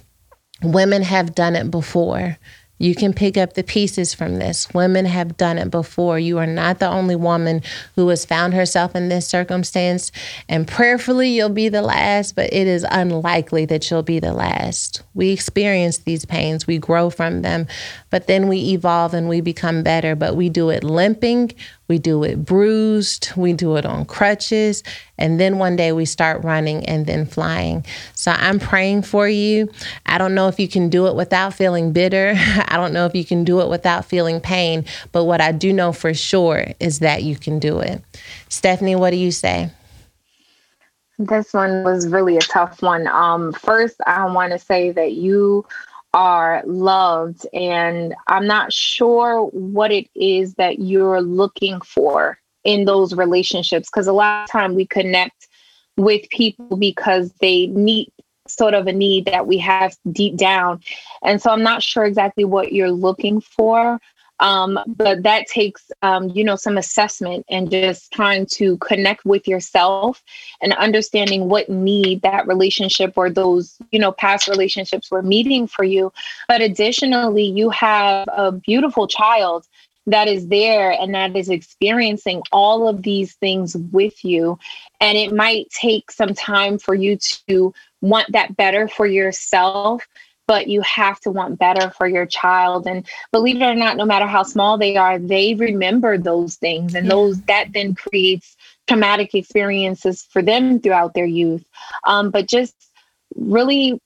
Women 0.62 1.02
have 1.02 1.34
done 1.34 1.56
it 1.56 1.70
before. 1.70 2.36
You 2.81 2.95
can 2.95 3.12
pick 3.12 3.37
up 3.37 3.53
the 3.53 3.62
pieces 3.62 4.14
from 4.14 4.38
this. 4.38 4.73
Women 4.73 5.05
have 5.05 5.37
done 5.37 5.59
it 5.59 5.71
before. 5.71 6.19
You 6.19 6.38
are 6.38 6.47
not 6.47 6.79
the 6.79 6.88
only 6.88 7.14
woman 7.14 7.61
who 7.95 8.09
has 8.09 8.25
found 8.25 8.55
herself 8.55 8.97
in 8.97 9.11
this 9.11 9.29
circumstance. 9.29 10.11
And 10.49 10.66
prayerfully, 10.66 11.29
you'll 11.29 11.51
be 11.51 11.69
the 11.69 11.83
last, 11.83 12.35
but 12.35 12.51
it 12.51 12.66
is 12.66 12.87
unlikely 12.90 13.66
that 13.66 13.90
you'll 13.90 14.03
be 14.03 14.19
the 14.19 14.33
last. 14.33 15.03
We 15.12 15.29
experience 15.29 15.99
these 15.99 16.25
pains, 16.25 16.66
we 16.66 16.79
grow 16.79 17.11
from 17.11 17.43
them, 17.43 17.66
but 18.09 18.27
then 18.27 18.49
we 18.49 18.71
evolve 18.71 19.12
and 19.12 19.29
we 19.29 19.43
become 19.43 19.83
better. 19.83 20.16
But 20.16 20.35
we 20.35 20.49
do 20.49 20.71
it 20.71 20.83
limping, 20.83 21.53
we 21.90 21.98
do 21.98 22.22
it 22.22 22.44
bruised, 22.44 23.33
we 23.37 23.53
do 23.53 23.74
it 23.74 23.85
on 23.85 24.05
crutches, 24.05 24.85
and 25.18 25.40
then 25.40 25.59
one 25.59 25.74
day 25.74 25.90
we 25.90 26.05
start 26.05 26.44
running 26.44 26.87
and 26.87 27.05
then 27.05 27.26
flying. 27.26 27.85
So 28.14 28.31
I'm 28.31 28.61
praying 28.61 29.03
for 29.03 29.29
you. 29.29 29.68
I 30.07 30.16
don't 30.16 30.37
know 30.37 30.46
if 30.46 30.61
you 30.61 30.68
can 30.68 30.88
do 30.88 31.09
it 31.09 31.16
without 31.16 31.53
feeling 31.53 31.92
bitter. 31.92 32.35
I 32.68 32.76
don't 32.76 32.92
know 32.92 33.07
if 33.07 33.14
you 33.16 33.24
can 33.24 33.42
do 33.42 33.61
it 33.61 33.68
without 33.68 34.05
feeling 34.05 34.40
pain, 34.40 34.85
but 35.11 35.24
what 35.24 35.40
I 35.40 35.50
do 35.50 35.72
know 35.72 35.92
for 35.92 36.14
sure 36.14 36.64
is 36.79 37.00
that 37.00 37.24
you 37.24 37.35
can 37.35 37.59
do 37.59 37.81
it. 37.81 38.00
Stephanie, 38.48 38.94
what 38.94 39.11
do 39.11 39.16
you 39.16 39.33
say? 39.33 39.68
This 41.18 41.53
one 41.53 41.83
was 41.83 42.07
really 42.07 42.37
a 42.37 42.40
tough 42.40 42.83
one. 42.83 43.09
Um, 43.09 43.53
first, 43.53 43.96
I 44.07 44.24
want 44.26 44.53
to 44.53 44.61
say 44.61 44.92
that 44.92 45.12
you 45.12 45.66
are 46.12 46.62
loved, 46.66 47.46
and 47.53 48.14
I'm 48.27 48.46
not 48.46 48.73
sure 48.73 49.46
what 49.46 49.92
it 49.92 50.09
is 50.14 50.55
that 50.55 50.81
you're 50.81 51.20
looking 51.23 51.81
for 51.81 52.38
in 52.64 52.85
those 52.85 53.14
relationships 53.14 53.88
because 53.88 54.07
a 54.07 54.12
lot 54.12 54.44
of 54.44 54.51
time 54.51 54.75
we 54.75 54.87
connect 54.87 55.49
with 55.97 56.28
people 56.30 56.76
because 56.76 57.32
they 57.41 57.68
meet 57.68 58.12
sort 58.49 58.74
of 58.74 58.87
a 58.87 58.93
need 58.93 59.26
that 59.26 59.47
we 59.47 59.59
have 59.59 59.97
deep 60.11 60.37
down. 60.37 60.80
And 61.22 61.41
so 61.41 61.51
I'm 61.51 61.62
not 61.62 61.82
sure 61.82 62.05
exactly 62.05 62.45
what 62.45 62.72
you're 62.72 62.91
looking 62.91 63.41
for. 63.41 64.01
Um, 64.41 64.78
but 64.86 65.22
that 65.22 65.47
takes, 65.47 65.91
um, 66.03 66.30
you 66.30 66.43
know, 66.43 66.57
some 66.57 66.78
assessment 66.78 67.45
and 67.49 67.70
just 67.70 68.11
trying 68.12 68.47
to 68.47 68.78
connect 68.78 69.24
with 69.24 69.47
yourself 69.47 70.22
and 70.62 70.72
understanding 70.74 71.49
what 71.49 71.68
need 71.68 72.22
that 72.22 72.47
relationship 72.47 73.12
or 73.16 73.30
those, 73.30 73.76
you 73.93 73.99
know, 73.99 74.12
past 74.12 74.49
relationships 74.49 75.11
were 75.11 75.22
meeting 75.22 75.66
for 75.66 75.84
you. 75.84 76.12
But 76.49 76.62
additionally, 76.62 77.45
you 77.45 77.70
have 77.70 78.28
a 78.32 78.51
beautiful 78.51 79.07
child 79.07 79.66
that 80.07 80.28
is 80.28 80.49
there 80.49 80.91
and 80.91 81.14
that 81.14 81.36
is 81.36 81.51
experiencing 81.51 82.43
all 82.53 82.88
of 82.88 83.03
these 83.03 83.34
things 83.34 83.76
with 83.93 84.24
you. 84.24 84.59
And 85.01 85.16
it 85.18 85.32
might 85.32 85.68
take 85.70 86.11
some 86.11 86.34
time 86.34 86.78
for 86.78 86.95
you 86.95 87.18
to 87.49 87.74
want 88.01 88.32
that 88.32 88.57
better 88.57 88.88
for 88.88 89.07
yourself 89.07 90.07
but 90.51 90.66
you 90.66 90.80
have 90.80 91.20
to 91.20 91.30
want 91.30 91.61
better 91.61 91.90
for 91.90 92.09
your 92.09 92.26
child. 92.26 92.84
And 92.84 93.07
believe 93.30 93.62
it 93.62 93.62
or 93.62 93.76
not 93.76 93.96
no 93.96 94.05
matter 94.05 94.26
how 94.26 94.42
small 94.42 94.78
they 94.78 94.96
are 94.96 95.16
they 95.16 95.55
remember 95.55 96.18
those 96.18 96.57
things 96.57 96.96
and 96.96 97.07
yeah. 97.07 97.11
those 97.11 97.40
that 97.42 97.72
then 97.72 97.94
creates 97.94 98.57
traumatic 98.88 99.32
experiences 99.32 100.26
for 100.28 100.42
them 100.42 100.80
throughout 100.80 101.14
their 101.14 101.24
youth. 101.24 101.64
Um, 102.05 102.32
but 102.32 102.48
just 102.48 102.74
really 103.36 104.01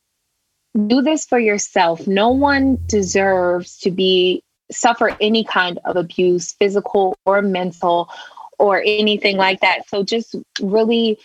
do 0.86 1.00
this 1.00 1.24
for 1.24 1.38
yourself. 1.38 2.06
No 2.06 2.28
one 2.28 2.78
deserves 2.88 3.78
to 3.78 3.90
be 3.90 4.42
suffer 4.70 5.16
any 5.22 5.44
kind 5.44 5.78
of 5.86 5.96
abuse 5.96 6.52
physical 6.52 7.16
or 7.24 7.40
mental 7.40 8.10
or 8.58 8.82
anything 8.84 9.38
like 9.38 9.60
that. 9.60 9.88
So 9.88 10.02
just 10.02 10.36
really 10.60 11.18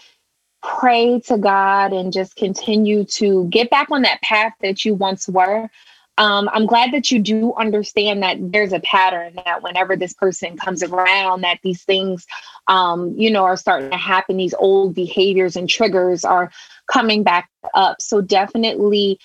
pray 0.61 1.19
to 1.21 1.37
God 1.37 1.93
and 1.93 2.11
just 2.11 2.35
continue 2.35 3.03
to 3.05 3.45
get 3.49 3.69
back 3.69 3.89
on 3.91 4.01
that 4.03 4.21
path 4.21 4.53
that 4.61 4.85
you 4.85 4.93
once 4.93 5.27
were. 5.27 5.69
Um, 6.17 6.49
I'm 6.51 6.65
glad 6.65 6.91
that 6.91 7.11
you 7.11 7.19
do 7.19 7.53
understand 7.55 8.21
that 8.23 8.37
there's 8.51 8.73
a 8.73 8.81
pattern 8.81 9.39
that 9.45 9.63
whenever 9.63 9.95
this 9.95 10.13
person 10.13 10.57
comes 10.57 10.83
around, 10.83 11.41
that 11.41 11.59
these 11.63 11.83
things, 11.83 12.27
um, 12.67 13.15
you 13.17 13.31
know, 13.31 13.45
are 13.45 13.55
starting 13.55 13.89
to 13.91 13.97
happen. 13.97 14.35
These 14.35 14.53
old 14.59 14.93
behaviors 14.93 15.55
and 15.55 15.69
triggers 15.69 16.25
are 16.25 16.51
coming 16.87 17.23
back 17.23 17.49
up. 17.73 18.01
So 18.01 18.19
definitely 18.19 19.17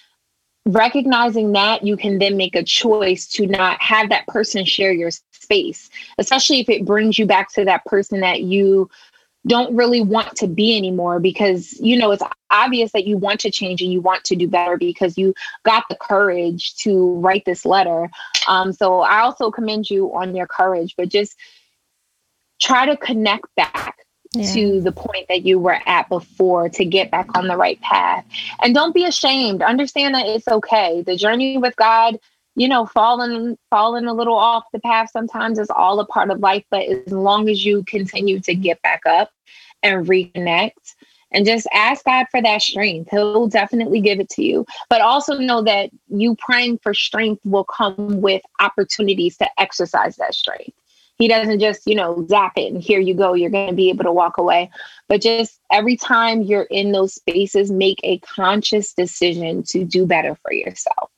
recognizing 0.67 1.53
that 1.53 1.85
you 1.85 1.97
can 1.97 2.19
then 2.19 2.37
make 2.37 2.55
a 2.55 2.63
choice 2.63 3.27
to 3.27 3.47
not 3.47 3.83
have 3.83 4.09
that 4.11 4.27
person 4.29 4.65
share 4.65 4.93
your 4.93 5.11
space, 5.33 5.91
especially 6.19 6.61
if 6.61 6.69
it 6.71 6.85
brings 6.85 7.19
you 7.19 7.27
back 7.27 7.53
to 7.55 7.65
that 7.65 7.85
person 7.87 8.21
that 8.21 8.43
you 8.43 8.89
don't 9.47 9.75
really 9.77 10.01
want 10.01 10.37
to 10.37 10.47
be 10.47 10.77
anymore 10.77 11.21
because 11.21 11.79
you 11.81 11.97
know 11.99 12.11
it's 12.11 12.23
obvious 12.51 12.93
that 12.93 13.07
you 13.07 13.17
want 13.17 13.41
to 13.41 13.51
change 13.51 13.83
and 13.83 13.93
you 13.93 14.01
want 14.01 14.25
to 14.25 14.37
do 14.37 14.49
better 14.49 14.77
because 14.77 15.19
you 15.19 15.35
got 15.65 15.85
the 15.89 15.97
courage 15.97 16.75
to 16.77 17.19
write 17.21 17.45
this 17.45 17.65
letter. 17.65 18.09
Um, 18.47 18.73
so 18.73 19.01
i 19.01 19.21
also 19.21 19.51
commend 19.51 19.89
you 19.89 20.15
on 20.15 20.37
your 20.37 20.47
courage 20.47 20.95
but 20.97 21.09
just 21.09 21.35
try 22.61 22.87
to 22.87 22.97
connect 22.97 23.47
back 23.57 24.05
yeah. 24.35 24.53
to 24.53 24.81
the 24.81 24.93
point 24.93 25.27
that 25.29 25.45
you 25.45 25.59
were 25.59 25.79
at 25.87 26.09
before 26.09 26.69
to 26.69 26.85
get 26.85 27.11
back 27.11 27.37
on 27.37 27.47
the 27.47 27.57
right 27.57 27.81
path. 27.81 28.25
And 28.63 28.75
don't 28.75 28.95
be 28.95 29.05
ashamed. 29.05 29.63
Understand 29.63 30.15
that 30.15 30.27
it's 30.27 30.49
okay. 30.49 31.03
The 31.03 31.17
journey 31.17 31.59
with 31.59 31.77
god 31.77 32.19
you 32.57 32.69
know, 32.69 32.87
falling 32.87 33.59
falling 33.71 34.07
a 34.07 34.15
little 34.15 34.37
off 34.37 34.65
the 34.73 34.81
path 34.81 35.11
sometimes 35.11 35.59
is 35.59 35.71
all 35.71 35.99
a 36.01 36.07
part 36.07 36.31
of 36.31 36.41
life. 36.41 36.65
But 36.71 36.85
as 36.85 37.13
long 37.13 37.49
as 37.49 37.65
you 37.65 37.85
continue 37.85 38.41
to 38.41 38.55
get 38.55 38.81
back 38.83 39.03
up 39.07 39.31
and 39.83 40.07
reconnect 40.07 40.95
and 41.33 41.45
just 41.45 41.67
ask 41.73 42.05
God 42.05 42.27
for 42.31 42.41
that 42.41 42.63
strength, 42.63 43.11
He'll 43.11 43.49
definitely 43.49 44.01
give 44.01 44.21
it 44.21 44.29
to 44.31 44.43
you. 44.43 44.65
But 44.89 45.01
also 45.01 45.37
know 45.39 45.63
that 45.63 45.91
you 46.09 46.37
praying 46.37 46.79
for 46.79 46.95
strength 46.95 47.45
will 47.45 47.65
come 47.65 48.21
with 48.21 48.43
opportunities 48.61 49.37
to 49.39 49.49
exercise 49.59 50.17
that 50.17 50.35
strength. 50.35 50.77
He 51.17 51.29
doesn't 51.29 51.61
just, 51.61 51.87
you 51.87 51.95
know, 51.95 52.27
zap 52.29 52.55
it 52.57 52.73
and 52.73 52.83
here 52.83 52.99
you 52.99 53.15
go, 53.15 53.35
you're 53.35 53.51
going 53.51 53.69
to 53.69 53.75
be 53.75 53.89
able 53.89 54.03
to 54.03 54.13
walk 54.13 54.37
away. 54.37 54.69
But 55.09 55.23
just 55.23 55.61
every 55.71 55.97
time 55.97 56.43
you're 56.43 56.67
in 56.71 56.91
those 56.91 57.15
spaces, 57.15 57.71
make 57.71 58.01
a 58.03 58.19
conscious 58.19 58.93
decision 58.95 59.63
to 59.69 59.85
do 59.85 60.07
better 60.07 60.35
for 60.43 60.53
yourself. 60.53 61.11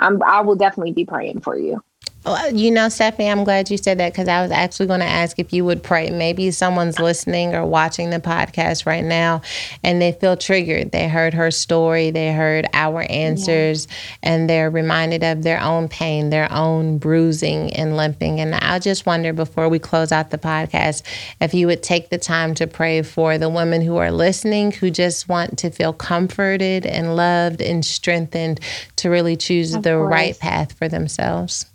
I'm, 0.00 0.22
I 0.22 0.40
will 0.40 0.56
definitely 0.56 0.92
be 0.92 1.04
praying 1.04 1.40
for 1.40 1.56
you. 1.56 1.82
Well, 2.24 2.54
you 2.54 2.70
know, 2.70 2.90
Stephanie, 2.90 3.30
I'm 3.30 3.44
glad 3.44 3.70
you 3.70 3.78
said 3.78 3.98
that 3.98 4.12
because 4.12 4.28
I 4.28 4.42
was 4.42 4.50
actually 4.50 4.88
going 4.88 5.00
to 5.00 5.06
ask 5.06 5.38
if 5.38 5.54
you 5.54 5.64
would 5.64 5.82
pray. 5.82 6.10
Maybe 6.10 6.50
someone's 6.50 6.98
listening 6.98 7.54
or 7.54 7.64
watching 7.64 8.10
the 8.10 8.20
podcast 8.20 8.84
right 8.84 9.02
now 9.02 9.40
and 9.82 10.02
they 10.02 10.12
feel 10.12 10.36
triggered. 10.36 10.92
They 10.92 11.08
heard 11.08 11.32
her 11.32 11.50
story, 11.50 12.10
they 12.10 12.30
heard 12.30 12.66
our 12.74 13.02
answers, 13.10 13.86
yeah. 13.88 13.94
and 14.22 14.50
they're 14.50 14.68
reminded 14.68 15.24
of 15.24 15.42
their 15.42 15.62
own 15.62 15.88
pain, 15.88 16.28
their 16.28 16.52
own 16.52 16.98
bruising 16.98 17.72
and 17.74 17.96
limping. 17.96 18.38
And 18.38 18.54
I 18.54 18.80
just 18.80 19.06
wonder 19.06 19.32
before 19.32 19.70
we 19.70 19.78
close 19.78 20.12
out 20.12 20.28
the 20.28 20.38
podcast 20.38 21.02
if 21.40 21.54
you 21.54 21.66
would 21.68 21.82
take 21.82 22.10
the 22.10 22.18
time 22.18 22.54
to 22.56 22.66
pray 22.66 23.00
for 23.00 23.38
the 23.38 23.48
women 23.48 23.80
who 23.80 23.96
are 23.96 24.12
listening 24.12 24.72
who 24.72 24.90
just 24.90 25.26
want 25.26 25.56
to 25.58 25.70
feel 25.70 25.94
comforted 25.94 26.84
and 26.84 27.16
loved 27.16 27.62
and 27.62 27.82
strengthened 27.82 28.60
to 28.96 29.08
really 29.08 29.36
choose 29.36 29.72
of 29.74 29.84
the 29.84 29.94
course. 29.94 30.10
right 30.10 30.38
path 30.38 30.72
for 30.74 30.86
themselves. 30.86 31.69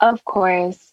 Of 0.00 0.24
course. 0.24 0.92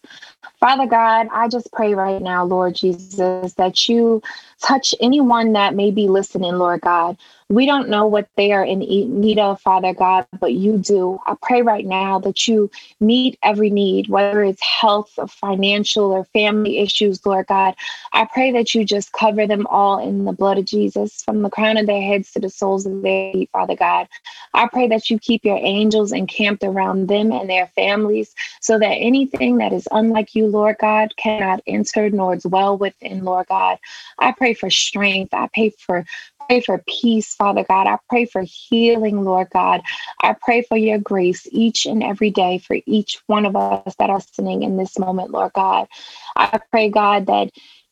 Father 0.60 0.86
God, 0.86 1.28
I 1.32 1.48
just 1.48 1.70
pray 1.72 1.94
right 1.94 2.20
now, 2.20 2.44
Lord 2.44 2.74
Jesus, 2.74 3.54
that 3.54 3.88
you 3.88 4.22
touch 4.60 4.94
anyone 5.00 5.52
that 5.52 5.74
may 5.74 5.90
be 5.90 6.08
listening, 6.08 6.54
Lord 6.54 6.80
God, 6.80 7.16
we 7.50 7.64
don't 7.64 7.88
know 7.88 8.06
what 8.06 8.28
they 8.36 8.52
are 8.52 8.64
in 8.64 8.80
need 8.80 9.38
of, 9.38 9.58
Father 9.62 9.94
God, 9.94 10.26
but 10.38 10.52
you 10.52 10.76
do. 10.76 11.18
I 11.24 11.34
pray 11.40 11.62
right 11.62 11.86
now 11.86 12.18
that 12.18 12.46
you 12.46 12.70
meet 13.00 13.38
every 13.42 13.70
need, 13.70 14.08
whether 14.08 14.44
it's 14.44 14.62
health 14.62 15.14
or 15.16 15.28
financial 15.28 16.10
or 16.10 16.24
family 16.24 16.78
issues, 16.78 17.24
Lord 17.24 17.46
God. 17.46 17.74
I 18.12 18.26
pray 18.26 18.52
that 18.52 18.74
you 18.74 18.84
just 18.84 19.12
cover 19.12 19.46
them 19.46 19.66
all 19.68 19.98
in 19.98 20.26
the 20.26 20.32
blood 20.32 20.58
of 20.58 20.66
Jesus, 20.66 21.22
from 21.22 21.40
the 21.40 21.48
crown 21.48 21.78
of 21.78 21.86
their 21.86 22.02
heads 22.02 22.32
to 22.32 22.40
the 22.40 22.50
soles 22.50 22.84
of 22.84 23.00
their 23.00 23.32
feet, 23.32 23.48
Father 23.50 23.76
God. 23.76 24.08
I 24.52 24.68
pray 24.68 24.86
that 24.88 25.08
you 25.08 25.18
keep 25.18 25.42
your 25.42 25.58
angels 25.58 26.12
encamped 26.12 26.64
around 26.64 27.08
them 27.08 27.32
and 27.32 27.48
their 27.48 27.68
families 27.68 28.34
so 28.60 28.78
that 28.78 28.92
anything 28.92 29.56
that 29.56 29.72
is 29.72 29.88
unlike 29.90 30.34
you, 30.34 30.37
Lord 30.46 30.76
God, 30.80 31.16
cannot 31.16 31.60
enter 31.66 32.08
nor 32.10 32.36
dwell 32.36 32.78
within, 32.78 33.24
Lord 33.24 33.48
God. 33.48 33.78
I 34.18 34.32
pray 34.32 34.54
for 34.54 34.70
strength. 34.70 35.34
I 35.34 35.48
pray 35.52 35.70
for 35.70 36.04
pray 36.48 36.60
for 36.60 36.82
peace, 36.86 37.34
Father 37.34 37.64
God. 37.64 37.86
I 37.86 37.98
pray 38.08 38.24
for 38.24 38.42
healing, 38.42 39.22
Lord 39.22 39.48
God. 39.52 39.82
I 40.22 40.32
pray 40.32 40.62
for 40.62 40.76
your 40.76 40.98
grace 40.98 41.46
each 41.50 41.84
and 41.84 42.02
every 42.02 42.30
day 42.30 42.58
for 42.58 42.78
each 42.86 43.20
one 43.26 43.44
of 43.44 43.54
us 43.54 43.94
that 43.98 44.10
are 44.10 44.20
sitting 44.20 44.62
in 44.62 44.76
this 44.76 44.98
moment, 44.98 45.30
Lord 45.30 45.52
God. 45.52 45.88
I 46.36 46.58
pray, 46.70 46.88
God, 46.88 47.26
that 47.26 47.50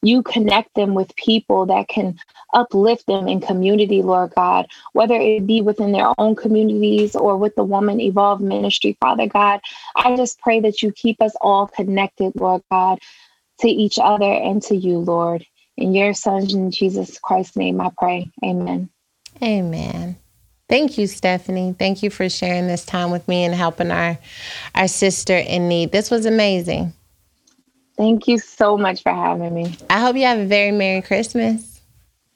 you 0.09 0.23
connect 0.23 0.75
them 0.75 0.95
with 0.95 1.15
people 1.17 1.67
that 1.67 1.89
can 1.89 2.19
uplift 2.55 3.07
them 3.07 3.29
in 3.29 3.41
community, 3.41 4.03
Lord 4.03 4.33
God, 4.35 4.67
whether 4.93 5.15
it 5.15 5.47
be 5.47 5.61
within 5.61 5.93
their 5.93 6.13
own 6.19 6.35
communities 6.37 7.15
or 7.15 7.37
with 7.37 7.55
the 7.55 7.65
Woman 7.65 8.01
Evolve 8.01 8.41
Ministry, 8.41 8.97
Father 9.01 9.27
God. 9.27 9.61
I 9.97 10.17
just 10.17 10.39
pray 10.41 10.61
that 10.61 10.83
you 10.83 10.93
keep 10.93 11.21
us 11.21 11.35
all 11.41 11.67
connected, 11.67 12.33
Lord 12.37 12.63
God, 12.71 12.99
to 13.61 13.69
each 13.69 13.99
other 13.99 14.33
and 14.33 14.63
to 14.65 14.77
you, 14.77 14.99
Lord. 14.99 15.45
In 15.77 15.95
your 15.95 16.15
son, 16.15 16.49
in 16.51 16.71
Jesus 16.71 17.19
Christ's 17.19 17.57
name, 17.57 17.81
I 17.81 17.91
pray. 17.99 18.31
Amen. 18.43 18.89
Amen. 19.43 20.17
Thank 20.69 20.99
you, 20.99 21.07
Stephanie. 21.07 21.75
Thank 21.79 22.03
you 22.03 22.11
for 22.11 22.29
sharing 22.29 22.67
this 22.67 22.85
time 22.85 23.11
with 23.11 23.29
me 23.29 23.45
and 23.45 23.55
helping 23.55 23.91
our 23.91 24.19
our 24.75 24.89
sister 24.89 25.37
in 25.37 25.69
need. 25.69 25.93
This 25.93 26.11
was 26.11 26.27
amazing. 26.27 26.93
Thank 27.97 28.28
you 28.28 28.38
so 28.38 28.76
much 28.76 29.03
for 29.03 29.12
having 29.12 29.55
me. 29.55 29.76
I 29.88 30.01
hope 30.01 30.16
you 30.16 30.24
have 30.24 30.38
a 30.38 30.44
very 30.47 30.70
Merry 30.70 31.03
Christmas. 31.03 31.80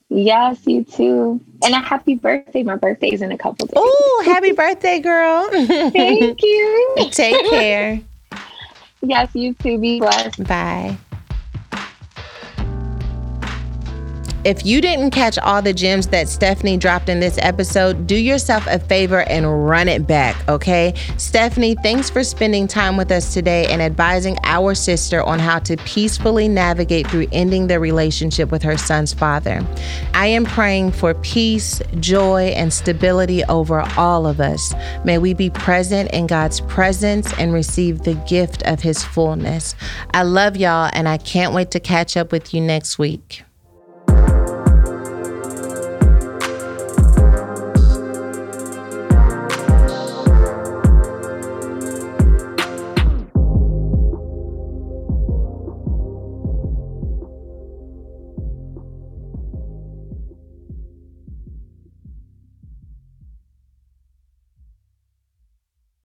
Yes, 0.09 0.59
you 0.67 0.85
too. 0.85 1.41
And 1.63 1.75
a 1.75 1.79
happy 1.79 2.15
birthday. 2.17 2.63
My 2.63 2.77
birthday 2.77 3.11
is 3.13 3.23
in 3.23 3.31
a 3.31 3.39
couple 3.39 3.67
days. 3.67 3.75
Oh, 3.77 4.23
happy 4.25 4.53
birthday, 4.53 4.99
girl. 4.99 5.49
Thank 5.91 6.43
you. 6.43 6.97
Take 7.11 7.45
care. 7.49 8.01
Yes, 9.03 9.31
you 9.33 9.55
too. 9.55 9.79
Be 9.79 9.99
blessed. 9.99 10.47
Bye. 10.47 10.99
If 14.43 14.65
you 14.65 14.81
didn't 14.81 15.11
catch 15.11 15.37
all 15.39 15.61
the 15.61 15.75
gems 15.75 16.07
that 16.07 16.27
Stephanie 16.27 16.79
dropped 16.79 17.11
in 17.11 17.21
this 17.21 17.39
episode, 17.43 18.07
do 18.07 18.17
yourself 18.17 18.67
a 18.67 18.79
favor 18.79 19.21
and 19.29 19.67
run 19.69 19.87
it 19.87 20.07
back, 20.07 20.49
okay? 20.49 20.95
Stephanie, 21.19 21.77
thanks 21.83 22.09
for 22.09 22.25
spending 22.25 22.67
time 22.67 22.97
with 22.97 23.13
us 23.13 23.35
today 23.35 23.67
and 23.67 23.83
advising 23.83 24.39
our 24.45 24.75
sister 24.75 25.23
on 25.23 25.39
how 25.39 25.59
to 25.59 25.77
peacefully 25.79 26.49
navigate 26.49 27.07
through 27.09 27.27
ending 27.33 27.67
the 27.67 27.79
relationship 27.79 28.51
with 28.51 28.63
her 28.63 28.79
son's 28.79 29.13
father. 29.13 29.63
I 30.15 30.29
am 30.29 30.47
praying 30.47 30.93
for 30.93 31.13
peace, 31.13 31.83
joy, 31.99 32.55
and 32.57 32.73
stability 32.73 33.45
over 33.45 33.81
all 33.99 34.27
of 34.27 34.41
us. 34.41 34.73
May 35.05 35.19
we 35.19 35.35
be 35.35 35.51
present 35.51 36.13
in 36.13 36.27
God's 36.27 36.63
presence 36.63 37.31
and 37.35 37.53
receive 37.53 38.05
the 38.05 38.15
gift 38.27 38.63
of 38.63 38.81
his 38.81 39.05
fullness. 39.05 39.75
I 40.15 40.23
love 40.23 40.57
y'all, 40.57 40.89
and 40.95 41.07
I 41.07 41.19
can't 41.19 41.53
wait 41.53 41.71
to 41.73 41.81
catch 41.81 42.17
up 42.17 42.33
with 42.33 42.55
you 42.55 42.63
next 42.63 42.99
week. 42.99 43.43